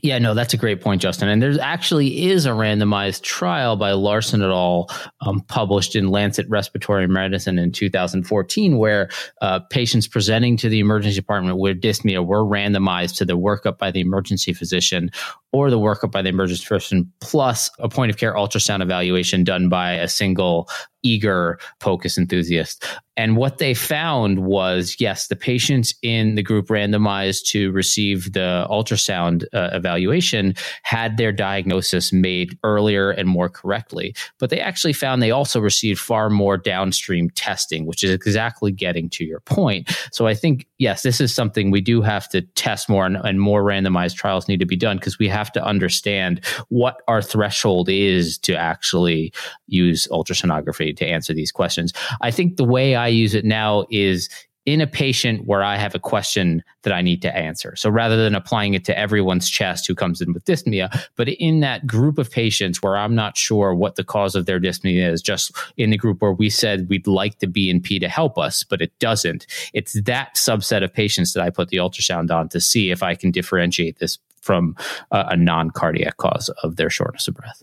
Yeah, 0.00 0.18
no, 0.18 0.32
that's 0.32 0.54
a 0.54 0.56
great 0.56 0.80
point, 0.80 1.02
Justin. 1.02 1.28
And 1.28 1.42
there 1.42 1.54
actually 1.60 2.30
is 2.30 2.46
a 2.46 2.50
randomized 2.50 3.22
trial 3.22 3.76
by 3.76 3.90
Laursen 3.90 4.42
et 4.42 4.50
al. 4.50 4.88
Um, 5.20 5.40
published 5.40 5.94
in 5.94 6.08
Lancet 6.08 6.48
Respiratory 6.48 7.06
Medicine 7.06 7.58
in 7.58 7.72
2014, 7.72 8.78
where 8.78 9.10
uh, 9.42 9.60
patients 9.70 10.08
presenting 10.08 10.56
to 10.56 10.68
the 10.70 10.80
emergency 10.80 11.16
department 11.16 11.58
with 11.58 11.80
dyspnea 11.80 12.24
were 12.24 12.42
randomized 12.44 13.16
to 13.18 13.26
the 13.26 13.36
workup 13.36 13.76
by 13.76 13.90
the 13.90 14.00
emergency 14.00 14.54
physician 14.54 15.10
or 15.52 15.70
the 15.70 15.78
workup 15.78 16.10
by 16.10 16.22
the 16.22 16.30
emergency 16.30 16.64
physician 16.64 17.12
plus 17.20 17.70
a 17.78 17.88
point 17.88 18.10
of 18.10 18.16
care 18.16 18.34
ultrasound 18.34 18.82
evaluation 18.82 19.44
done 19.44 19.68
by 19.68 19.92
a 19.92 20.08
single 20.08 20.68
eager 21.02 21.58
POCUS 21.80 22.18
enthusiast. 22.18 22.84
And 23.16 23.36
what 23.36 23.58
they 23.58 23.74
found 23.74 24.38
was 24.38 24.96
yes, 24.98 25.26
the 25.28 25.36
patients 25.36 25.94
in 26.02 26.34
the 26.34 26.42
group 26.42 26.68
randomized 26.68 27.44
to 27.48 27.70
receive 27.72 28.32
the 28.32 28.66
ultrasound 28.70 29.44
uh, 29.52 29.68
evaluation 29.72 30.54
had 30.82 31.18
their 31.18 31.32
diagnosis 31.32 32.12
made 32.12 32.58
earlier 32.64 33.10
and 33.10 33.28
more 33.28 33.50
correctly. 33.50 34.14
But 34.38 34.48
they 34.48 34.60
actually 34.60 34.94
found 34.94 35.20
they 35.20 35.30
also 35.30 35.60
received 35.60 36.00
far 36.00 36.30
more 36.30 36.56
downstream 36.56 37.28
testing, 37.30 37.84
which 37.84 38.02
is 38.02 38.12
exactly 38.12 38.72
getting 38.72 39.10
to 39.10 39.24
your 39.24 39.40
point. 39.40 39.94
So 40.10 40.26
I 40.26 40.34
think, 40.34 40.66
yes, 40.78 41.02
this 41.02 41.20
is 41.20 41.34
something 41.34 41.70
we 41.70 41.82
do 41.82 42.00
have 42.00 42.28
to 42.30 42.40
test 42.40 42.88
more 42.88 43.04
and, 43.04 43.16
and 43.16 43.40
more 43.40 43.62
randomized 43.62 44.16
trials 44.16 44.48
need 44.48 44.60
to 44.60 44.66
be 44.66 44.76
done 44.76 44.96
because 44.96 45.18
we 45.18 45.28
have 45.28 45.52
to 45.52 45.62
understand 45.62 46.40
what 46.70 47.02
our 47.08 47.20
threshold 47.20 47.90
is 47.90 48.38
to 48.38 48.56
actually 48.56 49.34
use 49.66 50.08
ultrasonography 50.10 50.91
to 50.94 51.06
answer 51.06 51.32
these 51.34 51.52
questions. 51.52 51.92
I 52.20 52.30
think 52.30 52.56
the 52.56 52.64
way 52.64 52.94
I 52.94 53.08
use 53.08 53.34
it 53.34 53.44
now 53.44 53.86
is 53.90 54.28
in 54.64 54.80
a 54.80 54.86
patient 54.86 55.46
where 55.46 55.64
I 55.64 55.76
have 55.76 55.94
a 55.94 55.98
question 55.98 56.62
that 56.82 56.92
I 56.92 57.02
need 57.02 57.20
to 57.22 57.36
answer. 57.36 57.74
So 57.74 57.90
rather 57.90 58.16
than 58.16 58.34
applying 58.34 58.74
it 58.74 58.84
to 58.84 58.96
everyone's 58.96 59.50
chest 59.50 59.88
who 59.88 59.94
comes 59.94 60.20
in 60.20 60.32
with 60.32 60.44
dyspnea, 60.44 61.06
but 61.16 61.28
in 61.28 61.60
that 61.60 61.86
group 61.86 62.16
of 62.16 62.30
patients 62.30 62.80
where 62.80 62.96
I'm 62.96 63.14
not 63.14 63.36
sure 63.36 63.74
what 63.74 63.96
the 63.96 64.04
cause 64.04 64.36
of 64.36 64.46
their 64.46 64.60
dyspnea 64.60 65.10
is, 65.10 65.20
just 65.20 65.52
in 65.76 65.90
the 65.90 65.96
group 65.96 66.22
where 66.22 66.32
we 66.32 66.48
said 66.48 66.88
we'd 66.88 67.08
like 67.08 67.40
the 67.40 67.48
BNP 67.48 67.98
to 68.00 68.08
help 68.08 68.38
us, 68.38 68.62
but 68.62 68.80
it 68.80 68.96
doesn't, 69.00 69.46
it's 69.72 70.00
that 70.02 70.36
subset 70.36 70.84
of 70.84 70.94
patients 70.94 71.32
that 71.32 71.42
I 71.42 71.50
put 71.50 71.68
the 71.68 71.78
ultrasound 71.78 72.30
on 72.30 72.48
to 72.50 72.60
see 72.60 72.92
if 72.92 73.02
I 73.02 73.16
can 73.16 73.32
differentiate 73.32 73.98
this 73.98 74.18
from 74.40 74.76
a, 75.10 75.26
a 75.30 75.36
non 75.36 75.70
cardiac 75.70 76.18
cause 76.18 76.50
of 76.62 76.76
their 76.76 76.90
shortness 76.90 77.26
of 77.26 77.34
breath. 77.34 77.62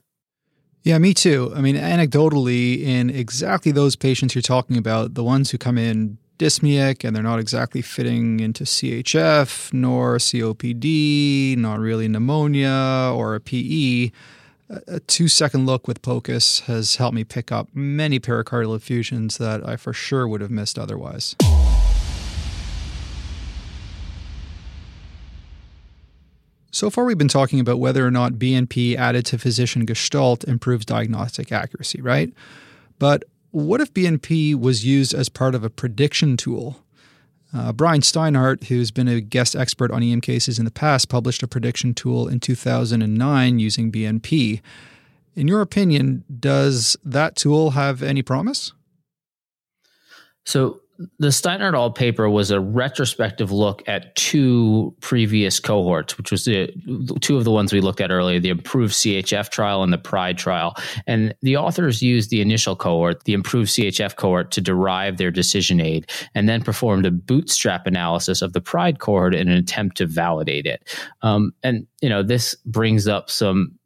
Yeah, 0.84 0.98
me 0.98 1.14
too. 1.14 1.52
I 1.56 1.62
mean, 1.62 1.76
anecdotally, 1.76 2.82
in 2.84 3.10
exactly 3.10 3.72
those 3.72 3.96
patients 3.96 4.34
you're 4.34 4.42
talking 4.42 4.78
about, 4.78 5.14
the 5.14 5.24
ones 5.24 5.52
who 5.52 5.58
come 5.58 5.78
in 5.78 6.18
dyspneic 6.38 7.06
and 7.06 7.14
they're 7.16 7.22
not 7.22 7.40
exactly 7.40 7.82
fitting 7.82 8.40
into 8.40 8.64
CHF 8.64 9.74
nor 9.74 10.18
COPD, 10.18 11.58
not 11.58 11.80
really 11.80 12.08
pneumonia 12.08 13.12
or 13.14 13.36
a 13.36 13.42
PE, 13.42 14.12
a 14.88 15.00
two 15.02 15.28
second 15.28 15.66
look 15.66 15.88
with 15.88 16.02
POCUS 16.02 16.62
has 16.62 16.96
helped 16.96 17.16
me 17.16 17.24
pick 17.24 17.52
up 17.52 17.68
many 17.74 18.20
pericardial 18.20 18.76
effusions 18.76 19.38
that 19.38 19.68
I 19.68 19.76
for 19.76 19.94
sure 19.94 20.28
would 20.28 20.42
have 20.42 20.52
missed 20.52 20.80
otherwise. 20.80 21.36
So 26.72 26.90
far, 26.90 27.06
we've 27.06 27.18
been 27.18 27.28
talking 27.28 27.60
about 27.60 27.80
whether 27.80 28.06
or 28.06 28.12
not 28.12 28.34
BNP 28.34 28.96
added 28.96 29.26
to 29.28 29.40
physician 29.40 29.86
gestalt 29.86 30.44
improves 30.44 30.86
diagnostic 30.86 31.52
accuracy, 31.52 32.02
right? 32.02 32.32
But 33.00 33.24
what 33.52 33.82
if 33.82 33.94
BNP 33.94 34.54
was 34.60 34.86
used 34.86 35.14
as 35.14 35.30
part 35.30 35.56
of 35.56 35.64
a 35.64 35.70
prediction 35.70 36.38
tool? 36.38 36.84
Uh, 37.52 37.74
Brian 37.74 38.02
Steinhart, 38.02 38.66
who's 38.66 38.92
been 38.92 39.08
a 39.08 39.20
guest 39.20 39.56
expert 39.56 39.90
on 39.90 40.04
EM 40.04 40.22
cases 40.22 40.60
in 40.60 40.66
the 40.66 40.72
past, 40.72 41.10
published 41.10 41.42
a 41.42 41.48
prediction 41.48 41.96
tool 41.96 42.28
in 42.28 42.40
2009 42.40 43.60
using 43.60 43.92
BNP. 43.92 44.62
In 45.36 45.48
your 45.48 45.62
opinion, 45.62 46.24
does 46.40 46.96
that 47.04 47.36
tool 47.36 47.72
have 47.72 48.04
any 48.04 48.22
promise? 48.22 48.74
So, 50.46 50.82
the 51.18 51.32
Steinhart 51.32 51.76
all 51.76 51.92
paper 51.92 52.30
was 52.30 52.52
a 52.52 52.60
retrospective 52.60 53.52
look 53.52 53.82
at 53.88 54.14
two 54.16 54.94
previous 55.00 55.58
cohorts, 55.60 56.18
which 56.18 56.30
was 56.30 56.44
the 56.44 56.68
two 57.22 57.38
of 57.38 57.46
the 57.46 57.52
ones 57.52 57.72
we 57.72 57.80
looked 57.80 58.02
at 58.02 58.12
earlier, 58.12 58.40
the 58.40 58.50
improved 58.50 58.94
CHF 58.94 59.50
trial 59.50 59.82
and 59.82 59.94
the 59.94 59.98
PRIDE 59.98 60.38
trial. 60.38 60.76
And 61.08 61.34
the 61.42 61.56
authors 61.56 62.02
used 62.02 62.32
the 62.32 62.42
initial 62.42 62.76
cohort, 62.76 63.24
the 63.24 63.34
improved 63.34 63.70
CHF 63.70 64.18
cohort, 64.18 64.52
to 64.52 64.62
derive 64.62 65.18
their 65.18 65.32
decision 65.32 65.80
aid, 65.80 66.10
and 66.36 66.50
then 66.50 66.62
performed 66.62 67.06
a 67.06 67.12
bootstrap 67.12 67.88
analysis 67.88 68.42
of 68.42 68.52
the 68.52 68.62
PRIDE 68.62 69.00
cohort 69.00 69.34
in 69.34 69.48
an 69.48 69.58
attempt 69.58 69.98
to 69.98 70.06
validate 70.06 70.66
it. 70.66 70.84
Um, 71.22 71.54
and 71.64 71.88
you 72.02 72.10
know, 72.10 72.24
this 72.24 72.56
brings 72.66 73.08
up 73.08 73.30
some 73.30 73.80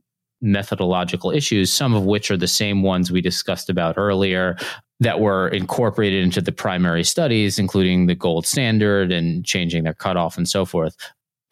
methodological 0.43 1.31
issues, 1.31 1.71
some 1.71 1.95
of 1.95 2.03
which 2.03 2.29
are 2.29 2.37
the 2.37 2.47
same 2.47 2.83
ones 2.83 3.11
we 3.11 3.21
discussed 3.21 3.69
about 3.69 3.97
earlier 3.97 4.57
that 4.99 5.19
were 5.19 5.47
incorporated 5.49 6.23
into 6.23 6.41
the 6.41 6.51
primary 6.51 7.03
studies, 7.03 7.59
including 7.59 8.05
the 8.05 8.15
gold 8.15 8.45
standard 8.45 9.11
and 9.11 9.45
changing 9.45 9.83
their 9.83 9.93
cutoff 9.93 10.37
and 10.37 10.47
so 10.47 10.65
forth. 10.65 10.95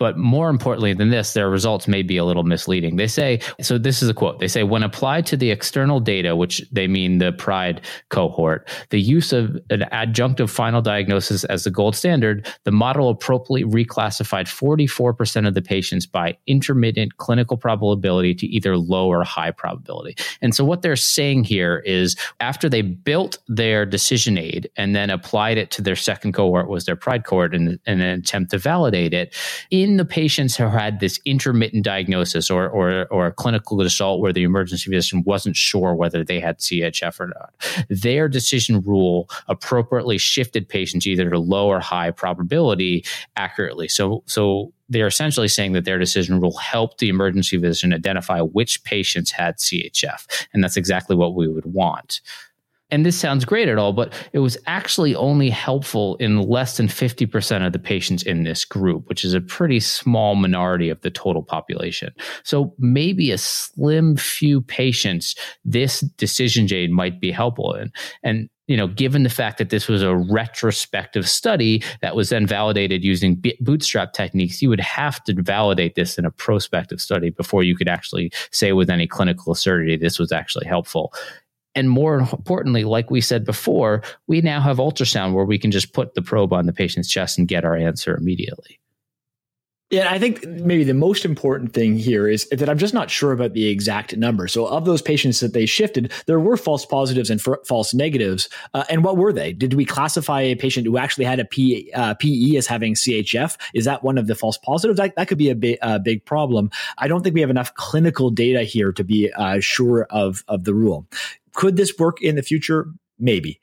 But 0.01 0.17
more 0.17 0.49
importantly 0.49 0.95
than 0.95 1.11
this, 1.11 1.33
their 1.33 1.47
results 1.47 1.87
may 1.87 2.01
be 2.01 2.17
a 2.17 2.25
little 2.25 2.41
misleading. 2.41 2.95
They 2.95 3.05
say, 3.05 3.39
so 3.61 3.77
this 3.77 4.01
is 4.01 4.09
a 4.09 4.15
quote. 4.15 4.39
They 4.39 4.47
say, 4.47 4.63
when 4.63 4.81
applied 4.81 5.27
to 5.27 5.37
the 5.37 5.51
external 5.51 5.99
data, 5.99 6.35
which 6.35 6.67
they 6.71 6.87
mean 6.87 7.19
the 7.19 7.31
PRIDE 7.31 7.81
cohort, 8.09 8.67
the 8.89 8.99
use 8.99 9.31
of 9.31 9.59
an 9.69 9.85
adjunctive 9.91 10.49
final 10.49 10.81
diagnosis 10.81 11.43
as 11.43 11.65
the 11.65 11.69
gold 11.69 11.95
standard, 11.95 12.47
the 12.63 12.71
model 12.71 13.09
appropriately 13.09 13.63
reclassified 13.63 14.47
44% 14.47 15.47
of 15.47 15.53
the 15.53 15.61
patients 15.61 16.07
by 16.07 16.35
intermittent 16.47 17.17
clinical 17.17 17.55
probability 17.55 18.33
to 18.33 18.47
either 18.47 18.77
low 18.77 19.07
or 19.07 19.23
high 19.23 19.51
probability. 19.51 20.15
And 20.41 20.55
so 20.55 20.65
what 20.65 20.81
they're 20.81 20.95
saying 20.95 21.43
here 21.43 21.83
is 21.85 22.15
after 22.39 22.67
they 22.67 22.81
built 22.81 23.37
their 23.47 23.85
decision 23.85 24.39
aid 24.39 24.67
and 24.77 24.95
then 24.95 25.11
applied 25.11 25.59
it 25.59 25.69
to 25.69 25.83
their 25.83 25.95
second 25.95 26.31
cohort 26.31 26.69
was 26.69 26.85
their 26.85 26.95
PRIDE 26.95 27.23
cohort 27.23 27.53
in, 27.53 27.79
in 27.85 28.01
an 28.01 28.19
attempt 28.19 28.49
to 28.49 28.57
validate 28.57 29.13
it, 29.13 29.35
in 29.69 29.90
in 29.91 29.97
the 29.97 30.05
patients 30.05 30.55
who 30.55 30.67
had 30.69 31.01
this 31.01 31.19
intermittent 31.25 31.83
diagnosis 31.83 32.49
or, 32.49 32.69
or, 32.69 33.07
or 33.11 33.27
a 33.27 33.31
clinical 33.31 33.77
result 33.77 34.21
where 34.21 34.31
the 34.31 34.43
emergency 34.43 34.89
physician 34.89 35.21
wasn't 35.25 35.57
sure 35.57 35.93
whether 35.93 36.23
they 36.23 36.39
had 36.39 36.59
CHF 36.59 37.19
or 37.19 37.27
not, 37.27 37.53
their 37.89 38.29
decision 38.29 38.81
rule 38.81 39.29
appropriately 39.49 40.17
shifted 40.17 40.69
patients 40.69 41.05
either 41.05 41.29
to 41.29 41.37
low 41.37 41.67
or 41.67 41.81
high 41.81 42.09
probability 42.09 43.03
accurately. 43.35 43.89
So, 43.89 44.23
so 44.27 44.71
they're 44.87 45.07
essentially 45.07 45.49
saying 45.49 45.73
that 45.73 45.83
their 45.83 45.99
decision 45.99 46.39
rule 46.39 46.55
helped 46.57 46.99
the 46.99 47.09
emergency 47.09 47.57
physician 47.57 47.93
identify 47.93 48.39
which 48.39 48.85
patients 48.85 49.31
had 49.31 49.57
CHF. 49.57 50.47
And 50.53 50.63
that's 50.63 50.77
exactly 50.77 51.17
what 51.17 51.35
we 51.35 51.49
would 51.49 51.65
want. 51.65 52.21
And 52.91 53.05
this 53.05 53.17
sounds 53.17 53.45
great 53.45 53.69
at 53.69 53.77
all, 53.77 53.93
but 53.93 54.13
it 54.33 54.39
was 54.39 54.57
actually 54.67 55.15
only 55.15 55.49
helpful 55.49 56.15
in 56.17 56.41
less 56.41 56.77
than 56.77 56.87
50% 56.87 57.65
of 57.65 57.73
the 57.73 57.79
patients 57.79 58.23
in 58.23 58.43
this 58.43 58.65
group, 58.65 59.07
which 59.07 59.23
is 59.23 59.33
a 59.33 59.41
pretty 59.41 59.79
small 59.79 60.35
minority 60.35 60.89
of 60.89 61.01
the 61.01 61.09
total 61.09 61.41
population. 61.41 62.13
So 62.43 62.73
maybe 62.77 63.31
a 63.31 63.37
slim 63.37 64.17
few 64.17 64.61
patients, 64.61 65.35
this 65.63 66.01
decision 66.01 66.71
aid 66.71 66.91
might 66.91 67.19
be 67.19 67.31
helpful 67.31 67.73
in. 67.73 67.91
And 68.23 68.49
you 68.67 68.77
know, 68.77 68.87
given 68.87 69.23
the 69.23 69.29
fact 69.29 69.57
that 69.57 69.69
this 69.69 69.89
was 69.89 70.01
a 70.01 70.15
retrospective 70.15 71.27
study 71.27 71.83
that 72.01 72.15
was 72.15 72.29
then 72.29 72.47
validated 72.47 73.03
using 73.03 73.43
bootstrap 73.59 74.13
techniques, 74.13 74.61
you 74.61 74.69
would 74.69 74.79
have 74.79 75.21
to 75.25 75.33
validate 75.33 75.95
this 75.95 76.17
in 76.17 76.23
a 76.23 76.31
prospective 76.31 77.01
study 77.01 77.31
before 77.31 77.63
you 77.63 77.75
could 77.75 77.89
actually 77.89 78.31
say 78.51 78.71
with 78.71 78.89
any 78.89 79.07
clinical 79.07 79.55
certainty 79.55 79.97
this 79.97 80.17
was 80.17 80.31
actually 80.31 80.65
helpful. 80.65 81.13
And 81.75 81.89
more 81.89 82.19
importantly, 82.19 82.83
like 82.83 83.09
we 83.09 83.21
said 83.21 83.45
before, 83.45 84.03
we 84.27 84.41
now 84.41 84.59
have 84.59 84.77
ultrasound 84.77 85.33
where 85.33 85.45
we 85.45 85.57
can 85.57 85.71
just 85.71 85.93
put 85.93 86.15
the 86.15 86.21
probe 86.21 86.53
on 86.53 86.65
the 86.65 86.73
patient's 86.73 87.09
chest 87.09 87.37
and 87.37 87.47
get 87.47 87.65
our 87.65 87.75
answer 87.75 88.15
immediately. 88.15 88.81
Yeah, 89.91 90.09
I 90.09 90.19
think 90.19 90.47
maybe 90.47 90.85
the 90.85 90.93
most 90.93 91.25
important 91.25 91.73
thing 91.73 91.97
here 91.97 92.25
is 92.25 92.47
that 92.47 92.69
I'm 92.69 92.77
just 92.77 92.93
not 92.93 93.11
sure 93.11 93.33
about 93.33 93.51
the 93.51 93.67
exact 93.67 94.15
number. 94.15 94.47
So, 94.47 94.65
of 94.65 94.85
those 94.85 95.01
patients 95.01 95.41
that 95.41 95.51
they 95.51 95.65
shifted, 95.65 96.13
there 96.27 96.39
were 96.39 96.55
false 96.55 96.85
positives 96.85 97.29
and 97.29 97.41
f- 97.45 97.59
false 97.67 97.93
negatives. 97.93 98.47
Uh, 98.73 98.85
and 98.89 99.03
what 99.03 99.17
were 99.17 99.33
they? 99.33 99.51
Did 99.51 99.73
we 99.73 99.83
classify 99.83 100.39
a 100.39 100.55
patient 100.55 100.87
who 100.87 100.97
actually 100.97 101.25
had 101.25 101.41
a 101.41 101.45
P, 101.45 101.91
uh, 101.93 102.13
PE 102.13 102.55
as 102.55 102.67
having 102.67 102.93
CHF? 102.93 103.57
Is 103.73 103.83
that 103.83 104.01
one 104.01 104.17
of 104.17 104.27
the 104.27 104.35
false 104.35 104.57
positives? 104.57 104.97
That, 104.97 105.13
that 105.17 105.27
could 105.27 105.37
be 105.37 105.49
a 105.49 105.55
big, 105.55 105.77
uh, 105.81 105.99
big 105.99 106.23
problem. 106.23 106.71
I 106.97 107.09
don't 107.09 107.21
think 107.21 107.35
we 107.35 107.41
have 107.41 107.49
enough 107.49 107.73
clinical 107.73 108.29
data 108.29 108.63
here 108.63 108.93
to 108.93 109.03
be 109.03 109.29
uh, 109.33 109.59
sure 109.59 110.07
of, 110.09 110.45
of 110.47 110.63
the 110.63 110.73
rule. 110.73 111.05
Could 111.53 111.77
this 111.77 111.93
work 111.97 112.21
in 112.21 112.35
the 112.35 112.43
future? 112.43 112.87
Maybe. 113.19 113.59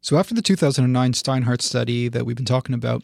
So, 0.00 0.16
after 0.16 0.34
the 0.34 0.42
2009 0.42 1.12
Steinhart 1.12 1.62
study 1.62 2.08
that 2.08 2.26
we've 2.26 2.36
been 2.36 2.44
talking 2.44 2.74
about, 2.74 3.02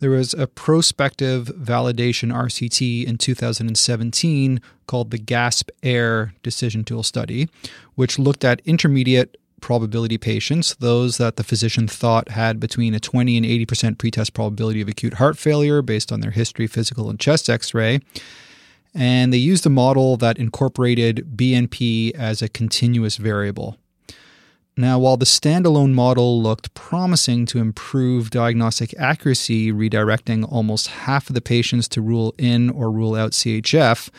there 0.00 0.10
was 0.10 0.32
a 0.32 0.46
prospective 0.46 1.48
validation 1.48 2.32
RCT 2.32 3.04
in 3.04 3.18
2017 3.18 4.60
called 4.86 5.10
the 5.10 5.18
GASP 5.18 5.70
AIR 5.82 6.32
decision 6.42 6.84
tool 6.84 7.02
study, 7.02 7.48
which 7.96 8.18
looked 8.18 8.44
at 8.44 8.62
intermediate 8.64 9.36
probability 9.60 10.18
patients, 10.18 10.76
those 10.76 11.18
that 11.18 11.36
the 11.36 11.44
physician 11.44 11.88
thought 11.88 12.30
had 12.30 12.60
between 12.60 12.94
a 12.94 13.00
20 13.00 13.36
and 13.36 13.44
80% 13.44 13.98
pretest 13.98 14.34
probability 14.34 14.80
of 14.80 14.88
acute 14.88 15.14
heart 15.14 15.36
failure 15.36 15.82
based 15.82 16.12
on 16.12 16.20
their 16.20 16.30
history, 16.30 16.66
physical, 16.66 17.10
and 17.10 17.18
chest 17.18 17.50
x 17.50 17.74
ray. 17.74 18.00
And 18.98 19.32
they 19.32 19.38
used 19.38 19.64
a 19.64 19.70
model 19.70 20.16
that 20.16 20.38
incorporated 20.38 21.36
BNP 21.36 22.16
as 22.16 22.42
a 22.42 22.48
continuous 22.48 23.16
variable. 23.16 23.76
Now, 24.76 24.98
while 24.98 25.16
the 25.16 25.24
standalone 25.24 25.92
model 25.92 26.42
looked 26.42 26.74
promising 26.74 27.46
to 27.46 27.58
improve 27.58 28.30
diagnostic 28.30 28.92
accuracy, 28.98 29.72
redirecting 29.72 30.50
almost 30.50 30.88
half 30.88 31.28
of 31.30 31.34
the 31.34 31.40
patients 31.40 31.86
to 31.88 32.02
rule 32.02 32.34
in 32.38 32.70
or 32.70 32.90
rule 32.90 33.14
out 33.14 33.32
CHF, 33.32 34.10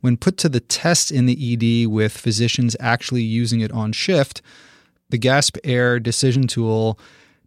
when 0.00 0.16
put 0.16 0.38
to 0.38 0.48
the 0.48 0.60
test 0.60 1.10
in 1.10 1.26
the 1.26 1.36
ED 1.52 1.88
with 1.88 2.16
physicians 2.16 2.74
actually 2.80 3.22
using 3.22 3.60
it 3.60 3.72
on 3.72 3.92
shift, 3.92 4.40
the 5.10 5.18
GASP 5.18 5.58
AIR 5.64 6.00
decision 6.00 6.46
tool 6.46 6.98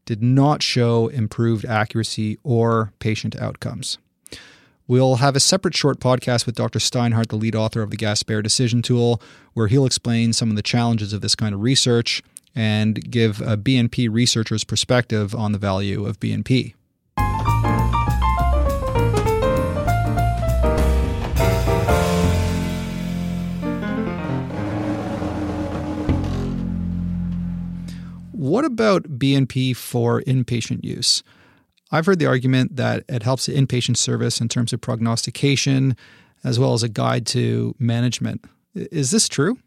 did 0.05 0.21
not 0.21 0.61
show 0.61 1.07
improved 1.07 1.65
accuracy 1.65 2.37
or 2.43 2.93
patient 2.99 3.35
outcomes. 3.35 3.97
We'll 4.87 5.15
have 5.15 5.35
a 5.35 5.39
separate 5.39 5.75
short 5.75 5.99
podcast 5.99 6.45
with 6.45 6.53
Dr. 6.53 6.77
Steinhart, 6.77 7.29
the 7.29 7.37
lead 7.37 7.55
author 7.55 7.81
of 7.81 7.89
the 7.89 7.97
Gaspare 7.97 8.43
decision 8.43 8.83
tool, 8.83 9.19
where 9.53 9.67
he'll 9.67 9.87
explain 9.87 10.31
some 10.31 10.51
of 10.51 10.55
the 10.55 10.61
challenges 10.61 11.11
of 11.11 11.21
this 11.21 11.33
kind 11.33 11.55
of 11.55 11.61
research 11.61 12.21
and 12.53 13.09
give 13.09 13.41
a 13.41 13.57
BNP 13.57 14.07
researcher's 14.11 14.63
perspective 14.63 15.33
on 15.33 15.53
the 15.53 15.57
value 15.57 16.05
of 16.05 16.19
BNP. 16.19 16.75
What 28.31 28.65
about 28.65 29.17
BNP 29.17 29.75
for 29.75 30.21
inpatient 30.21 30.85
use? 30.85 31.23
I've 31.95 32.05
heard 32.05 32.19
the 32.19 32.25
argument 32.25 32.75
that 32.75 33.05
it 33.07 33.23
helps 33.23 33.45
the 33.45 33.55
inpatient 33.55 33.97
service 33.97 34.41
in 34.41 34.49
terms 34.49 34.73
of 34.73 34.81
prognostication 34.81 35.95
as 36.43 36.59
well 36.59 36.73
as 36.73 36.83
a 36.83 36.89
guide 36.89 37.25
to 37.27 37.73
management. 37.79 38.45
Is 38.75 39.11
this 39.11 39.29
true? 39.29 39.57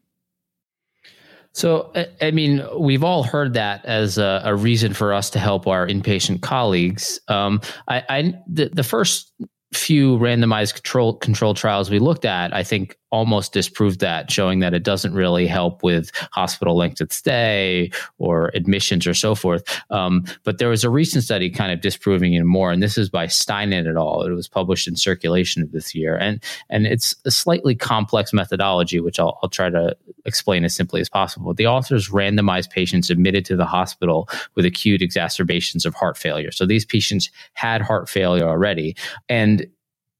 So, 1.53 1.91
I 2.20 2.31
mean, 2.31 2.62
we've 2.79 3.03
all 3.03 3.22
heard 3.24 3.55
that 3.55 3.85
as 3.85 4.18
a, 4.18 4.43
a 4.45 4.55
reason 4.55 4.93
for 4.93 5.12
us 5.12 5.31
to 5.31 5.39
help 5.39 5.66
our 5.66 5.87
inpatient 5.87 6.43
colleagues. 6.43 7.18
Um, 7.29 7.61
I, 7.89 8.05
I 8.09 8.35
the, 8.47 8.68
the 8.72 8.85
first 8.85 9.33
few 9.72 10.18
randomized 10.18 10.74
control 10.74 11.14
control 11.14 11.55
trials 11.55 11.91
we 11.91 11.99
looked 11.99 12.24
at, 12.24 12.55
I 12.55 12.62
think 12.62 12.97
almost 13.11 13.53
disproved 13.53 14.01
that, 14.01 14.31
showing 14.31 14.61
that 14.61 14.75
it 14.75 14.83
doesn't 14.83 15.15
really 15.15 15.47
help 15.47 15.83
with 15.83 16.11
hospital 16.33 16.77
length 16.77 17.01
of 17.01 17.13
stay 17.13 17.91
or 18.19 18.51
admissions 18.55 19.07
or 19.07 19.15
so 19.15 19.35
forth. 19.35 19.63
Um, 19.91 20.25
but 20.45 20.59
there 20.59 20.69
was 20.69 20.85
a 20.85 20.91
recent 20.91 21.25
study 21.25 21.51
kind 21.51 21.73
of 21.73 21.81
disproving 21.81 22.35
it 22.35 22.45
more, 22.45 22.71
and 22.71 22.83
this 22.83 22.99
is 22.99 23.09
by 23.09 23.27
Steinert 23.27 23.89
et 23.89 23.97
al. 23.97 24.23
It 24.23 24.31
was 24.31 24.49
published 24.49 24.89
in 24.89 24.97
Circulation 24.97 25.69
this 25.73 25.95
year, 25.95 26.17
and 26.17 26.43
and 26.69 26.87
it's 26.87 27.15
a 27.25 27.31
slightly 27.31 27.75
complex 27.75 28.33
methodology, 28.33 29.01
which 29.01 29.19
I'll, 29.19 29.39
I'll 29.43 29.49
try 29.49 29.71
to 29.71 29.97
explain 30.25 30.65
as 30.65 30.75
simply 30.75 31.01
as 31.01 31.09
possible. 31.09 31.55
The 31.55 31.67
authors 31.67 32.11
randomized 32.11 32.71
patients 32.71 33.11
admitted 33.11 33.45
to 33.47 33.57
the 33.57 33.65
hospital 33.65 34.29
with 34.55 34.65
acute 34.65 35.03
exacerbations 35.03 35.87
of 35.87 35.95
heart 35.95 36.17
failure. 36.17 36.51
So 36.51 36.67
these 36.67 36.85
patients 36.85 37.31
had 37.55 37.81
heart 37.81 38.09
failure 38.09 38.47
already, 38.47 38.97
and 39.29 39.67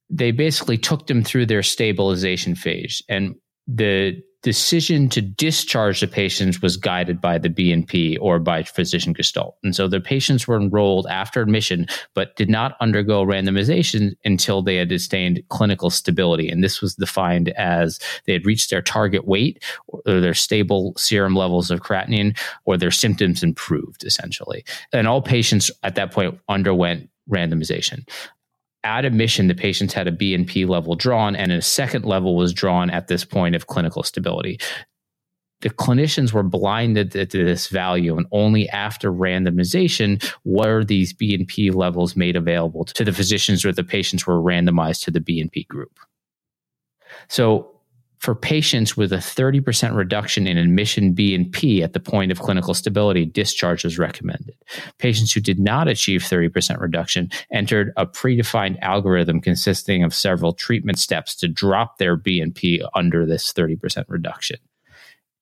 they 0.09 0.31
basically 0.31 0.77
took 0.77 1.07
them 1.07 1.23
through 1.23 1.45
their 1.45 1.63
stabilization 1.63 2.55
phase. 2.55 3.01
And 3.07 3.35
the 3.67 4.21
decision 4.41 5.09
to 5.09 5.21
discharge 5.21 5.99
the 5.99 6.07
patients 6.07 6.61
was 6.61 6.77
guided 6.77 7.19
by 7.19 7.37
the 7.37 7.49
BNP 7.49 8.17
or 8.21 8.39
by 8.39 8.63
physician 8.63 9.13
gestalt. 9.13 9.57
And 9.63 9.75
so 9.75 9.87
the 9.87 9.99
patients 9.99 10.47
were 10.47 10.55
enrolled 10.55 11.07
after 11.07 11.41
admission, 11.41 11.87
but 12.15 12.35
did 12.37 12.49
not 12.49 12.77
undergo 12.79 13.25
randomization 13.25 14.13
until 14.23 14.61
they 14.61 14.77
had 14.77 14.89
sustained 14.89 15.43
clinical 15.49 15.89
stability. 15.89 16.49
And 16.49 16.63
this 16.63 16.81
was 16.81 16.95
defined 16.95 17.49
as 17.49 17.99
they 18.25 18.33
had 18.33 18.45
reached 18.45 18.69
their 18.69 18.81
target 18.81 19.27
weight 19.27 19.61
or 19.87 20.01
their 20.05 20.33
stable 20.33 20.93
serum 20.95 21.35
levels 21.35 21.69
of 21.69 21.81
creatinine 21.81 22.37
or 22.63 22.77
their 22.77 22.91
symptoms 22.91 23.43
improved, 23.43 24.05
essentially. 24.05 24.63
And 24.93 25.05
all 25.05 25.21
patients 25.21 25.69
at 25.83 25.95
that 25.95 26.13
point 26.13 26.39
underwent 26.47 27.09
randomization 27.29 28.07
at 28.83 29.05
admission, 29.05 29.47
the 29.47 29.55
patients 29.55 29.93
had 29.93 30.07
a 30.07 30.11
BNP 30.11 30.67
level 30.67 30.95
drawn, 30.95 31.35
and 31.35 31.51
a 31.51 31.61
second 31.61 32.05
level 32.05 32.35
was 32.35 32.53
drawn 32.53 32.89
at 32.89 33.07
this 33.07 33.25
point 33.25 33.55
of 33.55 33.67
clinical 33.67 34.03
stability. 34.03 34.59
The 35.61 35.69
clinicians 35.69 36.31
were 36.31 36.43
blinded 36.43 37.11
to 37.11 37.25
this 37.25 37.67
value, 37.67 38.17
and 38.17 38.25
only 38.31 38.69
after 38.69 39.11
randomization 39.11 40.23
were 40.45 40.85
these 40.85 41.13
BNP 41.13 41.75
levels 41.75 42.15
made 42.15 42.37
available 42.37 42.85
to 42.85 43.03
the 43.03 43.11
physicians 43.11 43.65
or 43.65 43.73
the 43.73 43.83
patients 43.83 44.25
were 44.25 44.41
randomized 44.41 45.03
to 45.03 45.11
the 45.11 45.19
BNP 45.19 45.67
group. 45.67 45.99
So 47.27 47.78
for 48.19 48.35
patients 48.35 48.95
with 48.95 49.13
a 49.13 49.17
30% 49.17 49.95
reduction 49.95 50.45
in 50.45 50.57
admission 50.57 51.15
BNP 51.15 51.81
at 51.81 51.93
the 51.93 51.99
point 51.99 52.31
of 52.31 52.39
clinical 52.39 52.73
stability, 52.73 53.25
discharge 53.25 53.83
was 53.83 53.97
recommended. 53.97 54.55
Patients 54.97 55.31
who 55.31 55.39
did 55.39 55.59
not 55.59 55.87
achieve 55.87 56.21
30% 56.21 56.79
reduction 56.79 57.29
entered 57.51 57.93
a 57.95 58.05
predefined 58.05 58.77
algorithm 58.81 59.39
consisting 59.39 60.03
of 60.03 60.13
several 60.13 60.53
treatment 60.53 60.99
steps 60.99 61.33
to 61.35 61.47
drop 61.47 61.97
their 61.97 62.17
BNP 62.17 62.81
under 62.93 63.25
this 63.25 63.53
30% 63.53 64.05
reduction. 64.09 64.57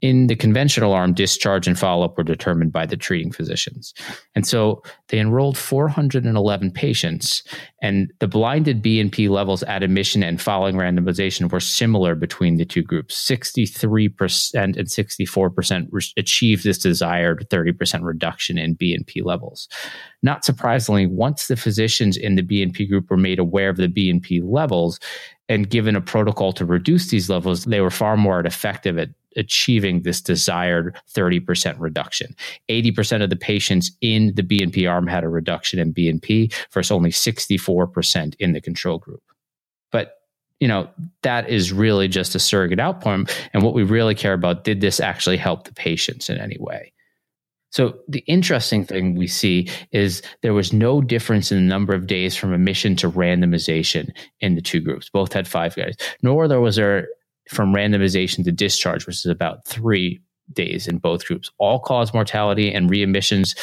In 0.02 0.28
the 0.28 0.36
conventional 0.36 0.93
arm, 0.93 1.14
discharge 1.14 1.68
and 1.68 1.78
follow 1.78 2.06
up 2.06 2.18
were 2.18 2.24
determined 2.24 2.72
by 2.72 2.86
the 2.86 2.95
treating 2.95 3.32
physicians. 3.32 3.95
And 4.36 4.45
so 4.45 4.84
they 5.08 5.20
enrolled 5.20 5.58
411 5.58 6.70
patients, 6.72 7.41
and 7.82 8.14
the 8.20 8.28
blinded 8.28 8.84
BNP 8.84 9.28
levels 9.28 9.64
at 9.64 9.82
admission 9.82 10.22
and 10.22 10.39
following 10.39 10.76
randomization 10.76 11.52
were 11.52 11.60
similar 11.60 12.14
between 12.14 12.58
the 12.58 12.66
two 12.66 12.84
groups 12.84 13.28
63% 13.28 14.54
and 14.54 14.76
64% 14.76 16.12
achieved 16.16 16.64
this 16.64 16.78
desired 16.78 17.48
30% 17.50 18.04
reduction 18.04 18.60
in 18.60 18.76
BNP 18.76 19.26
levels. 19.26 19.68
Not 20.22 20.45
surprisingly, 20.45 21.08
once 21.08 21.48
the 21.48 21.56
physicians 21.56 22.18
in 22.18 22.36
the 22.36 22.43
BNP 22.43 22.88
group 22.88 23.10
were 23.10 23.18
made 23.18 23.39
aware 23.39 23.70
of 23.70 23.78
the 23.78 23.88
BNP 23.88 24.41
levels, 24.43 25.00
and 25.50 25.70
given 25.70 25.95
a 25.95 26.02
protocol 26.02 26.54
to 26.54 26.66
reduce 26.66 27.10
these 27.10 27.30
levels, 27.30 27.66
they 27.66 27.82
were 27.82 27.89
far 27.89 28.16
more 28.16 28.39
effective 28.41 28.98
at 28.98 29.10
achieving 29.38 30.01
this 30.01 30.21
desired 30.21 30.97
30% 31.13 31.75
reduction. 31.79 32.35
80% 32.69 33.23
of 33.23 33.29
the 33.29 33.35
patients 33.35 33.91
in 34.01 34.33
the 34.35 34.43
BNP 34.43 34.89
arm 34.89 35.07
had 35.07 35.23
a 35.23 35.29
reduction 35.29 35.79
in 35.79 35.93
BNP 35.93 36.53
versus 36.73 36.91
only 36.91 37.11
64% 37.11 38.35
in 38.39 38.53
the 38.53 38.61
control 38.61 38.97
group. 38.97 39.23
But 39.91 40.13
you 40.59 40.67
know, 40.67 40.89
that 41.21 41.49
is 41.49 41.71
really 41.71 42.07
just 42.07 42.33
a 42.33 42.39
surrogate 42.39 42.79
outcome. 42.79 43.27
And 43.53 43.61
what 43.61 43.75
we 43.75 43.83
really 43.83 44.15
care 44.15 44.33
about, 44.33 44.63
did 44.63 44.81
this 44.81 44.99
actually 44.99 45.38
help 45.38 45.65
the 45.65 45.73
patients 45.73 46.29
in 46.29 46.39
any 46.39 46.57
way? 46.59 46.93
So 47.69 47.99
the 48.07 48.23
interesting 48.27 48.85
thing 48.85 49.15
we 49.15 49.27
see 49.27 49.69
is 49.91 50.21
there 50.41 50.53
was 50.53 50.73
no 50.73 51.01
difference 51.01 51.51
in 51.51 51.57
the 51.57 51.69
number 51.69 51.93
of 51.93 52.07
days 52.07 52.35
from 52.35 52.53
admission 52.53 52.95
to 52.97 53.11
randomization 53.11 54.09
in 54.39 54.55
the 54.55 54.61
two 54.61 54.79
groups. 54.79 55.09
Both 55.09 55.33
had 55.33 55.47
five 55.47 55.75
days, 55.75 55.95
nor 56.23 56.47
there 56.47 56.61
was 56.61 56.77
there 56.77 57.07
from 57.50 57.74
randomization 57.74 58.43
to 58.43 58.52
discharge, 58.52 59.06
which 59.06 59.18
is 59.18 59.26
about 59.26 59.66
three 59.66 60.20
days 60.54 60.88
in 60.88 60.98
both 60.98 61.26
groups. 61.26 61.52
All 61.58 61.80
cause 61.80 62.14
mortality 62.14 62.74
and 62.74 62.89
readmissions 62.89 63.58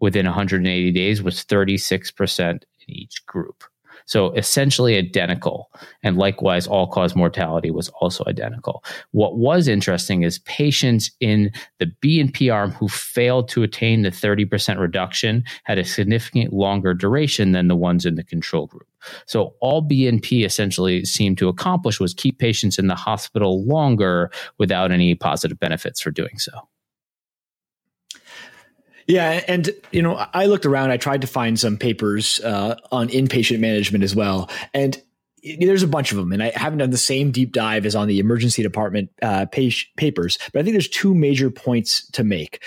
within 0.00 0.26
180 0.26 0.90
days 0.90 1.22
was 1.22 1.44
36% 1.44 2.50
in 2.50 2.60
each 2.88 3.24
group. 3.26 3.64
So 4.06 4.32
essentially 4.32 4.96
identical. 4.96 5.70
And 6.02 6.16
likewise, 6.16 6.66
all 6.66 6.86
cause 6.86 7.14
mortality 7.14 7.70
was 7.70 7.88
also 8.00 8.24
identical. 8.26 8.84
What 9.12 9.38
was 9.38 9.68
interesting 9.68 10.22
is 10.22 10.40
patients 10.40 11.10
in 11.20 11.52
the 11.78 11.92
BNP 12.02 12.52
arm 12.52 12.72
who 12.72 12.88
failed 12.88 13.48
to 13.50 13.62
attain 13.62 14.02
the 14.02 14.10
30% 14.10 14.78
reduction 14.78 15.44
had 15.64 15.78
a 15.78 15.84
significant 15.84 16.52
longer 16.52 16.94
duration 16.94 17.52
than 17.52 17.68
the 17.68 17.76
ones 17.76 18.04
in 18.04 18.16
the 18.16 18.24
control 18.24 18.66
group. 18.66 18.86
So 19.26 19.54
all 19.60 19.82
BNP 19.82 20.44
essentially 20.44 21.04
seemed 21.04 21.38
to 21.38 21.48
accomplish 21.48 22.00
was 22.00 22.14
keep 22.14 22.38
patients 22.38 22.78
in 22.78 22.86
the 22.86 22.94
hospital 22.94 23.64
longer 23.64 24.30
without 24.58 24.90
any 24.90 25.14
positive 25.14 25.58
benefits 25.58 26.00
for 26.00 26.10
doing 26.10 26.38
so. 26.38 26.52
Yeah, 29.06 29.42
and 29.48 29.70
you 29.90 30.00
know, 30.00 30.14
I 30.32 30.46
looked 30.46 30.64
around. 30.64 30.90
I 30.90 30.96
tried 30.96 31.22
to 31.22 31.26
find 31.26 31.58
some 31.58 31.76
papers 31.76 32.40
uh, 32.40 32.76
on 32.90 33.08
inpatient 33.08 33.58
management 33.58 34.04
as 34.04 34.14
well, 34.14 34.48
and 34.72 35.00
there's 35.58 35.82
a 35.82 35.88
bunch 35.88 36.12
of 36.12 36.18
them, 36.18 36.32
and 36.32 36.42
I 36.42 36.52
haven't 36.54 36.78
done 36.78 36.90
the 36.90 36.96
same 36.96 37.32
deep 37.32 37.52
dive 37.52 37.84
as 37.84 37.96
on 37.96 38.06
the 38.06 38.20
emergency 38.20 38.62
department 38.62 39.10
uh, 39.20 39.46
page, 39.46 39.90
papers. 39.96 40.38
But 40.52 40.60
I 40.60 40.62
think 40.62 40.74
there's 40.74 40.88
two 40.88 41.14
major 41.14 41.50
points 41.50 42.08
to 42.12 42.22
make. 42.22 42.62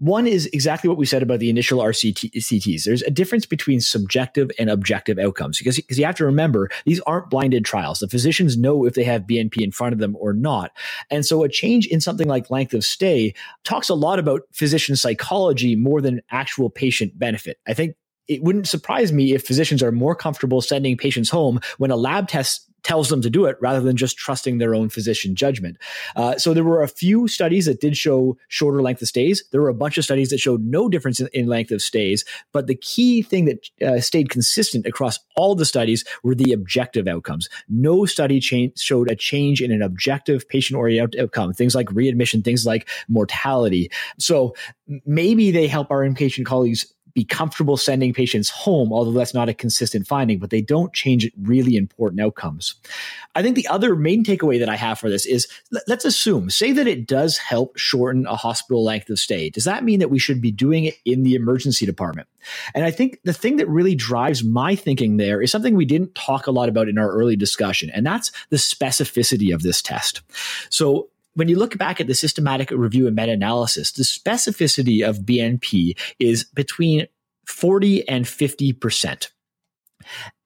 One 0.00 0.26
is 0.26 0.46
exactly 0.46 0.88
what 0.88 0.96
we 0.96 1.04
said 1.04 1.22
about 1.22 1.40
the 1.40 1.50
initial 1.50 1.80
RCTs. 1.80 2.84
There's 2.84 3.02
a 3.02 3.10
difference 3.10 3.44
between 3.44 3.80
subjective 3.80 4.50
and 4.58 4.70
objective 4.70 5.18
outcomes 5.18 5.58
because, 5.58 5.76
because 5.76 5.98
you 5.98 6.06
have 6.06 6.14
to 6.16 6.24
remember 6.24 6.70
these 6.86 7.00
aren't 7.00 7.28
blinded 7.28 7.66
trials. 7.66 7.98
The 7.98 8.08
physicians 8.08 8.56
know 8.56 8.86
if 8.86 8.94
they 8.94 9.04
have 9.04 9.22
BNP 9.22 9.58
in 9.58 9.72
front 9.72 9.92
of 9.92 9.98
them 9.98 10.16
or 10.18 10.32
not. 10.32 10.72
And 11.10 11.26
so 11.26 11.44
a 11.44 11.50
change 11.50 11.86
in 11.86 12.00
something 12.00 12.26
like 12.26 12.50
length 12.50 12.72
of 12.72 12.82
stay 12.82 13.34
talks 13.62 13.90
a 13.90 13.94
lot 13.94 14.18
about 14.18 14.42
physician 14.52 14.96
psychology 14.96 15.76
more 15.76 16.00
than 16.00 16.22
actual 16.30 16.70
patient 16.70 17.18
benefit. 17.18 17.58
I 17.68 17.74
think 17.74 17.94
it 18.26 18.42
wouldn't 18.42 18.68
surprise 18.68 19.12
me 19.12 19.34
if 19.34 19.44
physicians 19.44 19.82
are 19.82 19.92
more 19.92 20.14
comfortable 20.14 20.62
sending 20.62 20.96
patients 20.96 21.28
home 21.28 21.60
when 21.78 21.90
a 21.90 21.96
lab 21.96 22.28
test 22.28 22.69
tells 22.82 23.08
them 23.08 23.22
to 23.22 23.30
do 23.30 23.44
it 23.44 23.56
rather 23.60 23.80
than 23.80 23.96
just 23.96 24.16
trusting 24.16 24.58
their 24.58 24.74
own 24.74 24.88
physician 24.88 25.34
judgment. 25.34 25.76
Uh, 26.16 26.36
so 26.36 26.54
there 26.54 26.64
were 26.64 26.82
a 26.82 26.88
few 26.88 27.28
studies 27.28 27.66
that 27.66 27.80
did 27.80 27.96
show 27.96 28.36
shorter 28.48 28.82
length 28.82 29.02
of 29.02 29.08
stays. 29.08 29.44
There 29.52 29.60
were 29.60 29.68
a 29.68 29.74
bunch 29.74 29.98
of 29.98 30.04
studies 30.04 30.30
that 30.30 30.38
showed 30.38 30.62
no 30.62 30.88
difference 30.88 31.20
in, 31.20 31.28
in 31.32 31.46
length 31.46 31.70
of 31.70 31.82
stays. 31.82 32.24
But 32.52 32.66
the 32.66 32.74
key 32.74 33.22
thing 33.22 33.44
that 33.46 33.68
uh, 33.86 34.00
stayed 34.00 34.30
consistent 34.30 34.86
across 34.86 35.18
all 35.36 35.54
the 35.54 35.64
studies 35.64 36.04
were 36.22 36.34
the 36.34 36.52
objective 36.52 37.06
outcomes. 37.08 37.48
No 37.68 38.04
study 38.06 38.40
cha- 38.40 38.72
showed 38.76 39.10
a 39.10 39.16
change 39.16 39.60
in 39.60 39.72
an 39.72 39.82
objective 39.82 40.48
patient 40.48 40.78
oriented 40.78 41.20
outcome, 41.20 41.52
things 41.52 41.74
like 41.74 41.90
readmission, 41.92 42.42
things 42.42 42.66
like 42.66 42.88
mortality. 43.08 43.90
So 44.18 44.54
maybe 45.06 45.50
they 45.50 45.66
help 45.66 45.90
our 45.90 46.06
inpatient 46.06 46.46
colleagues 46.46 46.92
be 47.14 47.24
comfortable 47.24 47.76
sending 47.76 48.12
patients 48.12 48.50
home, 48.50 48.92
although 48.92 49.12
that's 49.12 49.34
not 49.34 49.48
a 49.48 49.54
consistent 49.54 50.06
finding, 50.06 50.38
but 50.38 50.50
they 50.50 50.60
don't 50.60 50.92
change 50.92 51.30
really 51.42 51.76
important 51.76 52.20
outcomes. 52.20 52.74
I 53.34 53.42
think 53.42 53.56
the 53.56 53.68
other 53.68 53.96
main 53.96 54.24
takeaway 54.24 54.58
that 54.58 54.68
I 54.68 54.76
have 54.76 54.98
for 54.98 55.08
this 55.08 55.26
is 55.26 55.48
let's 55.86 56.04
assume, 56.04 56.50
say 56.50 56.72
that 56.72 56.86
it 56.86 57.06
does 57.06 57.38
help 57.38 57.76
shorten 57.76 58.26
a 58.26 58.36
hospital 58.36 58.84
length 58.84 59.10
of 59.10 59.18
stay. 59.18 59.50
Does 59.50 59.64
that 59.64 59.84
mean 59.84 60.00
that 60.00 60.10
we 60.10 60.18
should 60.18 60.40
be 60.40 60.50
doing 60.50 60.84
it 60.84 60.94
in 61.04 61.22
the 61.22 61.34
emergency 61.34 61.86
department? 61.86 62.28
And 62.74 62.84
I 62.84 62.90
think 62.90 63.20
the 63.24 63.32
thing 63.32 63.56
that 63.56 63.68
really 63.68 63.94
drives 63.94 64.42
my 64.42 64.74
thinking 64.74 65.16
there 65.16 65.42
is 65.42 65.50
something 65.50 65.74
we 65.74 65.84
didn't 65.84 66.14
talk 66.14 66.46
a 66.46 66.52
lot 66.52 66.68
about 66.68 66.88
in 66.88 66.98
our 66.98 67.10
early 67.10 67.36
discussion, 67.36 67.90
and 67.90 68.04
that's 68.04 68.30
the 68.50 68.56
specificity 68.56 69.54
of 69.54 69.62
this 69.62 69.82
test. 69.82 70.22
So 70.70 71.08
when 71.34 71.48
you 71.48 71.56
look 71.58 71.78
back 71.78 72.00
at 72.00 72.06
the 72.06 72.14
systematic 72.14 72.70
review 72.70 73.06
and 73.06 73.16
meta 73.16 73.32
analysis, 73.32 73.92
the 73.92 74.02
specificity 74.02 75.06
of 75.06 75.20
BNP 75.20 75.98
is 76.18 76.44
between 76.44 77.06
40 77.46 78.08
and 78.08 78.24
50%. 78.24 79.28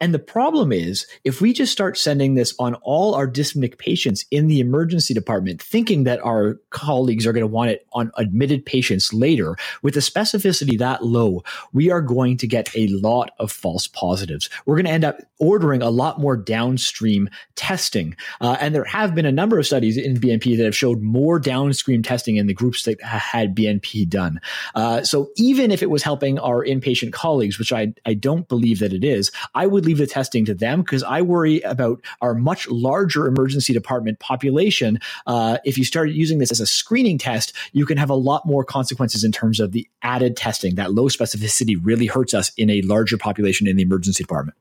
And 0.04 0.12
the 0.12 0.18
problem 0.18 0.70
is, 0.70 1.06
if 1.24 1.40
we 1.40 1.54
just 1.54 1.72
start 1.72 1.96
sending 1.96 2.34
this 2.34 2.54
on 2.58 2.74
all 2.82 3.14
our 3.14 3.26
dyspneic 3.26 3.78
patients 3.78 4.26
in 4.30 4.48
the 4.48 4.60
emergency 4.60 5.14
department, 5.14 5.62
thinking 5.62 6.04
that 6.04 6.20
our 6.20 6.60
colleagues 6.68 7.26
are 7.26 7.32
going 7.32 7.40
to 7.40 7.46
want 7.46 7.70
it 7.70 7.86
on 7.94 8.12
admitted 8.18 8.66
patients 8.66 9.14
later, 9.14 9.56
with 9.80 9.96
a 9.96 10.00
specificity 10.00 10.78
that 10.78 11.02
low, 11.02 11.42
we 11.72 11.90
are 11.90 12.02
going 12.02 12.36
to 12.36 12.46
get 12.46 12.68
a 12.76 12.86
lot 12.88 13.30
of 13.38 13.50
false 13.50 13.86
positives. 13.86 14.50
We're 14.66 14.74
going 14.74 14.84
to 14.84 14.90
end 14.90 15.06
up 15.06 15.22
ordering 15.38 15.80
a 15.80 15.88
lot 15.88 16.20
more 16.20 16.36
downstream 16.36 17.30
testing. 17.54 18.14
Uh, 18.42 18.58
and 18.60 18.74
there 18.74 18.84
have 18.84 19.14
been 19.14 19.24
a 19.24 19.32
number 19.32 19.58
of 19.58 19.64
studies 19.64 19.96
in 19.96 20.18
BNP 20.18 20.58
that 20.58 20.64
have 20.64 20.76
showed 20.76 21.00
more 21.00 21.38
downstream 21.38 22.02
testing 22.02 22.36
in 22.36 22.46
the 22.46 22.52
groups 22.52 22.82
that 22.82 23.00
had 23.00 23.56
BNP 23.56 24.06
done. 24.06 24.38
Uh, 24.74 25.02
so 25.02 25.30
even 25.38 25.70
if 25.70 25.82
it 25.82 25.88
was 25.88 26.02
helping 26.02 26.38
our 26.40 26.62
inpatient 26.62 27.14
colleagues, 27.14 27.58
which 27.58 27.72
I, 27.72 27.94
I 28.04 28.12
don't 28.12 28.46
believe 28.48 28.80
that 28.80 28.92
it 28.92 29.02
is, 29.02 29.32
I 29.54 29.66
would 29.66 29.86
leave 29.86 29.93
the 29.98 30.06
testing 30.06 30.44
to 30.46 30.54
them 30.54 30.82
because 30.82 31.02
I 31.02 31.22
worry 31.22 31.60
about 31.60 32.02
our 32.20 32.34
much 32.34 32.68
larger 32.68 33.26
emergency 33.26 33.72
department 33.72 34.18
population. 34.18 34.98
Uh, 35.26 35.58
if 35.64 35.78
you 35.78 35.84
start 35.84 36.10
using 36.10 36.38
this 36.38 36.50
as 36.50 36.60
a 36.60 36.66
screening 36.66 37.18
test, 37.18 37.52
you 37.72 37.86
can 37.86 37.96
have 37.98 38.10
a 38.10 38.14
lot 38.14 38.46
more 38.46 38.64
consequences 38.64 39.24
in 39.24 39.32
terms 39.32 39.60
of 39.60 39.72
the 39.72 39.88
added 40.02 40.36
testing. 40.36 40.74
That 40.76 40.92
low 40.92 41.08
specificity 41.08 41.76
really 41.82 42.06
hurts 42.06 42.34
us 42.34 42.52
in 42.56 42.70
a 42.70 42.82
larger 42.82 43.16
population 43.16 43.66
in 43.66 43.76
the 43.76 43.82
emergency 43.82 44.22
department. 44.22 44.56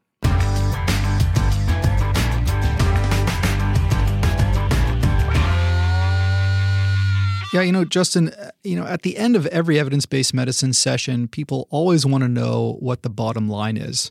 Yeah, 7.53 7.61
you 7.61 7.71
know, 7.71 7.85
Justin, 7.85 8.29
uh, 8.29 8.49
you 8.63 8.75
know, 8.75 8.83
at 8.87 9.03
the 9.03 9.15
end 9.15 9.35
of 9.35 9.45
every 9.47 9.77
evidence 9.77 10.07
based 10.07 10.33
medicine 10.33 10.73
session, 10.73 11.27
people 11.27 11.67
always 11.69 12.03
want 12.03 12.23
to 12.23 12.27
know 12.27 12.77
what 12.79 13.03
the 13.03 13.11
bottom 13.11 13.47
line 13.47 13.77
is. 13.77 14.09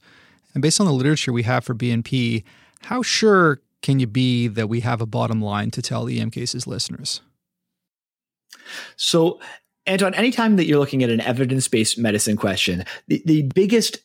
And 0.54 0.62
based 0.62 0.80
on 0.80 0.86
the 0.86 0.92
literature 0.92 1.32
we 1.32 1.42
have 1.44 1.64
for 1.64 1.74
BNP, 1.74 2.44
how 2.82 3.02
sure 3.02 3.60
can 3.80 3.98
you 3.98 4.06
be 4.06 4.48
that 4.48 4.68
we 4.68 4.80
have 4.80 5.00
a 5.00 5.06
bottom 5.06 5.40
line 5.40 5.70
to 5.72 5.82
tell 5.82 6.08
EM 6.08 6.30
cases 6.30 6.66
listeners? 6.66 7.20
So, 8.96 9.40
Anton, 9.86 10.14
anytime 10.14 10.56
that 10.56 10.66
you're 10.66 10.78
looking 10.78 11.02
at 11.02 11.10
an 11.10 11.20
evidence 11.20 11.66
based 11.68 11.98
medicine 11.98 12.36
question, 12.36 12.84
the, 13.08 13.22
the 13.26 13.42
biggest 13.54 13.98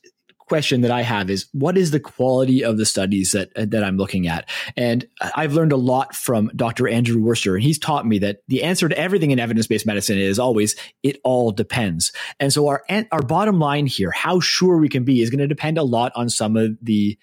question 0.48 0.82
that 0.82 0.92
I 0.92 1.02
have 1.02 1.30
is 1.30 1.48
what 1.52 1.78
is 1.78 1.92
the 1.92 2.00
quality 2.00 2.64
of 2.64 2.78
the 2.78 2.86
studies 2.86 3.32
that 3.34 3.50
that 3.56 3.84
I'm 3.84 3.98
looking 3.98 4.28
at? 4.28 4.50
And 4.76 5.08
I've 5.22 5.54
learned 5.54 5.72
a 5.72 5.78
lot 5.78 6.16
from 6.16 6.50
Dr. 6.56 6.88
Andrew 6.88 7.22
Worster, 7.22 7.56
and 7.56 7.64
he's 7.64 7.80
taught 7.80 8.06
me 8.06 8.20
that 8.20 8.40
the 8.48 8.64
answer 8.64 8.90
to 8.90 8.98
everything 8.98 9.32
in 9.32 9.40
evidence-based 9.40 9.86
medicine 9.86 10.18
is 10.18 10.40
always 10.40 10.76
it 11.04 11.20
all 11.24 11.52
depends. 11.52 12.12
And 12.40 12.52
so 12.52 12.68
our 12.68 12.84
our 13.12 13.22
bottom 13.22 13.60
line 13.60 13.86
here, 13.86 14.12
how 14.12 14.40
sure 14.40 14.78
we 14.78 14.90
can 14.90 15.04
be, 15.04 15.22
is 15.22 15.30
going 15.30 15.40
to 15.40 15.48
depend 15.48 15.78
a 15.78 15.84
lot 15.84 16.12
on 16.16 16.30
some 16.30 16.56
of 16.56 16.78
the 16.82 17.18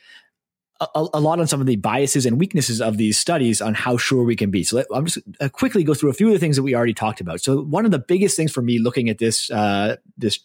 a, 0.81 1.07
a, 1.15 1.21
lot 1.21 1.39
on 1.41 1.47
some 1.47 1.61
of 1.61 1.67
the 1.67 1.77
biases 1.77 2.27
and 2.27 2.39
weaknesses 2.39 2.81
of 2.81 2.97
these 2.97 3.17
studies 3.17 3.63
on 3.63 3.75
how 3.75 3.97
sure 3.97 4.25
we 4.25 4.37
can 4.37 4.51
be. 4.51 4.65
So 4.65 4.77
let, 4.77 4.87
I'm 4.93 5.07
just 5.07 5.19
uh, 5.41 5.49
quickly 5.49 5.85
go 5.85 5.95
through 5.95 6.11
a 6.11 6.15
few 6.15 6.27
of 6.27 6.33
the 6.33 6.39
things 6.39 6.57
that 6.57 6.63
we 6.63 6.75
already 6.75 6.95
talked 6.95 7.21
about. 7.21 7.41
So 7.41 7.63
one 7.63 7.85
of 7.85 7.91
the 7.91 7.99
biggest 7.99 8.37
things 8.37 8.53
for 8.53 8.61
me 8.61 8.79
looking 8.79 9.09
at 9.09 9.19
this 9.19 9.51
uh, 9.51 9.97
this 10.19 10.39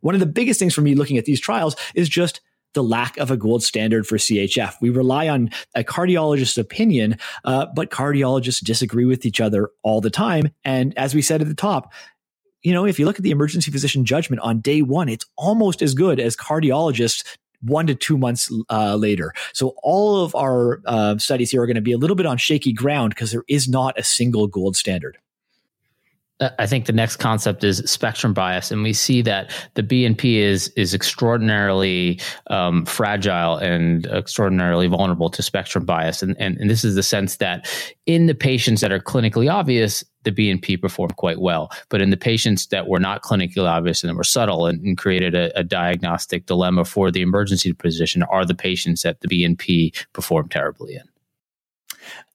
one 0.00 0.14
of 0.14 0.20
the 0.20 0.26
biggest 0.26 0.58
things 0.58 0.74
for 0.74 0.82
me 0.82 0.94
looking 0.94 1.18
at 1.18 1.24
these 1.24 1.40
trials 1.40 1.76
is 1.94 2.08
just 2.08 2.40
the 2.74 2.82
lack 2.82 3.16
of 3.16 3.30
a 3.30 3.36
gold 3.36 3.64
standard 3.64 4.06
for 4.06 4.16
CHF. 4.16 4.74
We 4.80 4.90
rely 4.90 5.28
on 5.28 5.50
a 5.74 5.82
cardiologist's 5.82 6.58
opinion, 6.58 7.16
uh, 7.44 7.66
but 7.74 7.90
cardiologists 7.90 8.62
disagree 8.62 9.06
with 9.06 9.24
each 9.24 9.40
other 9.40 9.70
all 9.82 10.00
the 10.00 10.10
time. 10.10 10.50
And 10.64 10.96
as 10.98 11.14
we 11.14 11.22
said 11.22 11.40
at 11.40 11.48
the 11.48 11.54
top, 11.54 11.92
you 12.62 12.72
know, 12.72 12.84
if 12.84 12.98
you 12.98 13.06
look 13.06 13.16
at 13.16 13.22
the 13.22 13.30
emergency 13.30 13.70
physician 13.70 14.04
judgment 14.04 14.42
on 14.42 14.60
day 14.60 14.82
one, 14.82 15.08
it's 15.08 15.24
almost 15.36 15.82
as 15.82 15.94
good 15.94 16.20
as 16.20 16.36
cardiologists 16.36 17.24
one 17.62 17.86
to 17.86 17.94
two 17.94 18.18
months 18.18 18.52
uh, 18.70 18.96
later. 18.96 19.32
So 19.52 19.74
all 19.82 20.22
of 20.22 20.34
our 20.34 20.82
uh, 20.84 21.16
studies 21.18 21.50
here 21.50 21.62
are 21.62 21.66
going 21.66 21.76
to 21.76 21.80
be 21.80 21.92
a 21.92 21.98
little 21.98 22.16
bit 22.16 22.26
on 22.26 22.36
shaky 22.36 22.72
ground 22.72 23.10
because 23.14 23.32
there 23.32 23.44
is 23.48 23.68
not 23.68 23.98
a 23.98 24.04
single 24.04 24.46
gold 24.46 24.76
standard. 24.76 25.16
I 26.40 26.66
think 26.66 26.84
the 26.84 26.92
next 26.92 27.16
concept 27.16 27.64
is 27.64 27.78
spectrum 27.90 28.34
bias, 28.34 28.70
and 28.70 28.82
we 28.82 28.92
see 28.92 29.22
that 29.22 29.50
the 29.72 29.82
BNP 29.82 30.36
is 30.36 30.68
is 30.76 30.92
extraordinarily 30.92 32.20
um, 32.48 32.84
fragile 32.84 33.56
and 33.56 34.06
extraordinarily 34.06 34.86
vulnerable 34.86 35.30
to 35.30 35.42
spectrum 35.42 35.86
bias, 35.86 36.22
and, 36.22 36.36
and 36.38 36.58
and 36.58 36.68
this 36.68 36.84
is 36.84 36.94
the 36.94 37.02
sense 37.02 37.36
that 37.36 37.66
in 38.04 38.26
the 38.26 38.34
patients 38.34 38.82
that 38.82 38.92
are 38.92 39.00
clinically 39.00 39.50
obvious, 39.50 40.04
the 40.24 40.32
BNP 40.32 40.78
performed 40.78 41.16
quite 41.16 41.40
well, 41.40 41.70
but 41.88 42.02
in 42.02 42.10
the 42.10 42.16
patients 42.18 42.66
that 42.66 42.86
were 42.86 43.00
not 43.00 43.22
clinically 43.22 43.66
obvious 43.66 44.04
and 44.04 44.14
were 44.14 44.24
subtle 44.24 44.66
and, 44.66 44.80
and 44.82 44.98
created 44.98 45.34
a, 45.34 45.56
a, 45.58 45.64
diagnostic 45.64 46.46
dilemma 46.46 46.84
for 46.84 47.10
the 47.10 47.22
emergency 47.22 47.72
physician, 47.72 48.24
are 48.24 48.44
the 48.44 48.54
patients 48.54 49.02
that 49.02 49.20
the 49.20 49.28
BNP 49.28 50.06
performed 50.12 50.50
terribly 50.50 50.96
in. 50.96 51.08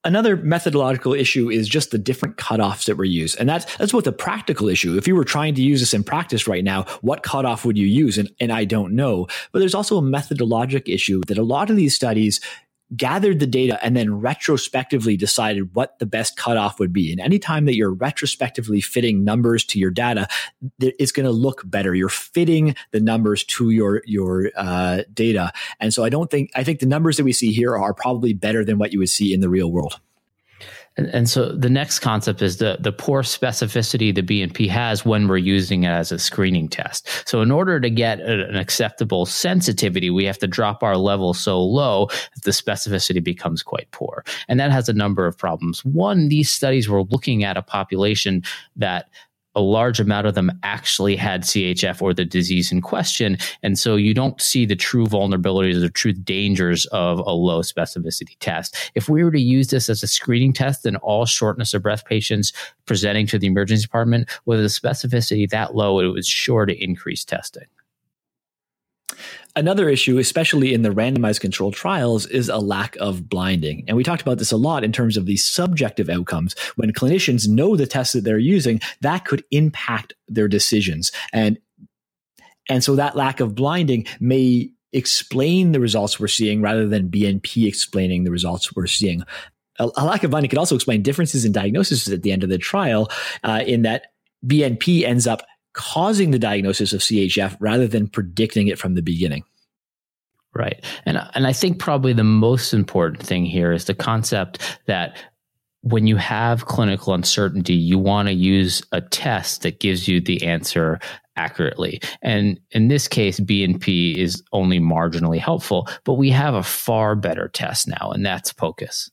Another 0.04 0.36
methodological 0.36 1.14
issue 1.14 1.50
is 1.50 1.70
just 1.70 1.92
the 1.92 1.98
different 1.98 2.38
cutoffs 2.38 2.86
that 2.86 2.98
were 2.98 3.06
used. 3.06 3.38
And 3.40 3.48
that's 3.48 3.76
that's 3.78 3.92
both 3.92 4.08
a 4.08 4.12
practical 4.12 4.68
issue. 4.68 4.98
If 4.98 5.08
you 5.08 5.16
were 5.16 5.24
trying 5.24 5.54
to 5.56 5.62
use 5.62 5.80
this 5.80 5.94
in 5.94 6.04
practice 6.04 6.48
right 6.48 6.64
now, 6.64 6.86
what 7.02 7.24
cutoff 7.24 7.66
would 7.66 7.78
you 7.78 7.88
use? 7.88 8.18
And, 8.18 8.32
and 8.40 8.52
I 8.52 8.66
don't 8.66 8.94
know. 8.94 9.28
But 9.52 9.60
there's 9.60 9.76
also 9.76 9.98
a 9.98 10.02
methodologic 10.02 10.92
issue 10.92 11.22
that 11.28 11.38
a 11.38 11.44
lot 11.44 11.70
of 11.70 11.76
these 11.76 11.96
studies 11.96 12.42
gathered 12.96 13.40
the 13.40 13.48
data 13.48 13.80
and 13.84 13.96
then 13.96 14.20
retrospectively 14.20 15.16
decided 15.16 15.74
what 15.74 15.98
the 16.00 16.06
best 16.06 16.36
cutoff 16.36 16.80
would 16.80 16.92
be. 16.92 17.12
And 17.12 17.22
anytime 17.22 17.66
that 17.66 17.76
you're 17.76 17.94
retrospectively 17.94 18.82
fitting 18.82 19.24
numbers 19.24 19.64
to 19.66 19.80
your 19.80 19.92
data, 19.92 20.28
it's 20.80 21.12
going 21.12 21.26
to 21.26 21.32
look 21.32 21.62
better. 21.66 21.96
You're 21.96 22.10
fitting 22.10 22.76
the 22.92 23.00
numbers 23.00 23.44
to 23.46 23.70
your 23.70 24.02
your 24.06 24.52
uh, 24.56 25.04
data, 25.14 25.52
and 25.80 25.94
so 25.94 26.04
I 26.04 26.10
don't 26.10 26.30
think 26.30 26.52
I 26.56 26.64
think 26.64 26.80
the 26.80 26.86
numbers 26.86 27.18
that 27.18 27.24
we 27.24 27.34
see 27.34 27.52
here 27.52 27.78
are 27.78 27.94
probably 27.94 28.34
better 28.34 28.66
than 28.66 28.78
what 28.78 28.92
you 28.92 29.00
would 29.00 29.10
see 29.10 29.34
in 29.34 29.40
the 29.40 29.50
real 29.50 29.72
world. 29.72 30.00
And, 30.98 31.08
and, 31.08 31.30
so 31.30 31.54
the 31.54 31.70
next 31.70 32.00
concept 32.00 32.42
is 32.42 32.58
the, 32.58 32.78
the 32.80 32.92
poor 32.92 33.24
specificity 33.24 34.14
the 34.14 34.22
BNP 34.22 34.68
has 34.68 35.06
when 35.06 35.28
we're 35.28 35.38
using 35.38 35.84
it 35.84 35.90
as 35.90 36.12
a 36.12 36.20
screening 36.20 36.68
test. 36.68 37.08
So 37.26 37.42
in 37.42 37.50
order 37.50 37.80
to 37.80 37.90
get 37.90 38.20
an 38.20 38.58
acceptable 38.58 39.26
sensitivity, 39.26 40.10
we 40.10 40.26
have 40.26 40.38
to 40.40 40.48
drop 40.48 40.84
our 40.84 40.98
level 40.98 41.34
so 41.34 41.62
low 41.62 42.08
that 42.08 42.44
the 42.44 42.52
specificity 42.52 43.24
becomes 43.24 43.64
quite 43.64 43.90
poor. 43.92 44.26
And 44.50 44.60
that 44.60 44.72
has 44.72 44.90
a 44.90 44.94
number 44.94 45.26
of 45.26 45.38
problems. 45.38 45.84
One, 45.86 46.28
these 46.28 46.52
studies 46.52 46.90
were 46.90 47.04
looking 47.04 47.44
at 47.46 47.56
a 47.56 47.62
population 47.62 48.44
that 48.76 49.08
a 49.56 49.62
large 49.62 50.00
amount 50.00 50.28
of 50.28 50.36
them 50.36 50.52
actually 50.64 51.16
had 51.16 51.44
CHF 51.44 52.02
or 52.02 52.14
the 52.14 52.26
disease 52.26 52.72
in 52.72 52.82
question. 52.82 53.38
And 53.64 53.78
so 53.78 53.96
you 53.96 54.14
don't 54.14 54.40
see 54.42 54.66
the 54.66 54.76
true 54.76 55.06
vulnerabilities 55.06 55.76
or 55.76 55.82
the 55.82 55.90
true 55.90 56.14
dangers 56.14 56.86
of 56.88 57.20
a 57.20 57.32
low 57.32 57.62
specificity 57.62 58.38
test. 58.40 58.92
If 58.96 59.10
we 59.10 59.24
were 59.24 59.32
to 59.32 59.42
use 59.42 59.68
this 59.68 59.90
as 59.90 60.04
a 60.04 60.08
screening 60.08 60.54
test, 60.54 60.84
then 60.84 60.96
all 60.98 61.26
shortness 61.26 61.74
of 61.74 61.84
breath 61.84 62.06
patients 62.06 62.54
presenting 62.86 63.28
to 63.28 63.40
the 63.40 63.48
emergency 63.48 63.84
department 63.84 64.30
with 64.46 64.60
a 64.60 64.64
specificity 64.64 65.50
that 65.50 65.76
low, 65.76 66.00
it 66.00 66.08
was 66.08 66.28
sure 66.28 66.66
to 66.66 66.84
increase 66.84 67.26
testing. 67.26 67.66
Another 69.56 69.90
issue, 69.90 70.18
especially 70.18 70.74
in 70.74 70.82
the 70.82 70.90
randomized 70.90 71.42
controlled 71.42 71.74
trials, 71.74 72.26
is 72.26 72.48
a 72.48 72.58
lack 72.58 72.96
of 72.98 73.28
blinding. 73.28 73.84
And 73.88 73.98
we 73.98 74.04
talked 74.04 74.22
about 74.22 74.38
this 74.38 74.52
a 74.52 74.58
lot 74.58 74.84
in 74.84 74.94
terms 74.94 75.18
of 75.18 75.26
the 75.26 75.36
subjective 75.36 76.10
outcomes. 76.10 76.58
When 76.76 76.94
clinicians 76.94 77.50
know 77.50 77.76
the 77.76 77.86
tests 77.86 78.14
that 78.14 78.24
they're 78.24 78.38
using, 78.38 78.80
that 79.02 79.26
could 79.26 79.44
impact 79.52 80.14
their 80.30 80.48
decisions. 80.48 81.12
And, 81.34 81.58
and 82.70 82.84
so 82.84 82.96
that 82.96 83.18
lack 83.18 83.42
of 83.42 83.54
blinding 83.54 84.06
may 84.22 84.72
explain 84.94 85.74
the 85.74 85.80
results 85.80 86.20
we're 86.20 86.28
seeing 86.28 86.62
rather 86.62 86.88
than 86.88 87.10
BNP 87.10 87.68
explaining 87.68 88.24
the 88.24 88.32
results 88.32 88.74
we're 88.74 88.88
seeing. 88.88 89.24
A, 89.80 89.90
a 89.98 90.06
lack 90.06 90.24
of 90.24 90.32
blinding 90.32 90.50
could 90.50 90.60
also 90.60 90.76
explain 90.76 91.02
differences 91.02 91.44
in 91.44 91.52
diagnosis 91.52 92.10
at 92.10 92.24
the 92.24 92.32
end 92.32 92.44
of 92.44 92.50
the 92.50 92.58
trial, 92.58 93.10
uh, 93.44 93.64
in 93.66 93.82
that 93.82 94.08
BNP 94.46 95.04
ends 95.04 95.28
up 95.28 95.44
causing 95.74 96.32
the 96.32 96.40
diagnosis 96.40 96.94
of 96.94 97.02
CHF 97.02 97.58
rather 97.60 97.88
than 97.88 98.08
predicting 98.08 98.68
it 98.68 98.80
from 98.80 98.96
the 98.96 99.02
beginning. 99.02 99.44
Right. 100.54 100.84
And 101.06 101.18
and 101.34 101.48
I 101.48 101.54
think 101.54 101.80
probably 101.80 102.12
the 102.12 102.26
most 102.26 102.74
important 102.74 103.24
thing 103.24 103.46
here 103.46 103.72
is 103.72 103.86
the 103.86 103.94
concept 103.94 104.80
that 104.86 105.18
when 105.82 106.08
you 106.08 106.18
have 106.18 106.66
clinical 106.66 107.14
uncertainty, 107.14 107.74
you 107.74 107.98
want 107.98 108.28
to 108.28 108.34
use 108.34 108.84
a 108.92 109.02
test 109.02 109.64
that 109.64 109.80
gives 109.80 110.08
you 110.08 110.22
the 110.22 110.46
answer 110.46 111.00
accurately. 111.36 112.02
And 112.22 112.60
in 112.72 112.88
this 112.88 113.08
case, 113.08 113.40
BNP 113.40 114.16
is 114.16 114.44
only 114.52 114.80
marginally 114.80 115.40
helpful, 115.40 115.88
but 116.04 116.16
we 116.16 116.30
have 116.30 116.54
a 116.54 116.64
far 116.64 117.16
better 117.16 117.48
test 117.48 117.88
now, 117.88 118.12
and 118.12 118.26
that's 118.26 118.54
POCUS. 118.54 119.10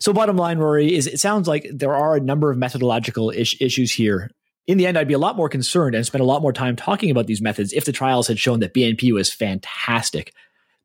So, 0.00 0.12
bottom 0.14 0.36
line, 0.36 0.58
Rory, 0.58 0.94
is 0.94 1.06
it 1.06 1.20
sounds 1.20 1.46
like 1.46 1.66
there 1.70 1.94
are 1.94 2.16
a 2.16 2.20
number 2.20 2.50
of 2.50 2.56
methodological 2.56 3.30
is- 3.30 3.56
issues 3.60 3.92
here 3.92 4.30
in 4.66 4.78
the 4.78 4.86
end, 4.86 4.96
I'd 4.96 5.08
be 5.08 5.14
a 5.14 5.18
lot 5.18 5.36
more 5.36 5.48
concerned 5.48 5.94
and 5.94 6.06
spend 6.06 6.22
a 6.22 6.26
lot 6.26 6.42
more 6.42 6.52
time 6.52 6.76
talking 6.76 7.10
about 7.10 7.26
these 7.26 7.42
methods 7.42 7.72
if 7.72 7.84
the 7.84 7.92
trials 7.92 8.28
had 8.28 8.38
shown 8.38 8.60
that 8.60 8.74
BNP 8.74 9.12
was 9.12 9.32
fantastic. 9.32 10.32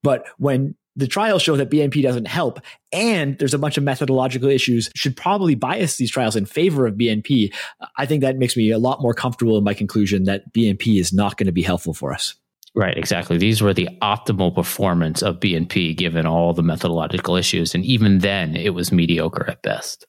But 0.04 0.26
when 0.38 0.76
the 0.98 1.08
trials 1.08 1.44
show 1.44 1.56
that 1.56 1.70
BNP 1.70 2.02
doesn't 2.02 2.28
help 2.28 2.60
and 2.92 3.38
there's 3.38 3.54
a 3.54 3.60
bunch 3.60 3.78
of 3.78 3.84
methodological 3.84 4.50
issues 4.50 4.90
should 4.96 5.16
probably 5.16 5.54
bias 5.54 5.98
these 5.98 6.10
trials 6.10 6.36
in 6.36 6.46
favor 6.46 6.88
of 6.88 6.96
BNP. 6.96 7.54
I 7.98 8.08
think 8.08 8.22
that 8.22 8.38
makes 8.38 8.58
me 8.58 8.72
a 8.72 8.80
lot 8.80 9.00
more 9.00 9.14
comfortable 9.14 9.58
in 9.60 9.64
my 9.64 9.76
conclusion 9.76 10.24
that 10.24 10.52
BNP 10.54 11.00
is 11.00 11.14
not 11.14 11.38
going 11.38 11.46
to 11.46 11.52
be 11.52 11.62
helpful 11.62 11.94
for 11.94 12.14
us. 12.14 12.34
Right, 12.74 12.98
exactly. 12.98 13.38
These 13.38 13.62
were 13.62 13.74
the 13.74 13.90
optimal 14.02 14.54
performance 14.54 15.22
of 15.22 15.40
BNP 15.40 15.96
given 15.96 16.26
all 16.26 16.54
the 16.54 16.64
methodological 16.64 17.36
issues. 17.36 17.74
And 17.76 17.86
even 17.86 18.20
then, 18.20 18.56
it 18.56 18.74
was 18.74 18.92
mediocre 18.92 19.50
at 19.50 19.62
best. 19.62 20.06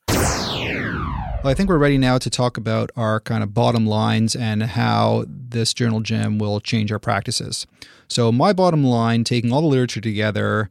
Well, 1.41 1.53
I 1.53 1.55
think 1.55 1.69
we're 1.69 1.79
ready 1.79 1.99
now 1.99 2.19
to 2.19 2.29
talk 2.29 2.57
about 2.57 2.91
our 2.97 3.21
kind 3.21 3.45
of 3.45 3.55
bottom 3.55 3.87
lines 3.87 4.35
and 4.35 4.61
how 4.65 5.25
this 5.29 5.73
journal 5.73 6.01
gem 6.01 6.39
will 6.39 6.59
change 6.59 6.91
our 6.91 6.99
practices. 6.99 7.65
So, 8.09 8.33
my 8.33 8.53
bottom 8.53 8.83
line, 8.83 9.23
taking 9.23 9.53
all 9.53 9.61
the 9.61 9.69
literature 9.69 10.01
together, 10.01 10.69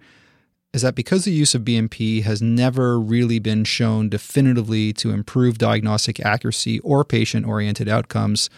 is 0.73 0.81
that 0.81 0.93
because 0.93 1.23
the 1.23 1.31
use 1.31 1.55
of 1.55 1.61
BNP 1.61 2.23
has 2.23 2.41
never 2.41 2.99
really 2.99 3.39
been 3.39 3.63
shown 3.63 4.09
definitively 4.09 4.91
to 4.93 5.11
improve 5.11 5.57
diagnostic 5.57 6.19
accuracy 6.19 6.79
or 6.81 7.05
patient 7.05 7.47
oriented 7.47 7.87
outcomes, 7.87 8.49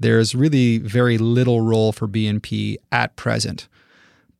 there's 0.00 0.34
really 0.34 0.78
very 0.78 1.18
little 1.18 1.60
role 1.60 1.92
for 1.92 2.08
BNP 2.08 2.78
at 2.90 3.14
present. 3.14 3.68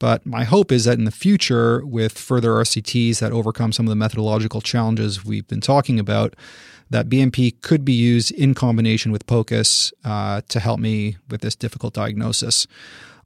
But 0.04 0.26
my 0.26 0.44
hope 0.44 0.70
is 0.70 0.84
that 0.84 0.98
in 0.98 1.06
the 1.06 1.10
future, 1.10 1.82
with 1.82 2.18
further 2.18 2.50
RCTs 2.50 3.20
that 3.20 3.32
overcome 3.32 3.72
some 3.72 3.86
of 3.86 3.88
the 3.88 3.96
methodological 3.96 4.60
challenges 4.60 5.24
we've 5.24 5.48
been 5.48 5.62
talking 5.62 5.98
about, 5.98 6.36
that 6.90 7.08
BNP 7.08 7.62
could 7.62 7.86
be 7.86 7.94
used 7.94 8.30
in 8.30 8.52
combination 8.52 9.12
with 9.12 9.26
POCUS 9.26 9.94
uh, 10.04 10.42
to 10.46 10.60
help 10.60 10.78
me 10.78 11.16
with 11.30 11.40
this 11.40 11.56
difficult 11.56 11.94
diagnosis. 11.94 12.66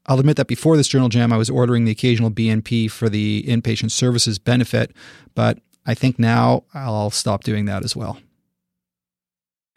I'll 0.06 0.20
admit 0.20 0.36
that 0.36 0.46
before 0.46 0.76
this 0.76 0.86
journal 0.86 1.08
jam, 1.08 1.32
I 1.32 1.36
was 1.36 1.50
ordering 1.50 1.84
the 1.84 1.90
occasional 1.90 2.30
BNP 2.30 2.92
for 2.92 3.08
the 3.08 3.42
inpatient 3.48 3.90
services 3.90 4.38
benefit, 4.38 4.92
but 5.34 5.58
I 5.84 5.94
think 5.94 6.16
now 6.16 6.62
I'll 6.74 7.10
stop 7.10 7.42
doing 7.42 7.64
that 7.64 7.82
as 7.82 7.96
well. 7.96 8.20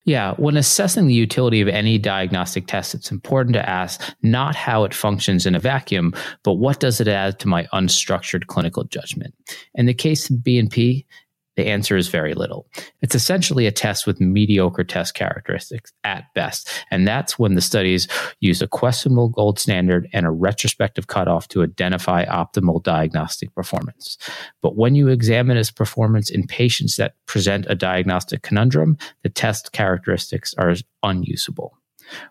Yeah, 0.03 0.33
when 0.37 0.57
assessing 0.57 1.05
the 1.05 1.13
utility 1.13 1.61
of 1.61 1.67
any 1.67 1.99
diagnostic 1.99 2.65
test, 2.65 2.95
it's 2.95 3.11
important 3.11 3.53
to 3.53 3.69
ask 3.69 4.01
not 4.23 4.55
how 4.55 4.83
it 4.83 4.95
functions 4.95 5.45
in 5.45 5.53
a 5.53 5.59
vacuum, 5.59 6.13
but 6.43 6.53
what 6.53 6.79
does 6.79 6.99
it 6.99 7.07
add 7.07 7.39
to 7.39 7.47
my 7.47 7.67
unstructured 7.71 8.47
clinical 8.47 8.83
judgment. 8.83 9.35
In 9.75 9.85
the 9.85 9.93
case 9.93 10.29
of 10.29 10.37
BNP, 10.37 11.05
the 11.55 11.67
answer 11.67 11.97
is 11.97 12.07
very 12.07 12.33
little. 12.33 12.67
It's 13.01 13.15
essentially 13.15 13.67
a 13.67 13.71
test 13.71 14.07
with 14.07 14.21
mediocre 14.21 14.83
test 14.83 15.13
characteristics 15.13 15.91
at 16.03 16.25
best. 16.33 16.69
And 16.91 17.07
that's 17.07 17.37
when 17.37 17.55
the 17.55 17.61
studies 17.61 18.07
use 18.39 18.61
a 18.61 18.67
questionable 18.67 19.29
gold 19.29 19.59
standard 19.59 20.07
and 20.13 20.25
a 20.25 20.31
retrospective 20.31 21.07
cutoff 21.07 21.47
to 21.49 21.63
identify 21.63 22.25
optimal 22.25 22.81
diagnostic 22.81 23.53
performance. 23.53 24.17
But 24.61 24.77
when 24.77 24.95
you 24.95 25.09
examine 25.09 25.57
its 25.57 25.71
performance 25.71 26.29
in 26.29 26.47
patients 26.47 26.95
that 26.95 27.15
present 27.25 27.65
a 27.69 27.75
diagnostic 27.75 28.41
conundrum, 28.41 28.97
the 29.23 29.29
test 29.29 29.71
characteristics 29.71 30.53
are 30.57 30.75
unusable. 31.03 31.77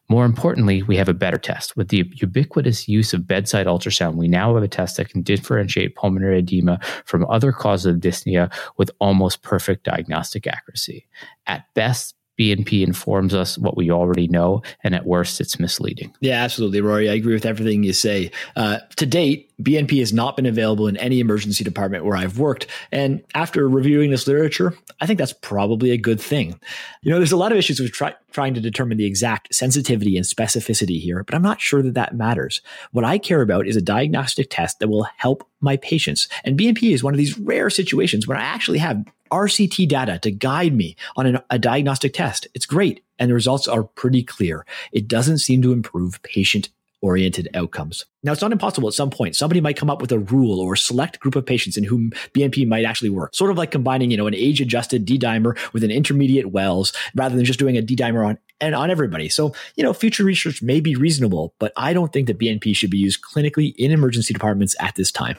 More 0.09 0.24
importantly, 0.24 0.83
we 0.83 0.97
have 0.97 1.09
a 1.09 1.14
better 1.14 1.39
test. 1.39 1.76
With 1.76 1.89
the 1.89 2.11
ubiquitous 2.14 2.89
use 2.89 3.12
of 3.12 3.26
bedside 3.26 3.66
ultrasound, 3.66 4.14
we 4.16 4.28
now 4.28 4.55
have 4.55 4.62
a 4.62 4.68
test 4.68 4.97
that 4.97 5.09
can 5.09 5.22
differentiate 5.22 5.95
pulmonary 5.95 6.39
edema 6.39 6.81
from 7.05 7.26
other 7.31 7.53
causes 7.53 7.95
of 7.95 8.01
dyspnea 8.01 8.53
with 8.76 8.91
almost 9.01 9.43
perfect 9.43 9.85
diagnostic 9.85 10.47
accuracy. 10.47 11.07
At 11.47 11.64
best, 11.74 12.14
BNP 12.41 12.83
informs 12.87 13.35
us 13.35 13.59
what 13.59 13.76
we 13.76 13.91
already 13.91 14.26
know, 14.26 14.62
and 14.83 14.95
at 14.95 15.05
worst, 15.05 15.43
it's 15.43 15.61
misleading. 15.61 16.14
Yeah, 16.20 16.43
absolutely, 16.43 16.81
Rory. 16.81 17.11
I 17.11 17.12
agree 17.12 17.35
with 17.35 17.45
everything 17.45 17.85
you 17.85 17.93
say. 17.93 18.31
Uh, 18.57 18.78
to 18.97 19.05
date, 19.05 19.49
BNP 19.61 19.98
has 19.98 20.12
not 20.12 20.36
been 20.36 20.46
available 20.46 20.86
in 20.86 20.96
any 20.96 21.20
emergency 21.20 21.64
department 21.64 22.04
where 22.04 22.16
I've 22.16 22.38
worked. 22.38 22.66
And 22.90 23.22
after 23.34 23.68
reviewing 23.68 24.11
this 24.11 24.26
literature, 24.26 24.74
I 25.00 25.06
think 25.06 25.18
that's 25.18 25.32
probably 25.32 25.90
a 25.90 25.98
good 25.98 26.20
thing. 26.20 26.58
You 27.02 27.11
know, 27.11 27.18
there's 27.18 27.32
a 27.32 27.36
lot 27.36 27.52
of 27.52 27.58
issues 27.58 27.80
with 27.80 27.92
try, 27.92 28.14
trying 28.32 28.54
to 28.54 28.61
determine 28.61 28.98
the 28.98 29.06
exact 29.06 29.54
sensitivity 29.54 30.16
and 30.16 30.24
specificity 30.24 31.00
here, 31.00 31.22
but 31.24 31.34
I'm 31.34 31.42
not 31.42 31.61
sure 31.61 31.82
that 31.82 31.94
that 31.94 32.14
matters. 32.14 32.61
What 32.92 33.04
I 33.04 33.18
care 33.18 33.42
about 33.42 33.66
is 33.66 33.76
a 33.76 33.82
diagnostic 33.82 34.48
test 34.50 34.78
that 34.78 34.88
will 34.88 35.06
help 35.16 35.46
my 35.61 35.76
patients. 35.76 36.28
And 36.44 36.58
BNP 36.58 36.92
is 36.92 37.02
one 37.02 37.14
of 37.14 37.18
these 37.18 37.38
rare 37.38 37.70
situations 37.70 38.26
where 38.26 38.38
I 38.38 38.42
actually 38.42 38.78
have 38.78 39.04
RCT 39.30 39.88
data 39.88 40.18
to 40.20 40.30
guide 40.30 40.74
me 40.74 40.96
on 41.16 41.26
an, 41.26 41.38
a 41.50 41.58
diagnostic 41.58 42.14
test. 42.14 42.48
It's 42.54 42.66
great. 42.66 43.04
And 43.18 43.30
the 43.30 43.34
results 43.34 43.68
are 43.68 43.84
pretty 43.84 44.22
clear. 44.22 44.64
It 44.92 45.06
doesn't 45.06 45.38
seem 45.38 45.62
to 45.62 45.72
improve 45.72 46.22
patient 46.22 46.70
oriented 47.03 47.48
outcomes. 47.55 48.05
Now, 48.22 48.32
it's 48.32 48.42
not 48.42 48.53
impossible 48.53 48.88
at 48.88 48.94
some 48.94 49.11
point. 49.11 49.36
Somebody 49.36 49.61
might 49.61 49.76
come 49.76 49.90
up 49.90 50.01
with 50.01 50.12
a 50.12 50.18
rule 50.18 50.61
or 50.61 50.74
a 50.74 50.78
select 50.78 51.20
group 51.20 51.36
of 51.36 51.46
patients 51.46 51.76
in 51.76 51.84
whom 51.84 52.11
BNP 52.34 52.66
might 52.66 52.84
actually 52.84 53.11
work, 53.11 53.34
sort 53.34 53.51
of 53.51 53.57
like 53.57 53.70
combining, 53.70 54.11
you 54.11 54.16
know, 54.16 54.26
an 54.26 54.34
age 54.34 54.61
adjusted 54.61 55.05
D 55.05 55.18
dimer 55.18 55.57
with 55.72 55.84
an 55.84 55.90
intermediate 55.90 56.51
Wells 56.51 56.92
rather 57.14 57.36
than 57.36 57.44
just 57.44 57.59
doing 57.59 57.76
a 57.76 57.82
D 57.82 57.96
dimer 57.96 58.26
on 58.26 58.38
and 58.61 58.74
on 58.74 58.90
everybody. 58.90 59.28
So, 59.28 59.55
you 59.76 59.82
know, 59.82 59.92
future 59.92 60.24
research 60.24 60.62
may 60.62 60.80
be 60.80 60.94
reasonable, 60.94 61.55
but 61.59 61.72
I 61.76 61.92
don't 61.92 62.12
think 62.12 62.26
that 62.26 62.38
BNP 62.38 62.76
should 62.76 62.90
be 62.90 62.98
used 62.98 63.20
clinically 63.22 63.74
in 63.76 63.90
emergency 63.90 64.34
departments 64.34 64.76
at 64.80 64.96
this 64.96 65.11
time. 65.11 65.36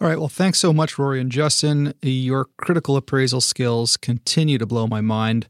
All 0.00 0.08
right. 0.08 0.18
Well, 0.18 0.28
thanks 0.28 0.58
so 0.58 0.72
much, 0.72 0.98
Rory 0.98 1.20
and 1.20 1.30
Justin. 1.30 1.92
Your 2.00 2.46
critical 2.56 2.96
appraisal 2.96 3.42
skills 3.42 3.98
continue 3.98 4.56
to 4.56 4.64
blow 4.64 4.86
my 4.86 5.02
mind. 5.02 5.46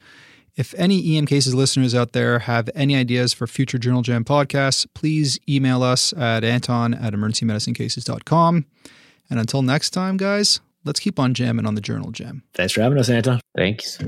If 0.57 0.75
any 0.75 1.17
EM 1.17 1.27
Cases 1.27 1.55
listeners 1.55 1.95
out 1.95 2.13
there 2.13 2.41
have 2.41 2.69
any 2.75 2.97
ideas 2.97 3.33
for 3.33 3.47
future 3.47 3.79
Journal 3.79 4.03
Jam 4.03 4.25
podcasts, 4.25 4.87
please 4.95 5.39
email 5.49 5.83
us 5.83 6.13
at 6.15 6.45
anton 6.45 6.95
at 6.95 7.13
emergencymedicinecases.com. 7.13 8.67
And 9.31 9.39
until 9.39 9.63
next 9.63 9.91
time, 9.91 10.17
guys, 10.17 10.61
let's 10.85 11.01
keep 11.01 11.19
on 11.19 11.35
jamming 11.35 11.67
on 11.67 11.75
the 11.75 11.81
Journal 11.81 12.11
Jam. 12.11 12.43
Thanks 12.55 12.73
for 12.73 12.83
having 12.83 12.99
us, 12.99 13.09
Anton. 13.09 13.41
Thanks. 13.57 13.99